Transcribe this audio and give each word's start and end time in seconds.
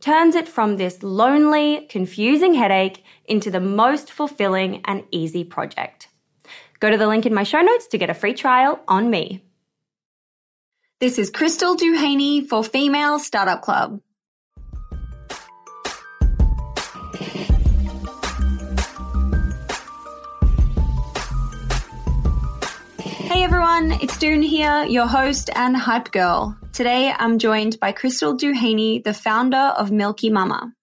turns 0.00 0.34
it 0.34 0.48
from 0.48 0.76
this 0.76 1.02
lonely, 1.02 1.86
confusing 1.88 2.54
headache 2.54 3.04
into 3.24 3.50
the 3.50 3.60
most 3.60 4.12
fulfilling 4.12 4.82
and 4.84 5.04
easy 5.10 5.44
project. 5.44 6.08
Go 6.80 6.90
to 6.90 6.98
the 6.98 7.06
link 7.06 7.26
in 7.26 7.34
my 7.34 7.42
show 7.42 7.60
notes 7.60 7.86
to 7.88 7.98
get 7.98 8.10
a 8.10 8.14
free 8.14 8.34
trial 8.34 8.80
on 8.86 9.10
me. 9.10 9.42
This 11.00 11.18
is 11.18 11.30
Krystal 11.30 11.76
Duhaney 11.76 12.46
for 12.46 12.64
Female 12.64 13.18
Startup 13.18 13.60
Club. 13.60 14.00
Hey 22.98 23.42
everyone, 23.42 23.92
it's 24.00 24.16
Doone 24.18 24.42
here, 24.42 24.84
your 24.88 25.06
host 25.06 25.50
and 25.54 25.76
hype 25.76 26.12
girl. 26.12 26.56
Today 26.76 27.10
I'm 27.10 27.38
joined 27.38 27.80
by 27.80 27.94
Krystal 27.94 28.38
Duhaney, 28.38 29.02
the 29.02 29.14
founder 29.14 29.56
of 29.78 29.90
Milky 29.90 30.28
Mama. 30.28 30.74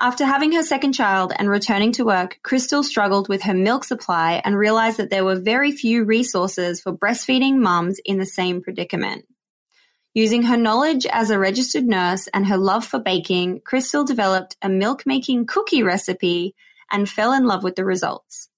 After 0.00 0.26
having 0.26 0.50
her 0.50 0.64
second 0.64 0.94
child 0.94 1.32
and 1.38 1.48
returning 1.48 1.92
to 1.92 2.04
work, 2.04 2.40
Krystal 2.42 2.82
struggled 2.82 3.28
with 3.28 3.42
her 3.42 3.54
milk 3.54 3.84
supply 3.84 4.42
and 4.44 4.58
realized 4.58 4.96
that 4.96 5.10
there 5.10 5.24
were 5.24 5.38
very 5.38 5.70
few 5.70 6.02
resources 6.02 6.80
for 6.80 6.92
breastfeeding 6.92 7.58
mums 7.58 8.00
in 8.04 8.18
the 8.18 8.26
same 8.26 8.60
predicament. 8.62 9.26
Using 10.12 10.42
her 10.42 10.56
knowledge 10.56 11.06
as 11.06 11.30
a 11.30 11.38
registered 11.38 11.84
nurse 11.84 12.26
and 12.34 12.44
her 12.48 12.56
love 12.58 12.84
for 12.84 12.98
baking, 12.98 13.60
Krystal 13.60 14.04
developed 14.04 14.56
a 14.60 14.68
milk 14.68 15.06
making 15.06 15.46
cookie 15.46 15.84
recipe 15.84 16.56
and 16.90 17.08
fell 17.08 17.32
in 17.32 17.46
love 17.46 17.62
with 17.62 17.76
the 17.76 17.84
results. 17.84 18.48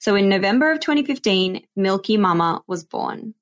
So 0.00 0.16
in 0.16 0.28
November 0.28 0.72
of 0.72 0.80
2015, 0.80 1.64
Milky 1.76 2.16
Mama 2.16 2.64
was 2.66 2.82
born. 2.82 3.34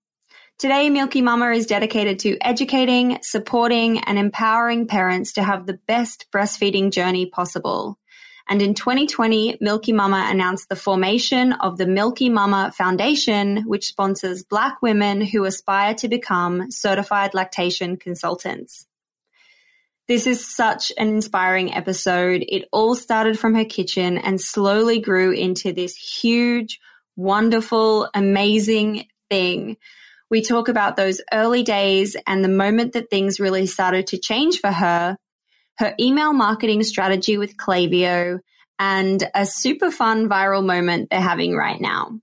Today, 0.59 0.91
Milky 0.91 1.23
Mama 1.23 1.51
is 1.51 1.67
dedicated 1.67 2.21
to 2.21 2.39
educating, 2.41 3.19
supporting, 3.23 3.99
and 3.99 4.19
empowering 4.19 4.87
parents 4.87 5.33
to 5.33 5.43
have 5.43 5.67
the 5.67 5.81
best 5.89 6.27
breastfeeding 6.33 6.93
journey 6.93 7.27
possible. 7.27 7.99
And 8.49 8.61
in 8.61 8.75
2020, 8.75 9.59
Milky 9.61 9.93
Mama 9.93 10.27
announced 10.29 10.69
the 10.69 10.77
formation 10.77 11.53
of 11.53 11.79
the 11.79 11.87
Milky 11.87 12.29
Mama 12.29 12.73
Foundation, 12.77 13.65
which 13.67 13.87
sponsors 13.87 14.45
Black 14.45 14.83
women 14.83 15.21
who 15.21 15.45
aspire 15.45 15.95
to 15.95 16.09
become 16.09 16.71
certified 16.71 17.35
lactation 17.35 17.97
consultants. 17.97 18.87
This 20.09 20.27
is 20.27 20.47
such 20.47 20.93
an 20.99 21.09
inspiring 21.09 21.73
episode. 21.73 22.45
It 22.49 22.69
all 22.73 22.95
started 22.95 23.39
from 23.39 23.55
her 23.55 23.65
kitchen 23.65 24.19
and 24.19 24.41
slowly 24.41 25.01
grew 25.01 25.33
into 25.33 25.73
this 25.73 25.97
huge, 25.97 26.81
wonderful, 27.17 28.09
amazing 28.13 29.07
thing 29.31 29.77
we 30.33 30.41
talk 30.41 30.69
about 30.69 30.97
those 30.97 31.21
early 31.31 31.63
days 31.63 32.17
and 32.27 32.43
the 32.43 32.49
moment 32.49 32.95
that 32.95 33.11
things 33.11 33.39
really 33.39 33.67
started 33.67 34.07
to 34.07 34.19
change 34.19 34.61
for 34.61 34.73
her, 34.73 35.19
her 35.77 35.95
email 36.01 36.33
marketing 36.33 36.83
strategy 36.85 37.37
with 37.37 37.59
Klaviyo, 37.59 38.41
and 38.79 39.31
a 39.35 39.45
super 39.45 39.91
fun 39.91 40.31
viral 40.31 40.65
moment 40.65 41.11
they're 41.11 41.21
having 41.21 41.55
right 41.55 41.79
now. 41.79 42.19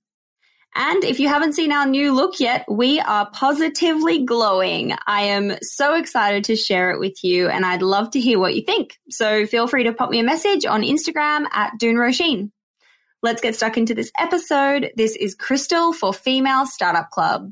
And 0.74 1.04
if 1.04 1.20
you 1.20 1.28
haven't 1.28 1.54
seen 1.54 1.72
our 1.72 1.86
new 1.86 2.12
look 2.16 2.40
yet, 2.40 2.66
we 2.68 3.00
are 3.00 3.30
positively 3.30 4.26
glowing. 4.26 4.94
I 5.06 5.22
am 5.26 5.58
so 5.62 5.94
excited 5.94 6.46
to 6.46 6.56
share 6.56 6.90
it 6.90 7.00
with 7.00 7.24
you 7.24 7.48
and 7.48 7.64
I'd 7.64 7.84
love 7.84 8.10
to 8.12 8.20
hear 8.20 8.40
what 8.40 8.56
you 8.56 8.64
think. 8.64 8.98
So 9.12 9.46
feel 9.46 9.68
free 9.68 9.84
to 9.84 9.94
pop 9.94 10.10
me 10.10 10.20
a 10.20 10.24
message 10.24 10.66
on 10.66 10.82
Instagram 10.82 11.46
at 11.52 11.74
Doone 11.78 11.96
Roisin. 11.96 12.50
Let's 13.22 13.42
get 13.42 13.56
stuck 13.56 13.78
into 13.78 13.94
this 13.94 14.12
episode. 14.18 14.94
This 14.96 15.16
is 15.16 15.36
Krystal 15.36 15.94
for 15.94 16.12
Female 16.12 16.66
Startup 16.66 17.08
Club. 17.12 17.52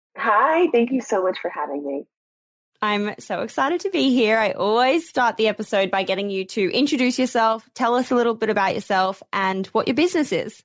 Hi, 0.21 0.67
thank 0.71 0.91
you 0.91 1.01
so 1.01 1.23
much 1.23 1.39
for 1.39 1.49
having 1.49 1.83
me. 1.83 2.05
I'm 2.79 3.15
so 3.17 3.41
excited 3.41 3.79
to 3.81 3.89
be 3.89 4.13
here. 4.13 4.37
I 4.37 4.51
always 4.51 5.09
start 5.09 5.37
the 5.37 5.47
episode 5.47 5.89
by 5.89 6.03
getting 6.03 6.29
you 6.29 6.45
to 6.45 6.71
introduce 6.71 7.17
yourself, 7.17 7.67
tell 7.73 7.95
us 7.95 8.11
a 8.11 8.15
little 8.15 8.35
bit 8.35 8.49
about 8.49 8.75
yourself 8.75 9.23
and 9.33 9.65
what 9.67 9.87
your 9.87 9.95
business 9.95 10.31
is. 10.31 10.63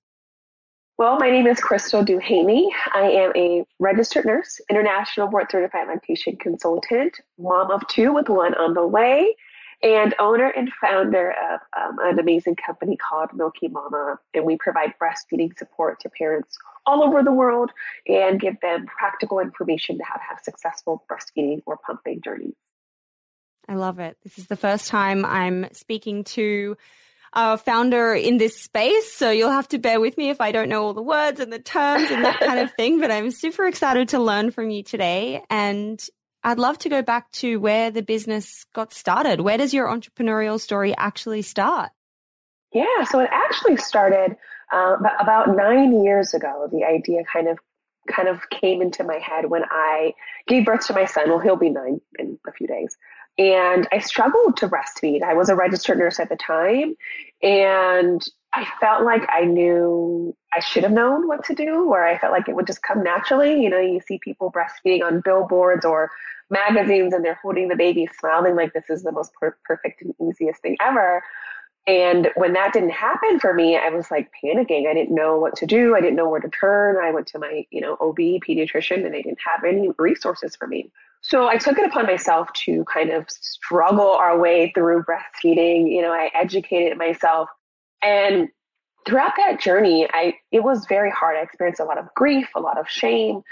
Well, 0.98 1.18
my 1.18 1.30
name 1.30 1.46
is 1.46 1.58
Krystal 1.58 2.06
Duhaney. 2.06 2.68
I 2.92 3.10
am 3.10 3.32
a 3.34 3.64
registered 3.78 4.26
nurse, 4.26 4.60
international 4.68 5.28
board 5.28 5.46
certified 5.50 5.88
lactation 5.88 6.36
consultant, 6.36 7.18
mom 7.38 7.70
of 7.70 7.86
two 7.88 8.12
with 8.12 8.28
one 8.28 8.52
on 8.54 8.74
the 8.74 8.86
way, 8.86 9.36
and 9.82 10.14
owner 10.18 10.48
and 10.48 10.70
founder 10.82 11.30
of 11.30 11.60
um, 11.78 11.98
an 12.00 12.18
amazing 12.18 12.56
company 12.56 12.98
called 12.98 13.30
Milky 13.32 13.68
Mama. 13.68 14.18
And 14.34 14.44
we 14.44 14.58
provide 14.58 14.92
breastfeeding 15.00 15.56
support 15.58 16.00
to 16.00 16.10
parents 16.10 16.58
all 16.86 17.02
over 17.02 17.22
the 17.22 17.32
world 17.32 17.70
and 18.06 18.40
give 18.40 18.60
them 18.60 18.86
practical 18.86 19.40
information 19.40 19.98
to 19.98 20.04
how 20.04 20.14
to 20.14 20.22
have 20.22 20.38
successful 20.42 21.04
breastfeeding 21.10 21.60
or 21.66 21.76
pumping 21.76 22.20
journeys. 22.22 22.54
I 23.68 23.74
love 23.74 23.98
it. 23.98 24.16
This 24.22 24.38
is 24.38 24.46
the 24.46 24.56
first 24.56 24.88
time 24.88 25.24
I'm 25.24 25.66
speaking 25.72 26.24
to 26.24 26.76
a 27.32 27.58
founder 27.58 28.14
in 28.14 28.38
this 28.38 28.58
space. 28.60 29.12
So 29.12 29.30
you'll 29.30 29.50
have 29.50 29.68
to 29.68 29.78
bear 29.78 30.00
with 30.00 30.16
me 30.16 30.30
if 30.30 30.40
I 30.40 30.52
don't 30.52 30.68
know 30.68 30.84
all 30.84 30.94
the 30.94 31.02
words 31.02 31.40
and 31.40 31.52
the 31.52 31.58
terms 31.58 32.10
and 32.10 32.24
that 32.24 32.40
kind 32.40 32.60
of 32.60 32.72
thing. 32.76 33.00
But 33.00 33.10
I'm 33.10 33.30
super 33.30 33.66
excited 33.66 34.10
to 34.10 34.20
learn 34.20 34.52
from 34.52 34.70
you 34.70 34.82
today. 34.82 35.42
And 35.50 36.02
I'd 36.44 36.58
love 36.58 36.78
to 36.78 36.88
go 36.88 37.02
back 37.02 37.30
to 37.32 37.58
where 37.58 37.90
the 37.90 38.02
business 38.02 38.64
got 38.72 38.92
started. 38.92 39.40
Where 39.40 39.58
does 39.58 39.74
your 39.74 39.88
entrepreneurial 39.88 40.60
story 40.60 40.96
actually 40.96 41.42
start? 41.42 41.90
Yeah, 42.72 43.04
so 43.04 43.20
it 43.20 43.30
actually 43.32 43.76
started 43.76 44.36
uh, 44.72 44.96
about 45.20 45.56
nine 45.56 46.02
years 46.04 46.34
ago. 46.34 46.68
The 46.70 46.84
idea 46.84 47.22
kind 47.30 47.48
of 47.48 47.58
kind 48.08 48.28
of 48.28 48.48
came 48.50 48.82
into 48.82 49.02
my 49.04 49.18
head 49.18 49.50
when 49.50 49.64
I 49.70 50.14
gave 50.46 50.64
birth 50.64 50.86
to 50.86 50.92
my 50.94 51.06
son. 51.06 51.28
Well, 51.28 51.40
he'll 51.40 51.56
be 51.56 51.70
nine 51.70 52.00
in 52.18 52.38
a 52.46 52.52
few 52.52 52.66
days. 52.66 52.96
And 53.38 53.86
I 53.92 53.98
struggled 53.98 54.56
to 54.58 54.68
breastfeed. 54.68 55.22
I 55.22 55.34
was 55.34 55.48
a 55.48 55.56
registered 55.56 55.98
nurse 55.98 56.18
at 56.18 56.30
the 56.30 56.36
time, 56.36 56.94
and 57.42 58.22
I 58.54 58.66
felt 58.80 59.04
like 59.04 59.28
I 59.28 59.44
knew 59.44 60.34
I 60.54 60.60
should 60.60 60.84
have 60.84 60.92
known 60.92 61.28
what 61.28 61.44
to 61.46 61.54
do, 61.54 61.90
or 61.90 62.02
I 62.02 62.16
felt 62.18 62.32
like 62.32 62.48
it 62.48 62.54
would 62.54 62.66
just 62.66 62.82
come 62.82 63.02
naturally. 63.02 63.62
You 63.62 63.68
know, 63.68 63.78
you 63.78 64.00
see 64.00 64.18
people 64.18 64.50
breastfeeding 64.50 65.04
on 65.04 65.20
billboards 65.20 65.84
or 65.84 66.10
magazines, 66.48 67.12
and 67.12 67.22
they're 67.22 67.38
holding 67.42 67.68
the 67.68 67.76
baby, 67.76 68.08
smiling 68.18 68.56
like 68.56 68.72
this 68.72 68.88
is 68.88 69.02
the 69.02 69.12
most 69.12 69.34
per- 69.34 69.58
perfect 69.66 70.00
and 70.00 70.14
easiest 70.26 70.62
thing 70.62 70.76
ever. 70.80 71.22
And 71.86 72.30
when 72.34 72.52
that 72.54 72.72
didn't 72.72 72.90
happen 72.90 73.38
for 73.38 73.54
me, 73.54 73.76
I 73.76 73.90
was 73.90 74.10
like 74.10 74.30
panicking. 74.42 74.88
I 74.88 74.94
didn't 74.94 75.14
know 75.14 75.38
what 75.38 75.54
to 75.56 75.66
do. 75.66 75.94
I 75.94 76.00
didn't 76.00 76.16
know 76.16 76.28
where 76.28 76.40
to 76.40 76.48
turn. 76.48 76.96
I 76.96 77.12
went 77.12 77.28
to 77.28 77.38
my, 77.38 77.64
you 77.70 77.80
know, 77.80 77.96
OB 78.00 78.16
pediatrician 78.16 79.04
and 79.04 79.14
they 79.14 79.22
didn't 79.22 79.38
have 79.44 79.62
any 79.64 79.90
resources 79.98 80.56
for 80.56 80.66
me. 80.66 80.90
So 81.20 81.46
I 81.46 81.56
took 81.56 81.78
it 81.78 81.86
upon 81.86 82.06
myself 82.06 82.52
to 82.64 82.84
kind 82.84 83.10
of 83.10 83.30
struggle 83.30 84.10
our 84.10 84.38
way 84.38 84.72
through 84.74 85.04
breastfeeding. 85.04 85.90
You 85.90 86.02
know, 86.02 86.12
I 86.12 86.30
educated 86.34 86.98
myself 86.98 87.48
and 88.02 88.48
throughout 89.06 89.32
that 89.36 89.60
journey, 89.60 90.08
I, 90.12 90.34
it 90.50 90.62
was 90.62 90.86
very 90.86 91.10
hard. 91.10 91.36
I 91.36 91.42
experienced 91.42 91.80
a 91.80 91.84
lot 91.84 91.98
of 91.98 92.12
grief, 92.14 92.48
a 92.54 92.60
lot 92.60 92.78
of 92.78 92.88
shame, 92.88 93.42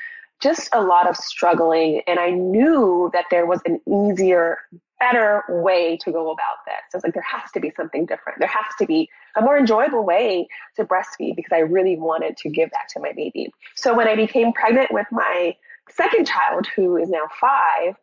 just 0.42 0.68
a 0.72 0.82
lot 0.82 1.08
of 1.08 1.16
struggling. 1.16 2.02
And 2.06 2.18
I 2.18 2.30
knew 2.30 3.10
that 3.12 3.26
there 3.30 3.46
was 3.46 3.60
an 3.64 3.80
easier, 3.88 4.58
better 4.98 5.42
way 5.48 5.96
to 5.98 6.12
go 6.12 6.30
about 6.30 6.64
this. 6.66 6.76
So 6.90 6.96
it's 6.96 7.04
like, 7.04 7.14
there 7.14 7.22
has 7.22 7.50
to 7.52 7.60
be 7.60 7.72
something 7.76 8.06
different. 8.06 8.38
There 8.38 8.48
has 8.48 8.66
to 8.78 8.86
be 8.86 9.08
a 9.36 9.40
more 9.40 9.58
enjoyable 9.58 10.04
way 10.04 10.46
to 10.76 10.84
breastfeed 10.84 11.36
because 11.36 11.52
I 11.52 11.58
really 11.58 11.96
wanted 11.96 12.36
to 12.38 12.48
give 12.48 12.70
that 12.70 12.88
to 12.90 13.00
my 13.00 13.12
baby. 13.12 13.52
So 13.74 13.94
when 13.94 14.08
I 14.08 14.16
became 14.16 14.52
pregnant 14.52 14.92
with 14.92 15.06
my 15.10 15.56
second 15.90 16.26
child, 16.26 16.66
who 16.74 16.96
is 16.96 17.10
now 17.10 17.28
five, 17.40 17.96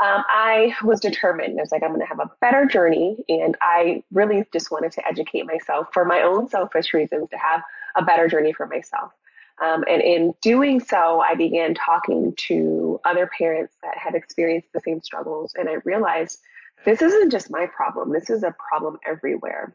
um, 0.00 0.24
I 0.28 0.74
was 0.84 1.00
determined. 1.00 1.58
I 1.58 1.62
was 1.62 1.72
like, 1.72 1.82
I'm 1.82 1.90
going 1.90 2.00
to 2.00 2.06
have 2.06 2.20
a 2.20 2.30
better 2.40 2.66
journey. 2.66 3.24
And 3.28 3.56
I 3.60 4.02
really 4.12 4.44
just 4.52 4.70
wanted 4.70 4.92
to 4.92 5.06
educate 5.06 5.46
myself 5.46 5.88
for 5.92 6.04
my 6.04 6.22
own 6.22 6.48
selfish 6.48 6.92
reasons 6.92 7.28
to 7.30 7.38
have 7.38 7.62
a 7.96 8.04
better 8.04 8.28
journey 8.28 8.52
for 8.52 8.66
myself. 8.66 9.12
Um, 9.62 9.84
and 9.88 10.02
in 10.02 10.34
doing 10.42 10.80
so, 10.80 11.20
I 11.20 11.34
began 11.34 11.74
talking 11.74 12.34
to 12.48 13.00
other 13.04 13.26
parents 13.38 13.74
that 13.82 13.96
had 13.96 14.14
experienced 14.14 14.68
the 14.72 14.80
same 14.80 15.00
struggles. 15.00 15.52
And 15.56 15.68
I 15.68 15.76
realized 15.84 16.40
this 16.84 17.00
isn't 17.02 17.30
just 17.30 17.50
my 17.50 17.66
problem, 17.66 18.12
this 18.12 18.30
is 18.30 18.42
a 18.42 18.54
problem 18.68 18.98
everywhere. 19.06 19.74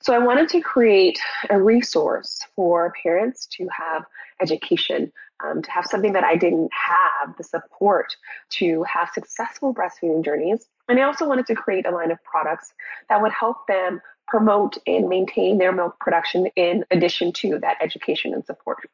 So 0.00 0.14
I 0.14 0.18
wanted 0.18 0.48
to 0.50 0.60
create 0.60 1.18
a 1.50 1.60
resource 1.60 2.40
for 2.54 2.92
parents 3.02 3.46
to 3.52 3.68
have 3.68 4.04
education, 4.40 5.12
um, 5.44 5.60
to 5.60 5.70
have 5.70 5.86
something 5.86 6.12
that 6.12 6.24
I 6.24 6.36
didn't 6.36 6.70
have, 6.72 7.36
the 7.36 7.44
support 7.44 8.16
to 8.50 8.84
have 8.84 9.10
successful 9.12 9.74
breastfeeding 9.74 10.24
journeys. 10.24 10.66
And 10.88 10.98
I 10.98 11.02
also 11.02 11.28
wanted 11.28 11.46
to 11.46 11.54
create 11.54 11.84
a 11.84 11.90
line 11.90 12.12
of 12.12 12.22
products 12.22 12.72
that 13.08 13.20
would 13.20 13.32
help 13.32 13.66
them 13.66 14.00
promote 14.28 14.78
and 14.86 15.08
maintain 15.08 15.58
their 15.58 15.72
milk 15.72 15.98
production 16.00 16.46
in 16.56 16.84
addition 16.90 17.32
to 17.32 17.58
that 17.58 17.76
education 17.80 18.34
and 18.34 18.44
support. 18.44 18.88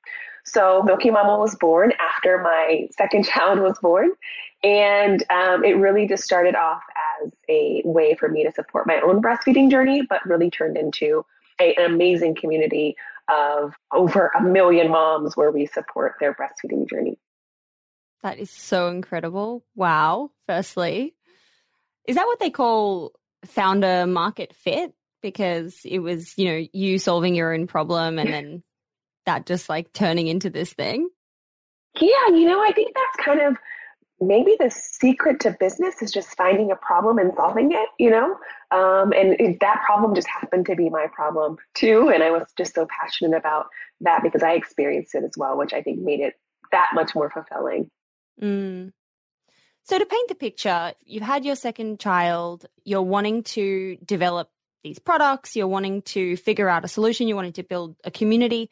So 0.45 0.83
Milky 0.83 1.11
Mama 1.11 1.39
was 1.39 1.55
born 1.57 1.93
after 2.01 2.39
my 2.43 2.89
second 2.97 3.25
child 3.27 3.61
was 3.61 3.79
born. 3.79 4.13
And 4.63 5.23
um, 5.31 5.65
it 5.65 5.77
really 5.77 6.07
just 6.07 6.25
started 6.25 6.55
off 6.55 6.83
as 7.23 7.33
a 7.49 7.83
way 7.85 8.15
for 8.15 8.29
me 8.29 8.45
to 8.45 8.53
support 8.53 8.87
my 8.87 9.01
own 9.01 9.21
breastfeeding 9.21 9.71
journey, 9.71 10.03
but 10.09 10.25
really 10.25 10.51
turned 10.51 10.77
into 10.79 11.25
a, 11.61 11.75
an 11.75 11.85
amazing 11.93 12.35
community 12.35 12.97
of 13.29 13.75
over 13.93 14.31
a 14.39 14.43
million 14.43 14.91
moms 14.91 15.37
where 15.37 15.51
we 15.51 15.67
support 15.67 16.15
their 16.21 16.35
breastfeeding 16.35 16.89
journey. 16.89 17.19
That 18.23 18.39
is 18.39 18.51
so 18.51 18.89
incredible. 18.89 19.65
Wow. 19.75 20.31
Firstly, 20.47 21.15
is 22.07 22.17
that 22.17 22.27
what 22.27 22.39
they 22.39 22.51
call 22.51 23.13
founder 23.45 24.07
market 24.07 24.55
fit? 24.55 24.95
Because 25.25 25.81
it 25.87 26.01
was, 26.01 26.37
you 26.37 26.45
know, 26.45 26.67
you 26.75 26.99
solving 26.99 27.35
your 27.35 27.55
own 27.55 27.67
problem 27.67 28.19
and 28.19 28.31
then 28.31 28.63
that 29.25 29.47
just 29.47 29.71
like 29.71 29.91
turning 29.95 30.27
into 30.27 30.51
this 30.51 30.75
thing? 30.75 31.09
Yeah, 31.99 32.29
you 32.29 32.45
know, 32.45 32.63
I 32.63 32.73
think 32.73 32.95
that's 32.95 33.25
kind 33.25 33.41
of 33.41 33.57
maybe 34.21 34.55
the 34.61 34.71
secret 34.71 35.41
to 35.41 35.57
business 35.59 36.03
is 36.03 36.13
just 36.13 36.37
finding 36.37 36.71
a 36.71 36.77
problem 36.77 37.17
and 37.17 37.33
solving 37.37 37.73
it, 37.73 37.89
you 37.99 38.11
know? 38.11 38.37
Um, 38.71 39.13
and 39.13 39.59
that 39.61 39.83
problem 39.87 40.15
just 40.15 40.29
happened 40.29 40.67
to 40.67 40.77
be 40.77 40.91
my 40.91 41.07
problem 41.11 41.57
too. 41.75 42.11
And 42.11 42.23
I 42.23 42.31
was 42.31 42.47
just 42.59 42.75
so 42.75 42.87
passionate 42.87 43.35
about 43.35 43.69
that 44.03 44.23
because 44.23 44.43
I 44.43 44.53
experienced 44.53 45.15
it 45.15 45.25
as 45.25 45.33
well, 45.39 45.57
which 45.57 45.73
I 45.73 45.81
think 45.81 46.01
made 46.01 46.21
it 46.21 46.35
that 46.71 46.91
much 46.93 47.15
more 47.15 47.31
fulfilling. 47.31 47.91
Mm. 48.43 48.93
So, 49.85 49.99
to 49.99 50.07
paint 50.07 50.29
the 50.29 50.35
picture, 50.35 50.93
you've 51.05 51.23
had 51.23 51.45
your 51.45 51.57
second 51.57 52.01
child, 52.01 52.67
you're 52.85 53.03
wanting 53.03 53.43
to 53.43 53.97
develop 54.05 54.51
these 54.85 55.01
products, 55.01 55.57
you're 55.57 55.67
wanting 55.67 56.03
to 56.03 56.37
figure 56.37 56.69
out 56.69 56.85
a 56.85 56.89
solution, 56.89 57.27
you're 57.27 57.37
wanting 57.37 57.55
to 57.55 57.65
build 57.65 57.97
a 58.05 58.11
community 58.11 58.71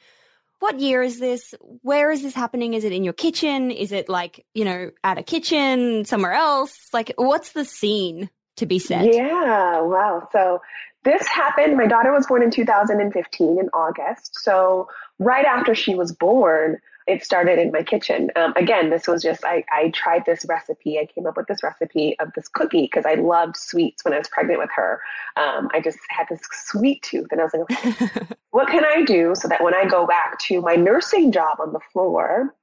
what 0.62 0.78
year 0.78 1.02
is 1.02 1.18
this? 1.18 1.56
Where 1.82 2.12
is 2.12 2.22
this 2.22 2.34
happening? 2.34 2.74
Is 2.74 2.84
it 2.84 2.92
in 2.92 3.02
your 3.02 3.12
kitchen? 3.12 3.72
Is 3.72 3.90
it 3.90 4.08
like, 4.08 4.46
you 4.54 4.64
know, 4.64 4.92
at 5.02 5.18
a 5.18 5.22
kitchen 5.24 6.04
somewhere 6.04 6.34
else? 6.34 6.88
Like, 6.92 7.12
what's 7.16 7.50
the 7.50 7.64
scene 7.64 8.30
to 8.58 8.66
be 8.66 8.78
set? 8.78 9.12
Yeah, 9.12 9.80
wow. 9.80 10.28
So 10.30 10.60
this 11.02 11.26
happened. 11.26 11.76
My 11.76 11.88
daughter 11.88 12.12
was 12.12 12.28
born 12.28 12.44
in 12.44 12.52
2015 12.52 13.58
in 13.58 13.68
August. 13.70 14.38
So 14.40 14.88
right 15.18 15.44
after 15.44 15.74
she 15.74 15.96
was 15.96 16.12
born, 16.12 16.78
it 17.06 17.24
started 17.24 17.58
in 17.58 17.72
my 17.72 17.82
kitchen. 17.82 18.30
Um, 18.36 18.52
again, 18.56 18.90
this 18.90 19.06
was 19.06 19.22
just, 19.22 19.44
I, 19.44 19.64
I 19.72 19.90
tried 19.90 20.24
this 20.24 20.44
recipe. 20.48 20.98
I 20.98 21.06
came 21.06 21.26
up 21.26 21.36
with 21.36 21.46
this 21.46 21.62
recipe 21.62 22.16
of 22.20 22.32
this 22.34 22.48
cookie 22.48 22.82
because 22.82 23.04
I 23.06 23.14
loved 23.14 23.56
sweets 23.56 24.04
when 24.04 24.14
I 24.14 24.18
was 24.18 24.28
pregnant 24.28 24.60
with 24.60 24.70
her. 24.74 25.00
Um, 25.36 25.68
I 25.72 25.80
just 25.80 25.98
had 26.08 26.26
this 26.30 26.40
sweet 26.52 27.02
tooth 27.02 27.28
and 27.30 27.40
I 27.40 27.44
was 27.44 27.52
like, 27.54 27.70
okay, 27.70 28.26
what 28.50 28.68
can 28.68 28.84
I 28.84 29.02
do 29.02 29.34
so 29.34 29.48
that 29.48 29.62
when 29.62 29.74
I 29.74 29.84
go 29.86 30.06
back 30.06 30.38
to 30.40 30.60
my 30.60 30.76
nursing 30.76 31.32
job 31.32 31.58
on 31.60 31.72
the 31.72 31.80
floor, 31.92 32.54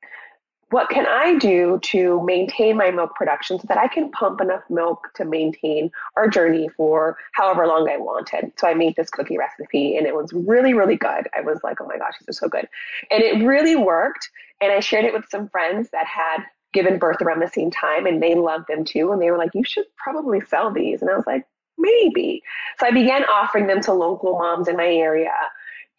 what 0.72 0.90
can 0.90 1.06
I 1.08 1.36
do 1.38 1.80
to 1.84 2.24
maintain 2.24 2.78
my 2.78 2.92
milk 2.92 3.16
production 3.16 3.60
so 3.60 3.66
that 3.68 3.78
I 3.78 3.88
can 3.88 4.12
pump 4.12 4.40
enough 4.40 4.64
milk 4.70 5.08
to 5.16 5.26
maintain 5.26 5.92
our 6.16 6.28
journey 6.28 6.70
for 6.78 7.18
however 7.34 7.66
long 7.66 7.90
I 7.90 7.98
wanted? 7.98 8.52
So 8.58 8.68
I 8.68 8.76
made 8.76 8.96
this 8.96 9.10
cookie 9.10 9.38
recipe 9.38 9.98
and 9.98 10.06
it 10.06 10.16
was 10.16 10.32
really, 10.32 10.74
really 10.74 10.96
good. 10.96 11.28
I 11.36 11.42
was 11.42 11.60
like, 11.64 11.82
oh 11.82 11.88
my 11.88 11.98
gosh, 11.98 12.14
this 12.20 12.36
is 12.36 12.40
so 12.40 12.48
good. 12.48 12.68
And 13.10 13.24
it 13.24 13.44
really 13.44 13.76
worked. 13.76 14.30
And 14.62 14.72
I 14.72 14.80
shared 14.80 15.06
it 15.06 15.14
with 15.14 15.26
some 15.30 15.50
friends 15.50 15.90
that 15.92 16.06
had 16.06 16.44
given 16.72 17.00
birth 17.00 17.22
around 17.22 17.42
the 17.42 17.48
same 17.48 17.72
time 17.72 18.06
and 18.06 18.22
they 18.22 18.36
loved 18.36 18.66
them 18.68 18.86
too. 18.86 19.12
And 19.12 19.20
they 19.20 19.32
were 19.32 19.38
like, 19.38 19.56
you 19.56 19.64
should 19.64 19.86
probably 19.98 20.40
sell 20.42 20.72
these. 20.72 21.02
And 21.02 21.10
I 21.10 21.16
was 21.16 21.26
like, 21.26 21.48
maybe. 21.80 22.44
So 22.80 22.86
I 22.86 22.92
began 22.92 23.24
offering 23.24 23.66
them 23.66 23.82
to 23.82 23.94
local 23.94 24.38
moms 24.38 24.68
in 24.68 24.78
my 24.78 24.88
area. 24.88 25.32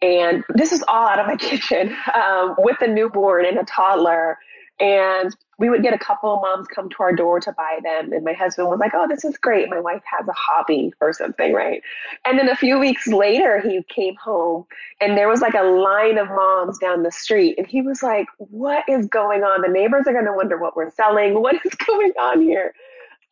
And 0.02 0.44
this 0.54 0.72
is 0.72 0.84
all 0.86 1.08
out 1.08 1.18
of 1.18 1.26
my 1.26 1.36
kitchen 1.48 1.96
um, 2.14 2.54
with 2.58 2.80
a 2.82 2.86
newborn 2.86 3.46
and 3.46 3.58
a 3.58 3.64
toddler 3.64 4.38
and 4.80 5.36
we 5.58 5.68
would 5.68 5.82
get 5.82 5.92
a 5.92 5.98
couple 5.98 6.34
of 6.34 6.40
moms 6.40 6.66
come 6.68 6.88
to 6.88 6.96
our 7.00 7.14
door 7.14 7.38
to 7.38 7.52
buy 7.52 7.80
them. 7.82 8.14
And 8.14 8.24
my 8.24 8.32
husband 8.32 8.68
was 8.68 8.80
like, 8.80 8.92
Oh, 8.94 9.06
this 9.06 9.24
is 9.24 9.36
great. 9.36 9.68
My 9.68 9.78
wife 9.78 10.02
has 10.06 10.26
a 10.26 10.32
hobby 10.32 10.92
or 11.00 11.12
something, 11.12 11.52
right? 11.52 11.82
And 12.24 12.38
then 12.38 12.48
a 12.48 12.56
few 12.56 12.78
weeks 12.78 13.06
later, 13.06 13.60
he 13.60 13.82
came 13.88 14.16
home 14.16 14.64
and 15.00 15.18
there 15.18 15.28
was 15.28 15.42
like 15.42 15.54
a 15.54 15.62
line 15.62 16.16
of 16.16 16.28
moms 16.28 16.78
down 16.78 17.02
the 17.02 17.12
street. 17.12 17.56
And 17.58 17.66
he 17.66 17.82
was 17.82 18.02
like, 18.02 18.26
What 18.38 18.84
is 18.88 19.06
going 19.06 19.44
on? 19.44 19.60
The 19.60 19.68
neighbors 19.68 20.06
are 20.06 20.14
going 20.14 20.24
to 20.24 20.32
wonder 20.32 20.56
what 20.56 20.76
we're 20.76 20.90
selling. 20.90 21.42
What 21.42 21.56
is 21.64 21.74
going 21.86 22.12
on 22.18 22.40
here? 22.40 22.74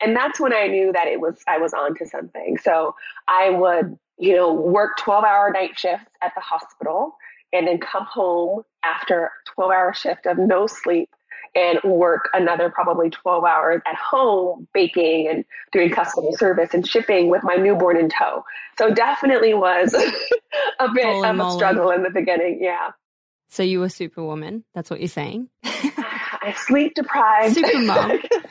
And 0.00 0.14
that's 0.14 0.38
when 0.38 0.52
I 0.52 0.66
knew 0.66 0.92
that 0.92 1.08
it 1.08 1.20
was, 1.20 1.42
I 1.48 1.58
was 1.58 1.72
onto 1.72 2.04
something. 2.04 2.58
So 2.58 2.94
I 3.26 3.50
would, 3.50 3.98
you 4.18 4.36
know, 4.36 4.52
work 4.52 4.96
12 4.98 5.24
hour 5.24 5.50
night 5.50 5.76
shifts 5.76 6.10
at 6.22 6.32
the 6.36 6.40
hospital 6.40 7.16
and 7.52 7.66
then 7.66 7.78
come 7.78 8.04
home 8.04 8.62
after 8.84 9.32
12 9.54 9.72
hour 9.72 9.94
shift 9.94 10.26
of 10.26 10.38
no 10.38 10.66
sleep 10.66 11.08
and 11.54 11.78
work 11.84 12.28
another 12.34 12.70
probably 12.70 13.10
12 13.10 13.44
hours 13.44 13.82
at 13.86 13.96
home 13.96 14.68
baking 14.74 15.28
and 15.28 15.44
doing 15.72 15.90
customer 15.90 16.30
service 16.32 16.74
and 16.74 16.86
shipping 16.86 17.28
with 17.28 17.42
my 17.42 17.56
newborn 17.56 17.96
in 17.96 18.08
tow. 18.08 18.44
So 18.78 18.90
definitely 18.92 19.54
was 19.54 19.94
a 20.80 20.88
bit 20.92 21.04
Holy 21.06 21.28
of 21.28 21.36
moly. 21.36 21.54
a 21.54 21.56
struggle 21.56 21.90
in 21.90 22.02
the 22.02 22.10
beginning. 22.10 22.58
Yeah. 22.60 22.90
So 23.50 23.62
you 23.62 23.80
were 23.80 23.88
superwoman. 23.88 24.64
That's 24.74 24.90
what 24.90 25.00
you're 25.00 25.08
saying. 25.08 25.48
I 25.64 26.54
sleep 26.56 26.94
deprived. 26.94 27.54
Super 27.54 27.78
mom. 27.78 28.20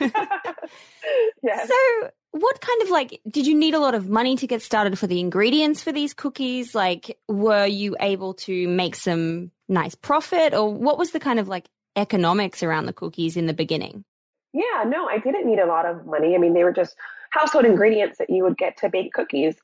yes. 1.42 1.68
So 1.68 2.10
what 2.32 2.60
kind 2.60 2.82
of 2.82 2.90
like 2.90 3.20
did 3.30 3.46
you 3.46 3.54
need 3.54 3.74
a 3.74 3.78
lot 3.78 3.94
of 3.94 4.08
money 4.08 4.36
to 4.36 4.46
get 4.46 4.62
started 4.62 4.98
for 4.98 5.06
the 5.06 5.20
ingredients 5.20 5.82
for 5.82 5.92
these 5.92 6.14
cookies? 6.14 6.74
Like 6.74 7.18
were 7.28 7.66
you 7.66 7.96
able 8.00 8.34
to 8.34 8.68
make 8.68 8.94
some 8.94 9.50
nice 9.68 9.94
profit 9.94 10.54
or 10.54 10.72
what 10.72 10.98
was 10.98 11.12
the 11.12 11.20
kind 11.20 11.38
of 11.38 11.48
like 11.48 11.68
economics 11.98 12.62
around 12.62 12.86
the 12.86 12.92
cookies 12.92 13.36
in 13.36 13.46
the 13.46 13.52
beginning? 13.52 14.04
Yeah, 14.52 14.84
no, 14.86 15.08
I 15.08 15.18
didn't 15.18 15.46
need 15.46 15.58
a 15.58 15.66
lot 15.66 15.84
of 15.84 16.06
money. 16.06 16.34
I 16.34 16.38
mean, 16.38 16.54
they 16.54 16.64
were 16.64 16.72
just 16.72 16.96
household 17.30 17.66
ingredients 17.66 18.18
that 18.18 18.30
you 18.30 18.42
would 18.44 18.56
get 18.56 18.76
to 18.78 18.88
bake 18.88 19.12
cookies. 19.12 19.56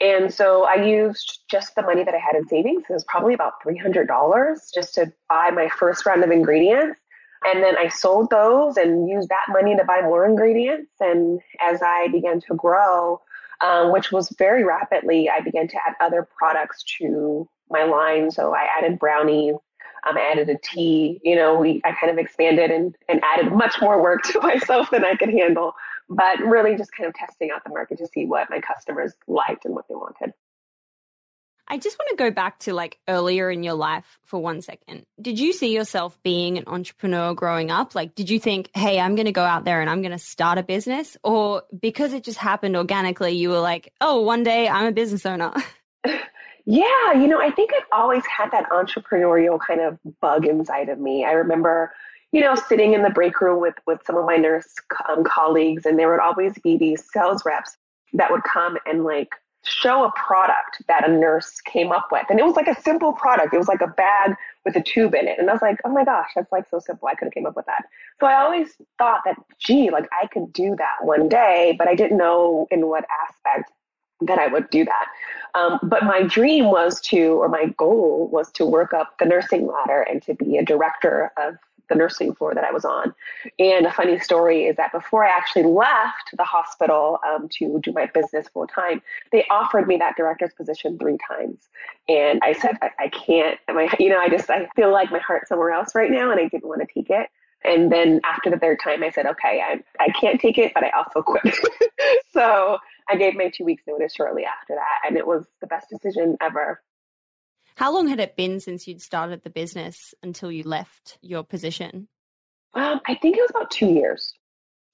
And 0.00 0.32
so 0.32 0.64
I 0.64 0.74
used 0.74 1.42
just 1.50 1.74
the 1.74 1.82
money 1.82 2.02
that 2.04 2.14
I 2.14 2.18
had 2.18 2.34
in 2.34 2.48
savings. 2.48 2.84
It 2.88 2.92
was 2.92 3.04
probably 3.04 3.34
about 3.34 3.62
$300 3.64 4.74
just 4.74 4.94
to 4.94 5.12
buy 5.28 5.50
my 5.50 5.68
first 5.68 6.06
round 6.06 6.24
of 6.24 6.30
ingredients. 6.30 6.98
And 7.44 7.62
then 7.62 7.76
I 7.76 7.88
sold 7.88 8.30
those 8.30 8.76
and 8.76 9.08
used 9.08 9.28
that 9.28 9.44
money 9.50 9.76
to 9.76 9.84
buy 9.84 10.00
more 10.00 10.26
ingredients. 10.26 10.92
And 11.00 11.40
as 11.60 11.82
I 11.82 12.08
began 12.08 12.40
to 12.40 12.54
grow, 12.54 13.20
um, 13.60 13.92
which 13.92 14.10
was 14.10 14.34
very 14.38 14.64
rapidly, 14.64 15.28
I 15.28 15.40
began 15.40 15.68
to 15.68 15.76
add 15.86 15.94
other 16.00 16.26
products 16.36 16.82
to 16.98 17.48
my 17.70 17.84
line. 17.84 18.30
So 18.30 18.54
I 18.54 18.66
added 18.78 18.98
brownies, 18.98 19.56
um, 20.06 20.16
I 20.16 20.30
added 20.32 20.48
a 20.50 20.58
tea. 20.58 21.20
You 21.22 21.36
know, 21.36 21.56
we 21.56 21.80
I 21.84 21.92
kind 21.92 22.10
of 22.10 22.18
expanded 22.18 22.70
and, 22.70 22.94
and 23.08 23.20
added 23.22 23.52
much 23.52 23.76
more 23.80 24.02
work 24.02 24.22
to 24.24 24.40
myself 24.42 24.90
than 24.90 25.04
I 25.04 25.16
could 25.16 25.30
handle. 25.30 25.74
But 26.08 26.40
really, 26.40 26.76
just 26.76 26.92
kind 26.96 27.08
of 27.08 27.14
testing 27.14 27.50
out 27.50 27.64
the 27.64 27.70
market 27.70 27.98
to 27.98 28.06
see 28.06 28.26
what 28.26 28.50
my 28.50 28.60
customers 28.60 29.14
liked 29.26 29.64
and 29.64 29.74
what 29.74 29.88
they 29.88 29.94
wanted. 29.94 30.34
I 31.66 31.78
just 31.78 31.98
want 31.98 32.10
to 32.10 32.16
go 32.16 32.30
back 32.30 32.58
to 32.60 32.74
like 32.74 32.98
earlier 33.08 33.50
in 33.50 33.62
your 33.62 33.74
life 33.74 34.18
for 34.24 34.38
one 34.38 34.60
second. 34.60 35.06
Did 35.20 35.38
you 35.38 35.54
see 35.54 35.74
yourself 35.74 36.18
being 36.22 36.58
an 36.58 36.64
entrepreneur 36.66 37.32
growing 37.32 37.70
up? 37.70 37.94
Like, 37.94 38.14
did 38.14 38.28
you 38.28 38.38
think, 38.38 38.68
hey, 38.74 39.00
I'm 39.00 39.14
going 39.14 39.26
to 39.26 39.32
go 39.32 39.42
out 39.42 39.64
there 39.64 39.80
and 39.80 39.88
I'm 39.88 40.02
going 40.02 40.12
to 40.12 40.18
start 40.18 40.58
a 40.58 40.62
business? 40.62 41.16
Or 41.24 41.62
because 41.80 42.12
it 42.12 42.22
just 42.22 42.38
happened 42.38 42.76
organically, 42.76 43.32
you 43.32 43.48
were 43.48 43.60
like, 43.60 43.94
oh, 44.02 44.20
one 44.20 44.42
day 44.42 44.68
I'm 44.68 44.86
a 44.86 44.92
business 44.92 45.24
owner? 45.24 45.54
Yeah, 46.66 47.12
you 47.12 47.28
know, 47.28 47.40
I 47.40 47.50
think 47.50 47.72
I've 47.76 47.86
always 47.92 48.24
had 48.26 48.50
that 48.52 48.68
entrepreneurial 48.70 49.58
kind 49.60 49.80
of 49.80 49.98
bug 50.20 50.46
inside 50.46 50.88
of 50.88 50.98
me. 50.98 51.24
I 51.24 51.32
remember, 51.32 51.92
you 52.32 52.40
know, 52.40 52.54
sitting 52.54 52.94
in 52.94 53.02
the 53.02 53.10
break 53.10 53.40
room 53.40 53.60
with 53.60 53.74
with 53.86 54.00
some 54.06 54.16
of 54.16 54.24
my 54.24 54.36
nurse 54.36 54.74
um, 55.08 55.24
colleagues, 55.24 55.84
and 55.84 55.98
there 55.98 56.10
would 56.10 56.20
always 56.20 56.54
be 56.58 56.76
these 56.78 57.04
sales 57.12 57.44
reps 57.44 57.76
that 58.14 58.30
would 58.30 58.44
come 58.44 58.78
and 58.86 59.04
like 59.04 59.34
show 59.66 60.04
a 60.04 60.12
product 60.12 60.82
that 60.88 61.08
a 61.08 61.12
nurse 61.12 61.60
came 61.62 61.92
up 61.92 62.08
with, 62.10 62.24
and 62.30 62.40
it 62.40 62.44
was 62.44 62.56
like 62.56 62.68
a 62.68 62.80
simple 62.80 63.12
product. 63.12 63.52
It 63.52 63.58
was 63.58 63.68
like 63.68 63.82
a 63.82 63.86
bag 63.86 64.34
with 64.64 64.74
a 64.76 64.82
tube 64.82 65.14
in 65.14 65.28
it, 65.28 65.38
and 65.38 65.50
I 65.50 65.52
was 65.52 65.62
like, 65.62 65.78
oh 65.84 65.90
my 65.90 66.04
gosh, 66.04 66.30
that's 66.34 66.50
like 66.50 66.68
so 66.70 66.78
simple. 66.78 67.08
I 67.08 67.14
could 67.14 67.26
have 67.26 67.34
came 67.34 67.46
up 67.46 67.56
with 67.56 67.66
that. 67.66 67.84
So 68.20 68.26
I 68.26 68.36
always 68.42 68.70
thought 68.96 69.20
that, 69.26 69.36
gee, 69.58 69.90
like 69.90 70.08
I 70.22 70.28
could 70.28 70.50
do 70.54 70.74
that 70.76 71.04
one 71.04 71.28
day, 71.28 71.74
but 71.78 71.88
I 71.88 71.94
didn't 71.94 72.16
know 72.16 72.66
in 72.70 72.86
what 72.86 73.04
aspect 73.28 73.70
that 74.20 74.38
I 74.38 74.46
would 74.46 74.70
do 74.70 74.84
that. 74.84 75.06
Um, 75.54 75.78
but 75.82 76.02
my 76.04 76.22
dream 76.22 76.66
was 76.66 77.00
to, 77.02 77.40
or 77.40 77.48
my 77.48 77.66
goal 77.76 78.28
was 78.32 78.50
to 78.52 78.66
work 78.66 78.92
up 78.92 79.18
the 79.18 79.24
nursing 79.24 79.66
ladder 79.66 80.02
and 80.02 80.20
to 80.22 80.34
be 80.34 80.56
a 80.56 80.64
director 80.64 81.32
of 81.36 81.56
the 81.88 81.94
nursing 81.94 82.34
floor 82.34 82.54
that 82.54 82.64
I 82.64 82.72
was 82.72 82.84
on. 82.84 83.14
And 83.58 83.86
a 83.86 83.92
funny 83.92 84.18
story 84.18 84.64
is 84.64 84.76
that 84.76 84.90
before 84.92 85.24
I 85.24 85.28
actually 85.28 85.64
left 85.64 86.30
the 86.36 86.44
hospital 86.44 87.20
um, 87.28 87.48
to 87.50 87.78
do 87.80 87.92
my 87.92 88.06
business 88.06 88.48
full 88.48 88.66
time, 88.66 89.02
they 89.32 89.44
offered 89.50 89.86
me 89.86 89.96
that 89.98 90.16
director's 90.16 90.54
position 90.54 90.98
three 90.98 91.18
times. 91.28 91.68
And 92.08 92.40
I 92.42 92.54
said, 92.54 92.78
I, 92.80 92.90
I 92.98 93.08
can't, 93.08 93.58
my, 93.68 93.88
you 93.98 94.08
know, 94.08 94.18
I 94.18 94.28
just, 94.28 94.48
I 94.50 94.66
feel 94.74 94.92
like 94.92 95.10
my 95.10 95.18
heart's 95.18 95.48
somewhere 95.48 95.70
else 95.70 95.94
right 95.94 96.10
now 96.10 96.30
and 96.30 96.40
I 96.40 96.48
didn't 96.48 96.68
want 96.68 96.80
to 96.80 96.86
take 96.92 97.10
it. 97.10 97.28
And 97.64 97.90
then 97.90 98.20
after 98.24 98.50
the 98.50 98.58
third 98.58 98.78
time, 98.82 99.02
I 99.02 99.10
said, 99.10 99.26
okay, 99.26 99.62
I, 99.66 99.82
I 99.98 100.10
can't 100.10 100.40
take 100.40 100.58
it, 100.58 100.72
but 100.74 100.84
I 100.84 100.90
also 100.90 101.22
quit. 101.22 101.54
so 102.32 102.78
I 103.08 103.16
gave 103.16 103.34
my 103.34 103.48
two 103.48 103.64
weeks 103.64 103.84
notice 103.86 104.14
shortly 104.14 104.44
after 104.44 104.74
that, 104.74 105.08
and 105.08 105.16
it 105.16 105.26
was 105.26 105.46
the 105.60 105.66
best 105.66 105.88
decision 105.88 106.36
ever. 106.42 106.82
How 107.76 107.92
long 107.92 108.06
had 108.06 108.20
it 108.20 108.36
been 108.36 108.60
since 108.60 108.86
you'd 108.86 109.02
started 109.02 109.42
the 109.42 109.50
business 109.50 110.14
until 110.22 110.52
you 110.52 110.62
left 110.62 111.18
your 111.22 111.42
position? 111.42 112.08
Um, 112.74 113.00
I 113.06 113.14
think 113.14 113.36
it 113.36 113.40
was 113.40 113.50
about 113.50 113.70
two 113.70 113.86
years. 113.86 114.34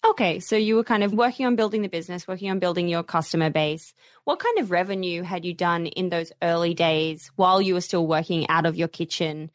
Okay, 0.06 0.40
so 0.40 0.56
you 0.56 0.76
were 0.76 0.84
kind 0.84 1.02
of 1.02 1.12
working 1.12 1.44
on 1.44 1.56
building 1.56 1.82
the 1.82 1.88
business, 1.88 2.26
working 2.26 2.50
on 2.50 2.58
building 2.58 2.88
your 2.88 3.02
customer 3.02 3.50
base. 3.50 3.92
What 4.24 4.38
kind 4.38 4.58
of 4.58 4.70
revenue 4.70 5.22
had 5.22 5.44
you 5.44 5.52
done 5.52 5.86
in 5.86 6.08
those 6.08 6.32
early 6.42 6.72
days 6.72 7.30
while 7.36 7.60
you 7.60 7.74
were 7.74 7.82
still 7.82 8.06
working 8.06 8.48
out 8.48 8.64
of 8.64 8.76
your 8.76 8.88
kitchen? 8.88 9.50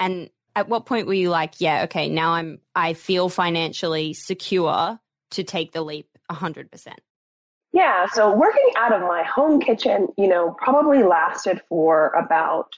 And 0.00 0.30
at 0.56 0.68
what 0.68 0.86
point 0.86 1.06
were 1.06 1.14
you 1.14 1.30
like, 1.30 1.54
yeah, 1.60 1.84
okay, 1.84 2.08
now 2.08 2.32
I'm 2.32 2.60
I 2.74 2.94
feel 2.94 3.28
financially 3.28 4.14
secure 4.14 4.98
to 5.30 5.44
take 5.44 5.72
the 5.72 5.82
leap 5.82 6.08
100%? 6.30 6.94
Yeah, 7.72 8.06
so 8.12 8.32
working 8.32 8.70
out 8.76 8.92
of 8.92 9.00
my 9.02 9.24
home 9.24 9.60
kitchen, 9.60 10.08
you 10.16 10.28
know, 10.28 10.54
probably 10.58 11.02
lasted 11.02 11.60
for 11.68 12.10
about 12.10 12.68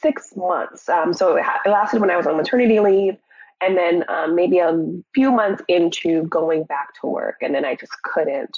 six 0.00 0.36
months. 0.36 0.88
Um, 0.88 1.12
so 1.12 1.36
it, 1.36 1.44
it, 1.66 1.68
lasted 1.68 2.00
when 2.00 2.10
I 2.10 2.16
was 2.16 2.26
on 2.26 2.36
maternity 2.36 2.78
leave, 2.78 3.16
and 3.60 3.76
then 3.76 4.04
um, 4.08 4.36
maybe 4.36 4.58
a 4.58 4.72
few 5.14 5.32
months 5.32 5.62
into 5.66 6.22
going 6.24 6.62
back 6.62 6.94
to 7.00 7.08
work, 7.08 7.36
and 7.42 7.52
then 7.52 7.64
I 7.64 7.74
just 7.74 7.92
couldn't. 8.04 8.56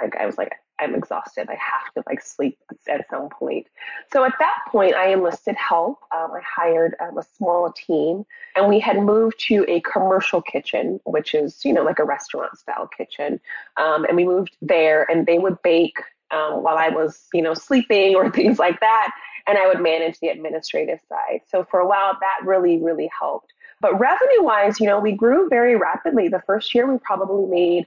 Like 0.00 0.16
I 0.16 0.24
was 0.24 0.38
like, 0.38 0.52
I'm 0.80 0.94
exhausted. 0.94 1.48
I 1.48 1.56
have 1.56 1.92
to 1.94 2.02
like 2.06 2.22
sleep 2.22 2.58
at 2.88 3.08
some 3.10 3.28
point. 3.28 3.66
So 4.12 4.24
at 4.24 4.32
that 4.38 4.58
point, 4.68 4.94
I 4.94 5.12
enlisted 5.12 5.54
help. 5.56 5.98
Um, 6.14 6.32
I 6.32 6.40
hired 6.40 6.94
um, 7.00 7.18
a 7.18 7.22
small 7.36 7.72
team, 7.72 8.24
and 8.56 8.68
we 8.68 8.80
had 8.80 8.96
moved 9.02 9.38
to 9.48 9.64
a 9.68 9.80
commercial 9.80 10.40
kitchen, 10.40 11.00
which 11.04 11.34
is 11.34 11.64
you 11.64 11.72
know 11.72 11.82
like 11.82 11.98
a 11.98 12.04
restaurant 12.04 12.58
style 12.58 12.88
kitchen. 12.88 13.40
Um, 13.76 14.04
and 14.04 14.16
we 14.16 14.24
moved 14.24 14.56
there, 14.62 15.08
and 15.10 15.26
they 15.26 15.38
would 15.38 15.60
bake 15.62 15.98
um, 16.30 16.62
while 16.62 16.78
I 16.78 16.88
was 16.88 17.28
you 17.34 17.42
know 17.42 17.54
sleeping 17.54 18.16
or 18.16 18.30
things 18.32 18.58
like 18.58 18.80
that, 18.80 19.12
and 19.46 19.58
I 19.58 19.66
would 19.66 19.80
manage 19.80 20.18
the 20.20 20.28
administrative 20.28 21.00
side. 21.08 21.42
So 21.48 21.64
for 21.70 21.80
a 21.80 21.86
while, 21.86 22.16
that 22.20 22.46
really 22.46 22.78
really 22.78 23.10
helped. 23.16 23.52
But 23.80 23.98
revenue 23.98 24.42
wise, 24.42 24.78
you 24.78 24.86
know, 24.86 25.00
we 25.00 25.12
grew 25.12 25.48
very 25.48 25.74
rapidly. 25.74 26.28
The 26.28 26.42
first 26.46 26.74
year, 26.74 26.90
we 26.90 26.98
probably 26.98 27.46
made 27.46 27.86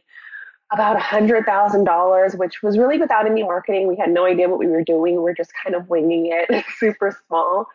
about 0.73 0.95
a 0.95 0.99
hundred 0.99 1.45
thousand 1.45 1.83
dollars, 1.83 2.35
which 2.35 2.63
was 2.63 2.77
really 2.77 2.97
without 2.97 3.25
any 3.25 3.43
marketing. 3.43 3.87
We 3.87 3.95
had 3.95 4.09
no 4.09 4.25
idea 4.25 4.49
what 4.49 4.59
we 4.59 4.67
were 4.67 4.83
doing. 4.83 5.21
We 5.21 5.31
are 5.31 5.35
just 5.35 5.51
kind 5.63 5.75
of 5.75 5.89
winging 5.89 6.31
it, 6.31 6.65
super 6.77 7.17
small. 7.27 7.67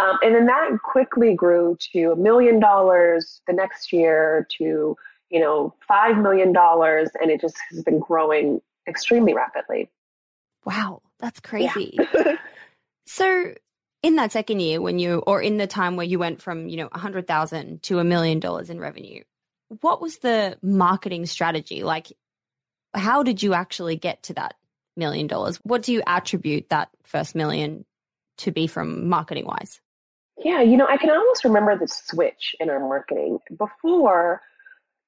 Um, 0.00 0.18
and 0.22 0.34
then 0.34 0.46
that 0.46 0.70
quickly 0.82 1.34
grew 1.34 1.76
to 1.92 2.12
a 2.12 2.16
million 2.16 2.58
dollars 2.58 3.40
the 3.46 3.52
next 3.52 3.92
year 3.92 4.46
to, 4.58 4.96
you 5.30 5.40
know, 5.40 5.74
$5 5.88 6.20
million. 6.22 6.48
And 6.56 7.30
it 7.30 7.40
just 7.40 7.56
has 7.70 7.82
been 7.82 8.00
growing 8.00 8.60
extremely 8.88 9.34
rapidly. 9.34 9.90
Wow, 10.64 11.02
that's 11.20 11.40
crazy. 11.40 11.96
Yeah. 12.14 12.36
so, 13.06 13.54
in 14.02 14.16
that 14.16 14.32
second 14.32 14.60
year, 14.60 14.80
when 14.80 14.98
you, 14.98 15.18
or 15.26 15.40
in 15.40 15.56
the 15.56 15.66
time 15.66 15.96
where 15.96 16.06
you 16.06 16.18
went 16.18 16.42
from, 16.42 16.68
you 16.68 16.76
know, 16.76 16.88
a 16.92 16.98
hundred 16.98 17.26
thousand 17.26 17.82
to 17.84 18.00
a 18.00 18.04
million 18.04 18.40
dollars 18.40 18.70
in 18.70 18.78
revenue, 18.78 19.22
what 19.80 20.00
was 20.00 20.18
the 20.18 20.58
marketing 20.62 21.26
strategy? 21.26 21.82
Like, 21.82 22.12
how 22.94 23.22
did 23.22 23.42
you 23.42 23.54
actually 23.54 23.96
get 23.96 24.22
to 24.24 24.34
that 24.34 24.54
million 24.96 25.26
dollars? 25.26 25.58
What 25.62 25.82
do 25.82 25.92
you 25.92 26.02
attribute 26.06 26.68
that 26.70 26.90
first 27.04 27.34
million 27.34 27.84
to 28.38 28.50
be 28.50 28.66
from 28.66 29.08
marketing 29.08 29.46
wise? 29.46 29.80
Yeah, 30.38 30.62
you 30.62 30.76
know, 30.76 30.86
I 30.86 30.96
can 30.96 31.10
almost 31.10 31.44
remember 31.44 31.78
the 31.78 31.88
switch 31.88 32.56
in 32.58 32.68
our 32.70 32.80
marketing 32.80 33.38
before 33.56 34.40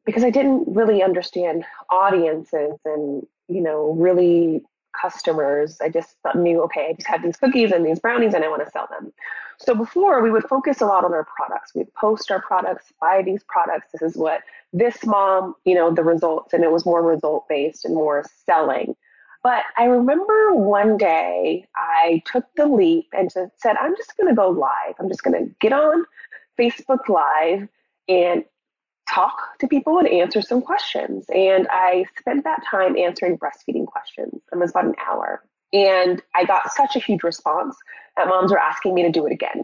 because 0.04 0.22
I 0.22 0.30
didn't 0.30 0.74
really 0.74 1.02
understand 1.02 1.64
audiences 1.90 2.74
and, 2.84 3.26
you 3.48 3.60
know, 3.60 3.92
really 3.98 4.62
customers. 5.00 5.78
I 5.80 5.88
just 5.88 6.16
knew, 6.34 6.62
okay, 6.62 6.88
I 6.90 6.92
just 6.94 7.08
have 7.08 7.22
these 7.22 7.36
cookies 7.36 7.72
and 7.72 7.84
these 7.84 8.00
brownies 8.00 8.34
and 8.34 8.44
I 8.44 8.48
want 8.48 8.64
to 8.64 8.70
sell 8.70 8.88
them. 8.90 9.12
So 9.58 9.74
before 9.74 10.22
we 10.22 10.30
would 10.30 10.44
focus 10.44 10.80
a 10.80 10.86
lot 10.86 11.04
on 11.04 11.14
our 11.14 11.26
products. 11.36 11.74
We'd 11.74 11.92
post 11.94 12.30
our 12.30 12.42
products, 12.42 12.92
buy 13.00 13.22
these 13.22 13.42
products. 13.44 13.88
This 13.92 14.02
is 14.02 14.16
what 14.16 14.42
this 14.72 15.04
mom, 15.06 15.54
you 15.64 15.74
know, 15.74 15.94
the 15.94 16.04
results, 16.04 16.52
and 16.52 16.62
it 16.62 16.70
was 16.70 16.84
more 16.84 17.02
result 17.02 17.48
based 17.48 17.84
and 17.84 17.94
more 17.94 18.24
selling. 18.44 18.94
But 19.42 19.62
I 19.78 19.84
remember 19.84 20.54
one 20.54 20.96
day 20.96 21.66
I 21.76 22.22
took 22.26 22.44
the 22.56 22.66
leap 22.66 23.06
and 23.12 23.30
said, 23.30 23.76
I'm 23.80 23.96
just 23.96 24.16
going 24.16 24.28
to 24.28 24.34
go 24.34 24.48
live. 24.48 24.94
I'm 24.98 25.08
just 25.08 25.22
going 25.22 25.40
to 25.40 25.54
get 25.60 25.72
on 25.72 26.04
Facebook 26.58 27.08
Live 27.08 27.68
and 28.08 28.44
talk 29.08 29.58
to 29.60 29.68
people 29.68 29.98
and 29.98 30.08
answer 30.08 30.42
some 30.42 30.60
questions. 30.60 31.26
And 31.28 31.66
I 31.70 32.04
spent 32.18 32.44
that 32.44 32.62
time 32.68 32.96
answering 32.96 33.38
breastfeeding 33.38 33.86
questions. 33.86 34.42
It 34.52 34.58
was 34.58 34.70
about 34.70 34.86
an 34.86 34.94
hour. 35.06 35.42
And 35.72 36.22
I 36.34 36.44
got 36.44 36.72
such 36.72 36.96
a 36.96 36.98
huge 36.98 37.22
response 37.22 37.76
that 38.16 38.28
moms 38.28 38.50
were 38.50 38.58
asking 38.58 38.94
me 38.94 39.02
to 39.02 39.10
do 39.10 39.26
it 39.26 39.32
again. 39.32 39.62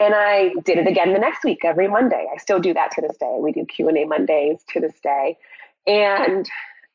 And 0.00 0.14
I 0.14 0.50
did 0.64 0.78
it 0.78 0.88
again 0.88 1.12
the 1.12 1.18
next 1.18 1.44
week, 1.44 1.64
every 1.64 1.88
Monday. 1.88 2.26
I 2.32 2.38
still 2.38 2.58
do 2.58 2.74
that 2.74 2.90
to 2.92 3.00
this 3.00 3.16
day. 3.18 3.36
We 3.38 3.52
do 3.52 3.64
Q&A 3.64 4.04
Mondays 4.04 4.64
to 4.70 4.80
this 4.80 4.98
day. 5.00 5.38
And 5.86 6.48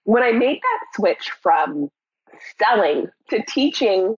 when 0.03 0.23
I 0.23 0.31
made 0.31 0.59
that 0.61 0.79
switch 0.95 1.31
from 1.41 1.89
selling 2.59 3.07
to 3.29 3.43
teaching 3.47 4.15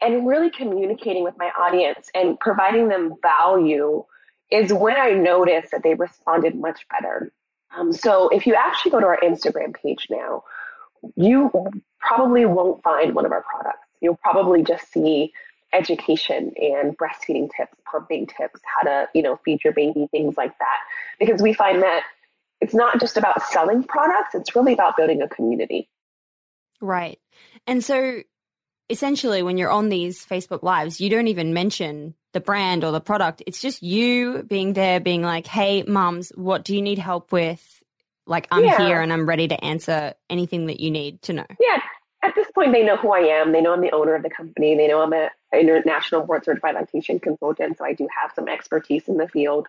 and 0.00 0.26
really 0.26 0.50
communicating 0.50 1.22
with 1.22 1.34
my 1.38 1.50
audience 1.58 2.10
and 2.14 2.38
providing 2.38 2.88
them 2.88 3.14
value 3.22 4.04
is 4.52 4.72
when 4.72 4.96
I 4.96 5.12
noticed 5.12 5.70
that 5.72 5.82
they 5.82 5.94
responded 5.94 6.54
much 6.54 6.86
better. 6.88 7.32
Um, 7.76 7.92
so 7.92 8.28
if 8.28 8.46
you 8.46 8.54
actually 8.54 8.90
go 8.90 9.00
to 9.00 9.06
our 9.06 9.18
Instagram 9.22 9.74
page 9.74 10.08
now, 10.10 10.44
you 11.16 11.50
probably 12.00 12.44
won't 12.44 12.82
find 12.82 13.14
one 13.14 13.26
of 13.26 13.32
our 13.32 13.42
products. 13.42 13.86
You'll 14.00 14.16
probably 14.16 14.62
just 14.62 14.92
see 14.92 15.32
education 15.72 16.52
and 16.60 16.96
breastfeeding 16.96 17.48
tips, 17.56 17.74
pumping 17.90 18.26
tips, 18.26 18.60
how 18.64 18.82
to, 18.82 19.08
you 19.14 19.22
know, 19.22 19.38
feed 19.44 19.64
your 19.64 19.72
baby, 19.72 20.06
things 20.10 20.36
like 20.36 20.56
that. 20.58 20.78
Because 21.18 21.40
we 21.40 21.54
find 21.54 21.82
that 21.82 22.02
it's 22.60 22.74
not 22.74 23.00
just 23.00 23.16
about 23.16 23.42
selling 23.42 23.82
products, 23.82 24.34
it's 24.34 24.54
really 24.54 24.74
about 24.74 24.96
building 24.96 25.22
a 25.22 25.28
community. 25.28 25.88
Right. 26.80 27.18
And 27.66 27.82
so 27.82 28.22
essentially 28.92 29.42
when 29.42 29.58
you're 29.58 29.70
on 29.70 29.88
these 29.88 30.24
Facebook 30.24 30.62
lives, 30.62 31.00
you 31.00 31.10
don't 31.10 31.28
even 31.28 31.54
mention 31.54 32.14
the 32.32 32.40
brand 32.40 32.84
or 32.84 32.92
the 32.92 33.00
product. 33.00 33.42
It's 33.46 33.60
just 33.60 33.82
you 33.82 34.42
being 34.42 34.74
there 34.74 35.00
being 35.00 35.22
like, 35.22 35.46
"Hey, 35.46 35.82
moms, 35.82 36.30
what 36.30 36.64
do 36.64 36.76
you 36.76 36.82
need 36.82 36.98
help 36.98 37.32
with?" 37.32 37.82
Like 38.26 38.46
I'm 38.50 38.64
yeah. 38.64 38.86
here 38.86 39.00
and 39.00 39.12
I'm 39.12 39.28
ready 39.28 39.48
to 39.48 39.64
answer 39.64 40.14
anything 40.30 40.66
that 40.66 40.78
you 40.78 40.90
need 40.90 41.22
to 41.22 41.32
know. 41.32 41.46
Yeah. 41.58 41.80
At 42.22 42.36
this 42.36 42.46
point 42.54 42.72
they 42.72 42.84
know 42.84 42.96
who 42.96 43.12
I 43.12 43.40
am. 43.40 43.50
They 43.50 43.60
know 43.60 43.72
I'm 43.72 43.80
the 43.80 43.90
owner 43.90 44.14
of 44.14 44.22
the 44.22 44.30
company. 44.30 44.76
They 44.76 44.86
know 44.86 45.00
I'm 45.00 45.12
a 45.12 45.28
international 45.52 46.24
board 46.24 46.44
certified 46.44 46.76
lactation 46.76 47.18
consultant, 47.18 47.78
so 47.78 47.84
I 47.84 47.94
do 47.94 48.06
have 48.22 48.30
some 48.34 48.48
expertise 48.48 49.08
in 49.08 49.16
the 49.16 49.26
field. 49.26 49.66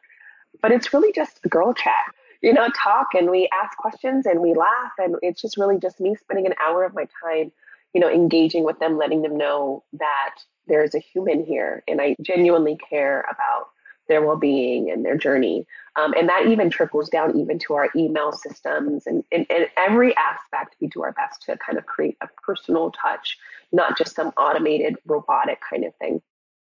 But 0.61 0.71
it's 0.71 0.93
really 0.93 1.11
just 1.11 1.39
a 1.43 1.49
girl 1.49 1.73
chat. 1.73 2.13
You 2.41 2.53
know, 2.53 2.67
talk 2.83 3.07
and 3.15 3.31
we 3.31 3.49
ask 3.63 3.75
questions 3.77 4.25
and 4.25 4.39
we 4.39 4.53
laugh 4.53 4.91
and 4.99 5.15
it's 5.21 5.41
just 5.41 5.57
really 5.57 5.79
just 5.79 5.99
me 5.99 6.13
spending 6.13 6.45
an 6.45 6.53
hour 6.61 6.83
of 6.83 6.93
my 6.93 7.07
time 7.23 7.51
you 7.93 8.01
know, 8.01 8.09
engaging 8.09 8.63
with 8.63 8.79
them, 8.79 8.97
letting 8.97 9.21
them 9.21 9.37
know 9.37 9.83
that 9.93 10.35
there's 10.67 10.95
a 10.95 10.99
human 10.99 11.43
here 11.43 11.83
and 11.87 12.01
I 12.01 12.15
genuinely 12.21 12.77
care 12.89 13.21
about 13.21 13.69
their 14.07 14.21
well-being 14.21 14.91
and 14.91 15.05
their 15.05 15.17
journey. 15.17 15.65
Um, 15.95 16.13
and 16.17 16.27
that 16.27 16.47
even 16.47 16.69
trickles 16.69 17.09
down 17.09 17.37
even 17.37 17.59
to 17.59 17.73
our 17.75 17.89
email 17.95 18.31
systems 18.31 19.05
and 19.05 19.23
in 19.31 19.45
every 19.77 20.15
aspect 20.17 20.75
we 20.81 20.87
do 20.87 21.03
our 21.03 21.13
best 21.13 21.43
to 21.43 21.57
kind 21.57 21.77
of 21.77 21.85
create 21.85 22.17
a 22.21 22.27
personal 22.41 22.91
touch, 22.91 23.37
not 23.71 23.97
just 23.97 24.15
some 24.15 24.29
automated 24.37 24.97
robotic 25.05 25.59
kind 25.69 25.85
of 25.85 25.95
thing. 25.95 26.21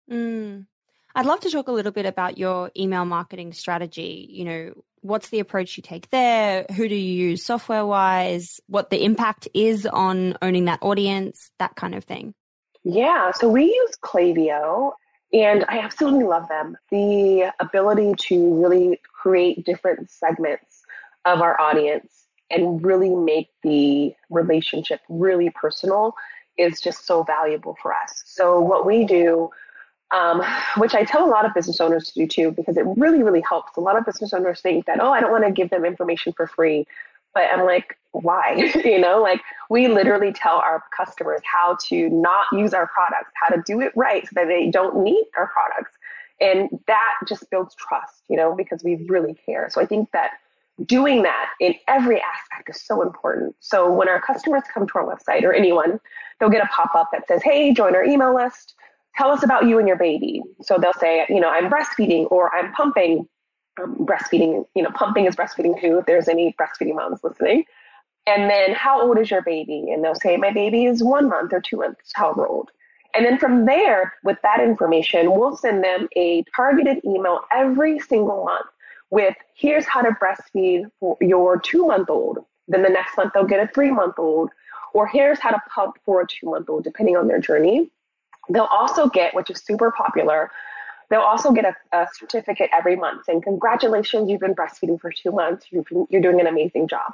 Mm. 0.09 0.65
I'd 1.17 1.25
love 1.25 1.39
to 1.39 1.49
talk 1.49 1.67
a 1.67 1.71
little 1.71 1.91
bit 1.91 2.05
about 2.05 2.37
your 2.37 2.69
email 2.77 3.03
marketing 3.03 3.51
strategy. 3.51 4.27
You 4.29 4.45
know, 4.45 4.73
what's 5.01 5.29
the 5.29 5.39
approach 5.39 5.75
you 5.75 5.81
take 5.81 6.11
there? 6.11 6.67
Who 6.75 6.87
do 6.87 6.93
you 6.93 7.29
use 7.29 7.43
software 7.43 7.87
wise? 7.87 8.59
What 8.67 8.91
the 8.91 9.03
impact 9.03 9.47
is 9.55 9.87
on 9.87 10.37
owning 10.43 10.65
that 10.65 10.83
audience, 10.83 11.49
that 11.57 11.75
kind 11.75 11.95
of 11.95 12.03
thing. 12.03 12.35
Yeah, 12.83 13.31
so 13.31 13.49
we 13.49 13.65
use 13.65 13.95
Klaviyo 13.99 14.91
and 15.33 15.65
I 15.67 15.79
absolutely 15.79 16.25
love 16.25 16.47
them. 16.49 16.77
The 16.91 17.51
ability 17.59 18.13
to 18.27 18.53
really 18.61 19.01
create 19.11 19.65
different 19.65 20.11
segments 20.11 20.83
of 21.25 21.41
our 21.41 21.59
audience 21.59 22.27
and 22.51 22.85
really 22.85 23.09
make 23.09 23.49
the 23.63 24.13
relationship 24.29 25.01
really 25.09 25.49
personal 25.49 26.13
is 26.59 26.79
just 26.79 27.07
so 27.07 27.23
valuable 27.23 27.75
for 27.81 27.91
us. 27.91 28.21
So, 28.27 28.59
what 28.59 28.85
we 28.85 29.03
do 29.03 29.49
um, 30.11 30.41
which 30.77 30.95
I 30.95 31.03
tell 31.03 31.25
a 31.25 31.29
lot 31.29 31.45
of 31.45 31.53
business 31.53 31.81
owners 31.81 32.05
to 32.11 32.13
do 32.13 32.27
too, 32.27 32.51
because 32.51 32.77
it 32.77 32.85
really, 32.95 33.23
really 33.23 33.43
helps. 33.47 33.75
A 33.77 33.81
lot 33.81 33.97
of 33.97 34.05
business 34.05 34.33
owners 34.33 34.61
think 34.61 34.85
that, 34.85 35.01
oh, 35.01 35.11
I 35.11 35.19
don't 35.19 35.31
want 35.31 35.45
to 35.45 35.51
give 35.51 35.69
them 35.69 35.83
information 35.83 36.33
for 36.33 36.47
free. 36.47 36.87
But 37.33 37.49
I'm 37.51 37.65
like, 37.65 37.97
why? 38.11 38.71
you 38.85 38.99
know, 38.99 39.21
like 39.21 39.41
we 39.69 39.87
literally 39.87 40.31
tell 40.31 40.57
our 40.57 40.83
customers 40.95 41.41
how 41.43 41.77
to 41.87 42.09
not 42.09 42.45
use 42.51 42.73
our 42.73 42.87
products, 42.87 43.31
how 43.35 43.53
to 43.53 43.61
do 43.65 43.81
it 43.81 43.91
right 43.95 44.23
so 44.23 44.31
that 44.35 44.47
they 44.47 44.69
don't 44.69 45.03
need 45.03 45.25
our 45.37 45.47
products. 45.47 45.97
And 46.39 46.69
that 46.87 47.13
just 47.27 47.49
builds 47.49 47.75
trust, 47.75 48.23
you 48.29 48.37
know, 48.37 48.55
because 48.55 48.83
we 48.83 48.95
really 49.07 49.33
care. 49.45 49.69
So 49.69 49.81
I 49.81 49.85
think 49.85 50.11
that 50.11 50.31
doing 50.85 51.23
that 51.23 51.49
in 51.59 51.73
every 51.87 52.21
aspect 52.21 52.69
is 52.69 52.81
so 52.81 53.01
important. 53.01 53.55
So 53.59 53.91
when 53.91 54.07
our 54.07 54.21
customers 54.21 54.63
come 54.71 54.87
to 54.87 54.93
our 54.95 55.05
website 55.05 55.43
or 55.43 55.51
anyone, 55.51 55.99
they'll 56.39 56.49
get 56.49 56.63
a 56.63 56.67
pop 56.67 56.93
up 56.95 57.09
that 57.11 57.27
says, 57.27 57.41
hey, 57.43 57.73
join 57.73 57.95
our 57.95 58.03
email 58.03 58.35
list 58.35 58.75
tell 59.17 59.31
us 59.31 59.43
about 59.43 59.65
you 59.65 59.79
and 59.79 59.87
your 59.87 59.97
baby. 59.97 60.41
So 60.61 60.77
they'll 60.77 60.93
say, 60.93 61.25
you 61.29 61.39
know, 61.39 61.49
I'm 61.49 61.69
breastfeeding 61.69 62.31
or 62.31 62.55
I'm 62.55 62.71
pumping. 62.73 63.27
Um, 63.81 63.95
breastfeeding, 63.99 64.65
you 64.75 64.81
know, 64.81 64.89
pumping 64.91 65.25
is 65.25 65.35
breastfeeding 65.35 65.79
too, 65.79 65.99
if 65.99 66.05
there's 66.07 66.27
any 66.27 66.55
breastfeeding 66.59 66.95
moms 66.95 67.23
listening. 67.23 67.63
And 68.25 68.49
then, 68.49 68.73
how 68.73 69.01
old 69.01 69.17
is 69.19 69.31
your 69.31 69.41
baby? 69.41 69.85
And 69.89 70.03
they'll 70.03 70.15
say, 70.15 70.35
my 70.35 70.51
baby 70.51 70.85
is 70.85 71.03
one 71.03 71.29
month 71.29 71.53
or 71.53 71.61
two 71.61 71.77
months, 71.77 72.11
however 72.13 72.45
old. 72.47 72.71
And 73.13 73.25
then 73.25 73.37
from 73.37 73.65
there, 73.65 74.13
with 74.23 74.37
that 74.43 74.59
information, 74.59 75.31
we'll 75.31 75.55
send 75.55 75.83
them 75.83 76.09
a 76.15 76.43
targeted 76.55 77.03
email 77.05 77.41
every 77.53 77.99
single 77.99 78.45
month 78.45 78.67
with 79.09 79.35
here's 79.55 79.85
how 79.85 80.01
to 80.01 80.11
breastfeed 80.11 80.91
for 80.99 81.17
your 81.21 81.59
two 81.59 81.87
month 81.87 82.09
old. 82.09 82.39
Then 82.67 82.83
the 82.83 82.89
next 82.89 83.15
month, 83.15 83.33
they'll 83.33 83.45
get 83.45 83.63
a 83.63 83.71
three 83.73 83.91
month 83.91 84.15
old, 84.17 84.51
or 84.93 85.07
here's 85.07 85.39
how 85.39 85.51
to 85.51 85.61
pump 85.73 85.95
for 86.03 86.21
a 86.21 86.27
two 86.27 86.49
month 86.49 86.69
old, 86.69 86.83
depending 86.83 87.15
on 87.15 87.27
their 87.27 87.39
journey. 87.39 87.89
They'll 88.49 88.65
also 88.65 89.09
get, 89.09 89.33
which 89.35 89.49
is 89.49 89.61
super 89.61 89.91
popular, 89.91 90.51
they'll 91.09 91.21
also 91.21 91.51
get 91.51 91.65
a, 91.65 91.97
a 91.97 92.07
certificate 92.13 92.69
every 92.73 92.95
month 92.95 93.25
saying, 93.25 93.41
Congratulations, 93.41 94.29
you've 94.29 94.41
been 94.41 94.55
breastfeeding 94.55 94.99
for 94.99 95.11
two 95.11 95.31
months. 95.31 95.67
you 95.71 95.85
you're 96.09 96.21
doing 96.21 96.39
an 96.39 96.47
amazing 96.47 96.87
job. 96.87 97.13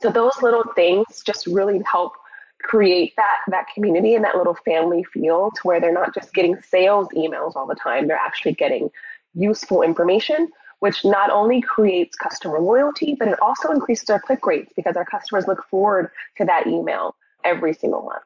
So 0.00 0.10
those 0.10 0.42
little 0.42 0.64
things 0.74 1.22
just 1.24 1.46
really 1.46 1.80
help 1.90 2.14
create 2.62 3.12
that 3.16 3.38
that 3.48 3.66
community 3.74 4.14
and 4.14 4.24
that 4.24 4.36
little 4.36 4.56
family 4.64 5.04
feel 5.04 5.50
to 5.50 5.60
where 5.62 5.80
they're 5.80 5.92
not 5.92 6.14
just 6.14 6.32
getting 6.32 6.60
sales 6.62 7.08
emails 7.14 7.56
all 7.56 7.66
the 7.66 7.74
time 7.74 8.06
they're 8.06 8.16
actually 8.16 8.52
getting 8.52 8.90
useful 9.34 9.82
information 9.82 10.48
which 10.78 11.04
not 11.04 11.30
only 11.30 11.60
creates 11.60 12.16
customer 12.16 12.60
loyalty 12.60 13.16
but 13.18 13.28
it 13.28 13.38
also 13.40 13.70
increases 13.70 14.08
our 14.10 14.20
click 14.20 14.46
rates 14.46 14.72
because 14.76 14.96
our 14.96 15.04
customers 15.04 15.46
look 15.46 15.64
forward 15.68 16.10
to 16.36 16.44
that 16.44 16.66
email 16.66 17.16
every 17.44 17.74
single 17.74 18.02
month 18.02 18.22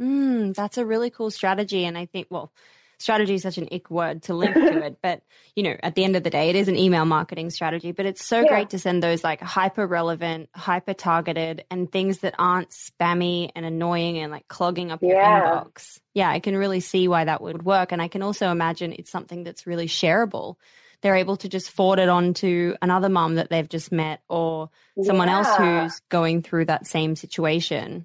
Mm, 0.00 0.54
that's 0.54 0.78
a 0.78 0.86
really 0.86 1.10
cool 1.10 1.30
strategy. 1.30 1.84
And 1.84 1.98
I 1.98 2.06
think, 2.06 2.28
well, 2.30 2.52
strategy 2.98 3.34
is 3.34 3.42
such 3.42 3.58
an 3.58 3.68
ick 3.72 3.90
word 3.90 4.22
to 4.24 4.34
link 4.34 4.54
to 4.54 4.78
it, 4.86 4.98
but 5.02 5.22
you 5.54 5.62
know, 5.62 5.76
at 5.82 5.94
the 5.94 6.04
end 6.04 6.16
of 6.16 6.22
the 6.22 6.30
day, 6.30 6.50
it 6.50 6.56
is 6.56 6.68
an 6.68 6.76
email 6.76 7.04
marketing 7.04 7.50
strategy. 7.50 7.92
But 7.92 8.06
it's 8.06 8.24
so 8.24 8.40
yeah. 8.40 8.48
great 8.48 8.70
to 8.70 8.78
send 8.78 9.02
those 9.02 9.24
like 9.24 9.40
hyper 9.40 9.86
relevant, 9.86 10.48
hyper 10.54 10.94
targeted, 10.94 11.64
and 11.70 11.90
things 11.90 12.18
that 12.18 12.34
aren't 12.38 12.70
spammy 12.70 13.50
and 13.54 13.64
annoying 13.64 14.18
and 14.18 14.30
like 14.30 14.48
clogging 14.48 14.90
up 14.90 15.02
your 15.02 15.16
yeah. 15.16 15.40
inbox. 15.40 15.98
Yeah, 16.14 16.30
I 16.30 16.40
can 16.40 16.56
really 16.56 16.80
see 16.80 17.08
why 17.08 17.24
that 17.24 17.42
would 17.42 17.64
work, 17.64 17.92
and 17.92 18.02
I 18.02 18.08
can 18.08 18.22
also 18.22 18.50
imagine 18.50 18.92
it's 18.92 19.10
something 19.10 19.44
that's 19.44 19.66
really 19.66 19.86
shareable 19.86 20.56
they're 21.00 21.16
able 21.16 21.36
to 21.36 21.48
just 21.48 21.70
forward 21.70 21.98
it 21.98 22.08
on 22.08 22.34
to 22.34 22.76
another 22.82 23.08
mom 23.08 23.36
that 23.36 23.50
they've 23.50 23.68
just 23.68 23.92
met 23.92 24.20
or 24.28 24.70
someone 25.02 25.28
yeah. 25.28 25.36
else 25.36 25.56
who's 25.56 26.00
going 26.08 26.42
through 26.42 26.64
that 26.64 26.86
same 26.86 27.14
situation. 27.14 28.04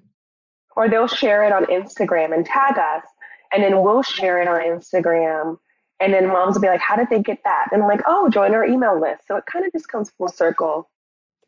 Or 0.76 0.88
they'll 0.88 1.08
share 1.08 1.44
it 1.44 1.52
on 1.52 1.66
Instagram 1.66 2.34
and 2.34 2.44
tag 2.44 2.78
us, 2.78 3.04
and 3.52 3.62
then 3.62 3.82
we'll 3.82 4.02
share 4.02 4.42
it 4.42 4.48
on 4.48 4.60
Instagram. 4.60 5.58
And 6.00 6.12
then 6.12 6.26
moms 6.28 6.54
will 6.54 6.62
be 6.62 6.68
like, 6.68 6.80
How 6.80 6.96
did 6.96 7.08
they 7.10 7.22
get 7.22 7.38
that? 7.44 7.68
And 7.72 7.82
I'm 7.82 7.88
like, 7.88 8.02
Oh, 8.06 8.28
join 8.28 8.54
our 8.54 8.64
email 8.64 9.00
list. 9.00 9.26
So 9.28 9.36
it 9.36 9.44
kind 9.46 9.64
of 9.64 9.72
just 9.72 9.88
comes 9.88 10.10
full 10.10 10.28
circle. 10.28 10.90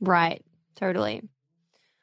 Right. 0.01 0.45
Totally. 0.77 1.23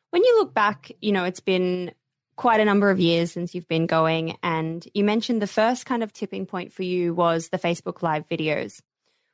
When 0.10 0.24
you 0.24 0.38
look 0.40 0.54
back, 0.54 0.92
you 1.02 1.12
know, 1.12 1.24
it's 1.24 1.40
been 1.40 1.94
quite 2.36 2.60
a 2.60 2.66
number 2.66 2.90
of 2.90 3.00
years 3.00 3.32
since 3.32 3.54
you've 3.56 3.68
been 3.68 3.88
going. 3.88 4.38
And 4.44 4.86
you 4.94 5.04
mentioned 5.04 5.42
the 5.42 5.48
first 5.48 5.86
kind 5.86 6.04
of 6.04 6.12
tipping 6.14 6.46
point 6.46 6.74
for 6.74 6.84
you 6.84 7.14
was 7.14 7.50
the 7.50 7.60
Facebook 7.60 8.02
Live 8.02 8.28
videos. 8.28 8.82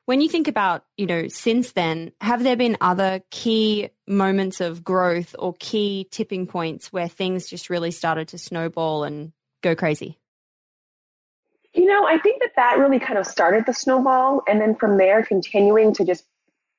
When 0.09 0.21
you 0.21 0.27
think 0.27 0.47
about, 0.47 0.85
you 0.97 1.05
know, 1.05 1.27
since 1.27 1.73
then, 1.73 2.13
have 2.19 2.43
there 2.43 2.55
been 2.55 2.77
other 2.81 3.21
key 3.29 3.89
moments 4.07 4.59
of 4.59 4.83
growth 4.83 5.35
or 5.37 5.53
key 5.59 6.07
tipping 6.09 6.47
points 6.47 6.91
where 6.91 7.07
things 7.07 7.47
just 7.47 7.69
really 7.69 7.91
started 7.91 8.29
to 8.29 8.39
snowball 8.39 9.03
and 9.03 9.33
go 9.61 9.75
crazy? 9.75 10.17
You 11.75 11.85
know, 11.85 12.07
I 12.07 12.17
think 12.17 12.41
that 12.41 12.53
that 12.55 12.79
really 12.79 12.97
kind 12.97 13.19
of 13.19 13.27
started 13.27 13.67
the 13.67 13.73
snowball. 13.75 14.41
And 14.47 14.59
then 14.59 14.73
from 14.73 14.97
there, 14.97 15.21
continuing 15.21 15.93
to 15.93 16.03
just 16.03 16.25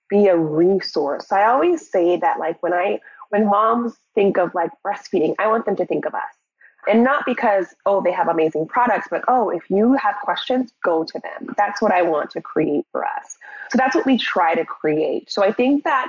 be 0.08 0.26
a 0.26 0.36
resource. 0.36 1.30
I 1.30 1.44
always 1.44 1.88
say 1.88 2.16
that, 2.16 2.40
like, 2.40 2.60
when 2.64 2.72
I, 2.72 2.98
when 3.28 3.46
moms 3.46 3.94
think 4.12 4.38
of 4.38 4.56
like 4.56 4.72
breastfeeding, 4.84 5.36
I 5.38 5.46
want 5.46 5.66
them 5.66 5.76
to 5.76 5.86
think 5.86 6.04
of 6.04 6.16
us. 6.16 6.39
And 6.88 7.04
not 7.04 7.26
because, 7.26 7.74
oh, 7.86 8.02
they 8.02 8.12
have 8.12 8.28
amazing 8.28 8.66
products, 8.66 9.08
but 9.10 9.22
oh, 9.28 9.50
if 9.50 9.68
you 9.70 9.94
have 9.94 10.16
questions, 10.22 10.72
go 10.82 11.04
to 11.04 11.20
them. 11.20 11.54
That's 11.56 11.82
what 11.82 11.92
I 11.92 12.02
want 12.02 12.30
to 12.30 12.40
create 12.40 12.86
for 12.90 13.04
us. 13.04 13.36
So 13.70 13.78
that's 13.78 13.94
what 13.94 14.06
we 14.06 14.16
try 14.16 14.54
to 14.54 14.64
create. 14.64 15.30
So 15.30 15.44
I 15.44 15.52
think 15.52 15.84
that 15.84 16.08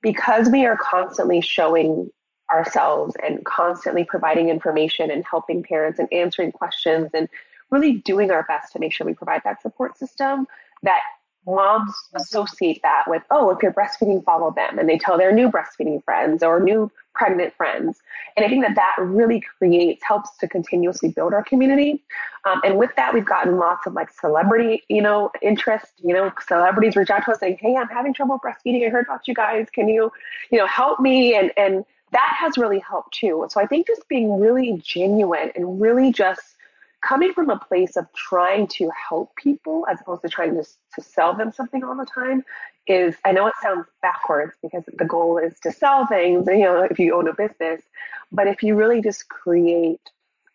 because 0.00 0.48
we 0.48 0.64
are 0.64 0.76
constantly 0.76 1.40
showing 1.40 2.10
ourselves 2.50 3.14
and 3.22 3.44
constantly 3.44 4.04
providing 4.04 4.48
information 4.48 5.10
and 5.10 5.24
helping 5.24 5.62
parents 5.62 5.98
and 5.98 6.12
answering 6.12 6.52
questions 6.52 7.10
and 7.14 7.28
really 7.70 7.94
doing 7.94 8.30
our 8.30 8.44
best 8.44 8.72
to 8.72 8.78
make 8.78 8.92
sure 8.92 9.06
we 9.06 9.14
provide 9.14 9.42
that 9.44 9.62
support 9.62 9.96
system, 9.96 10.46
that 10.82 11.00
moms 11.46 11.92
associate 12.14 12.80
that 12.82 13.04
with, 13.06 13.22
oh, 13.30 13.50
if 13.50 13.62
you're 13.62 13.72
breastfeeding, 13.72 14.24
follow 14.24 14.50
them. 14.52 14.78
And 14.78 14.88
they 14.88 14.98
tell 14.98 15.18
their 15.18 15.32
new 15.32 15.50
breastfeeding 15.50 16.02
friends 16.04 16.42
or 16.42 16.60
new 16.60 16.90
pregnant 17.14 17.54
friends. 17.54 18.00
And 18.36 18.46
I 18.46 18.48
think 18.48 18.64
that 18.64 18.74
that 18.76 18.94
really 18.98 19.40
creates, 19.58 20.02
helps 20.04 20.36
to 20.38 20.48
continuously 20.48 21.10
build 21.10 21.34
our 21.34 21.44
community. 21.44 22.02
Um, 22.44 22.60
and 22.64 22.78
with 22.78 22.90
that, 22.96 23.12
we've 23.12 23.24
gotten 23.24 23.58
lots 23.58 23.86
of 23.86 23.92
like 23.92 24.10
celebrity, 24.10 24.82
you 24.88 25.02
know, 25.02 25.30
interest, 25.42 25.92
you 26.02 26.14
know, 26.14 26.32
celebrities 26.46 26.96
reach 26.96 27.10
out 27.10 27.24
to 27.26 27.32
us 27.32 27.40
saying, 27.40 27.58
Hey, 27.60 27.76
I'm 27.76 27.88
having 27.88 28.14
trouble 28.14 28.38
breastfeeding. 28.38 28.86
I 28.86 28.90
heard 28.90 29.06
about 29.06 29.28
you 29.28 29.34
guys. 29.34 29.68
Can 29.72 29.88
you, 29.88 30.10
you 30.50 30.58
know, 30.58 30.66
help 30.66 31.00
me? 31.00 31.34
And, 31.34 31.52
and 31.56 31.84
that 32.12 32.36
has 32.38 32.56
really 32.56 32.78
helped 32.78 33.14
too. 33.14 33.46
So 33.50 33.60
I 33.60 33.66
think 33.66 33.86
just 33.86 34.06
being 34.08 34.38
really 34.38 34.80
genuine 34.82 35.50
and 35.54 35.80
really 35.80 36.12
just 36.12 36.40
coming 37.02 37.32
from 37.32 37.50
a 37.50 37.58
place 37.58 37.96
of 37.96 38.06
trying 38.14 38.66
to 38.68 38.90
help 38.90 39.34
people 39.36 39.86
as 39.90 40.00
opposed 40.00 40.22
to 40.22 40.28
trying 40.28 40.54
to, 40.54 40.64
to 40.94 41.02
sell 41.02 41.34
them 41.34 41.52
something 41.52 41.82
all 41.84 41.96
the 41.96 42.06
time 42.06 42.44
is 42.86 43.16
I 43.24 43.32
know 43.32 43.46
it 43.46 43.54
sounds 43.60 43.86
backwards 44.00 44.54
because 44.62 44.84
the 44.86 45.04
goal 45.04 45.38
is 45.38 45.58
to 45.60 45.72
sell 45.72 46.06
things, 46.06 46.46
you 46.46 46.60
know, 46.60 46.80
if 46.82 46.98
you 46.98 47.14
own 47.14 47.28
a 47.28 47.34
business, 47.34 47.82
but 48.30 48.46
if 48.46 48.62
you 48.62 48.74
really 48.74 49.02
just 49.02 49.28
create 49.28 50.00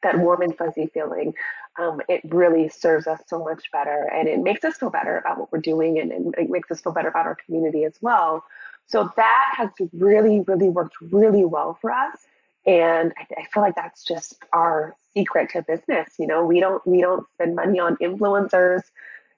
that 0.04 0.18
warm 0.20 0.42
and 0.42 0.58
fuzzy 0.58 0.88
feeling, 0.88 1.34
um, 1.80 2.02
it 2.10 2.22
really 2.26 2.70
serves 2.70 3.08
us 3.08 3.22
so 3.28 3.44
much 3.44 3.72
better 3.72 4.10
and 4.14 4.28
it 4.28 4.40
makes 4.40 4.64
us 4.64 4.78
feel 4.78 4.90
better 4.90 5.18
about 5.20 5.38
what 5.40 5.52
we're 5.52 5.60
doing 5.60 6.00
and, 6.00 6.12
and 6.12 6.34
it 6.38 6.50
makes 6.50 6.72
us 6.72 6.82
feel 6.82 6.94
better 6.94 7.10
about 7.10 7.26
our 7.26 7.38
community 7.46 7.84
as 7.84 7.96
well. 8.02 8.44
So 8.88 9.12
that 9.16 9.54
has 9.58 9.70
really, 9.94 10.42
really 10.42 10.70
worked 10.70 10.96
really 11.02 11.46
well 11.46 11.78
for 11.80 11.92
us. 11.92 12.18
And 12.66 13.14
I, 13.18 13.42
I 13.42 13.46
feel 13.54 13.64
like 13.64 13.76
that's 13.76 14.04
just 14.04 14.44
our 14.54 14.96
secret 15.18 15.50
to 15.52 15.64
business. 15.64 16.14
You 16.20 16.28
know, 16.28 16.46
we 16.46 16.60
don't 16.60 16.86
we 16.86 17.02
don't 17.02 17.26
spend 17.34 17.56
money 17.56 17.80
on 17.80 17.98
influencers. 17.98 18.82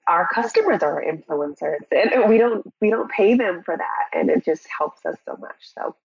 Our 0.08 0.28
customers 0.32 0.82
are 0.82 1.02
influencers, 1.02 1.80
and 1.90 2.28
we 2.28 2.38
don't 2.38 2.66
we 2.80 2.90
don't 2.90 3.10
pay 3.10 3.34
them 3.34 3.62
for 3.64 3.76
that, 3.76 4.18
and 4.18 4.28
it 4.28 4.44
just 4.44 4.66
helps 4.76 5.04
us 5.06 5.16
so 5.24 5.36
much. 5.40 5.60
So, 5.74 5.96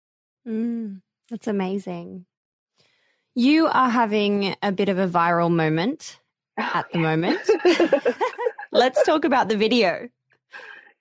mm, 0.47 1.01
that's 1.29 1.47
amazing. 1.47 2.25
You 3.33 3.67
are 3.67 3.89
having 3.89 4.55
a 4.61 4.71
bit 4.71 4.87
of 4.87 4.97
a 4.97 5.07
viral 5.07 5.51
moment 5.51 6.19
oh, 6.57 6.71
at 6.73 6.91
the 6.91 6.99
yeah. 6.99 7.15
moment. 7.15 7.41
Let's 8.71 9.03
talk 9.03 9.25
about 9.25 9.49
the 9.49 9.57
video. 9.57 10.09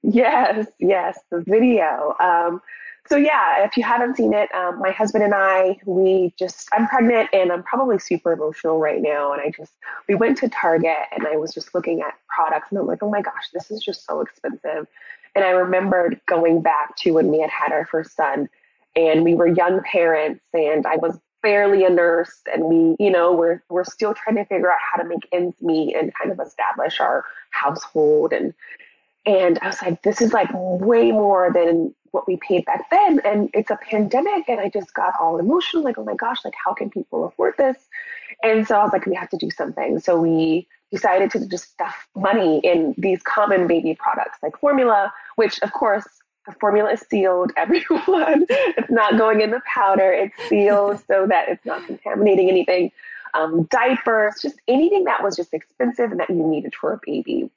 Yes, 0.03 0.67
yes, 0.79 1.19
the 1.31 1.45
video. 1.47 2.15
Um, 2.21 2.61
so 3.07 3.17
yeah, 3.17 3.65
if 3.65 3.77
you 3.77 3.83
haven't 3.83 4.17
seen 4.17 4.33
it, 4.33 4.53
um, 4.55 4.79
my 4.79 4.91
husband 4.91 5.25
and 5.25 5.35
I, 5.35 5.79
we 5.85 6.33
just, 6.39 6.69
I'm 6.73 6.89
pregnant 6.89 7.29
and 7.35 7.53
I'm 7.53 7.63
probably 7.63 7.99
super 7.99 8.33
emotional 8.33 8.79
right 8.79 9.03
now. 9.03 9.33
And 9.33 9.43
I 9.43 9.51
just, 9.51 9.75
we 10.09 10.15
went 10.15 10.39
to 10.39 10.49
Target 10.49 10.97
and 11.15 11.27
I 11.27 11.37
was 11.37 11.53
just 11.53 11.75
looking 11.75 12.01
at 12.01 12.15
products 12.29 12.69
and 12.71 12.79
I'm 12.79 12.87
like, 12.87 13.03
oh 13.03 13.11
my 13.11 13.21
gosh, 13.21 13.51
this 13.53 13.71
is 13.71 13.83
just 13.83 14.07
so 14.07 14.21
expensive. 14.21 14.87
And 15.35 15.45
I 15.45 15.51
remembered 15.51 16.19
going 16.27 16.63
back 16.63 16.97
to 16.99 17.11
when 17.13 17.29
we 17.29 17.41
had 17.41 17.51
had 17.51 17.73
our 17.73 17.85
first 17.85 18.17
son 18.17 18.49
and 18.97 19.23
we 19.23 19.35
were 19.35 19.49
young 19.49 19.83
parents 19.83 20.45
and 20.55 20.87
I 20.87 20.97
was 20.97 21.19
barely 21.43 21.85
a 21.85 21.91
nurse 21.91 22.41
and 22.51 22.65
we, 22.65 22.97
you 22.99 23.11
know, 23.11 23.35
we're, 23.35 23.63
we're 23.69 23.85
still 23.85 24.15
trying 24.15 24.37
to 24.37 24.47
figure 24.47 24.73
out 24.73 24.79
how 24.81 25.03
to 25.03 25.07
make 25.07 25.29
ends 25.31 25.61
meet 25.61 25.95
and 25.95 26.11
kind 26.15 26.33
of 26.33 26.41
establish 26.41 27.01
our 27.01 27.27
household. 27.51 28.33
And, 28.33 28.55
and 29.27 29.59
I 29.61 29.67
was 29.67 29.83
like, 29.83 30.01
this 30.03 30.23
is 30.23 30.33
like 30.33 30.49
way 30.55 31.13
more 31.13 31.53
than 31.53 31.95
what 32.15 32.27
we 32.27 32.37
paid 32.37 32.65
back 32.65 32.89
then. 32.91 33.21
And 33.25 33.51
it's 33.53 33.71
a 33.71 33.77
pandemic. 33.77 34.49
And 34.49 34.61
I 34.61 34.69
just 34.69 34.95
got 34.95 35.13
all 35.21 35.39
emotional, 35.39 35.83
like, 35.83 35.99
oh 35.99 36.05
my 36.05 36.15
gosh, 36.15 36.45
like, 36.45 36.55
how 36.65 36.73
can 36.73 36.89
people 36.89 37.25
afford 37.27 37.55
this? 37.59 37.77
And 38.43 38.67
so 38.67 38.79
I 38.79 38.85
was 38.85 38.93
like, 38.93 39.05
we 39.05 39.15
have 39.17 39.29
to 39.31 39.37
do 39.37 39.51
something. 39.51 39.99
So 39.99 40.21
we 40.21 40.69
decided 40.93 41.31
to 41.33 41.47
just 41.49 41.73
stuff 41.73 42.07
money 42.15 42.61
in 42.63 42.95
these 42.97 43.21
common 43.23 43.67
baby 43.67 43.97
products 43.99 44.39
like 44.43 44.57
formula, 44.59 45.13
which 45.35 45.61
of 45.63 45.73
course 45.73 46.07
the 46.47 46.53
formula 46.61 46.93
is 46.93 47.01
sealed, 47.11 47.53
everyone. 47.57 48.47
it's 48.49 48.91
not 48.91 49.19
going 49.19 49.41
in 49.41 49.51
the 49.51 49.61
powder, 49.67 50.13
it's 50.13 50.37
sealed 50.49 51.03
so 51.07 51.27
that 51.27 51.49
it's 51.49 51.65
not 51.65 51.85
contaminating 51.87 52.49
anything. 52.49 52.93
Um, 53.35 53.65
diapers, 53.65 54.41
just 54.41 54.61
anything 54.69 55.05
that 55.05 55.21
was 55.21 55.35
just 55.35 55.53
expensive 55.53 56.13
and 56.13 56.21
that 56.21 56.31
you 56.31 56.47
needed 56.47 56.73
for 56.81 56.93
a 56.93 57.01
baby. 57.05 57.51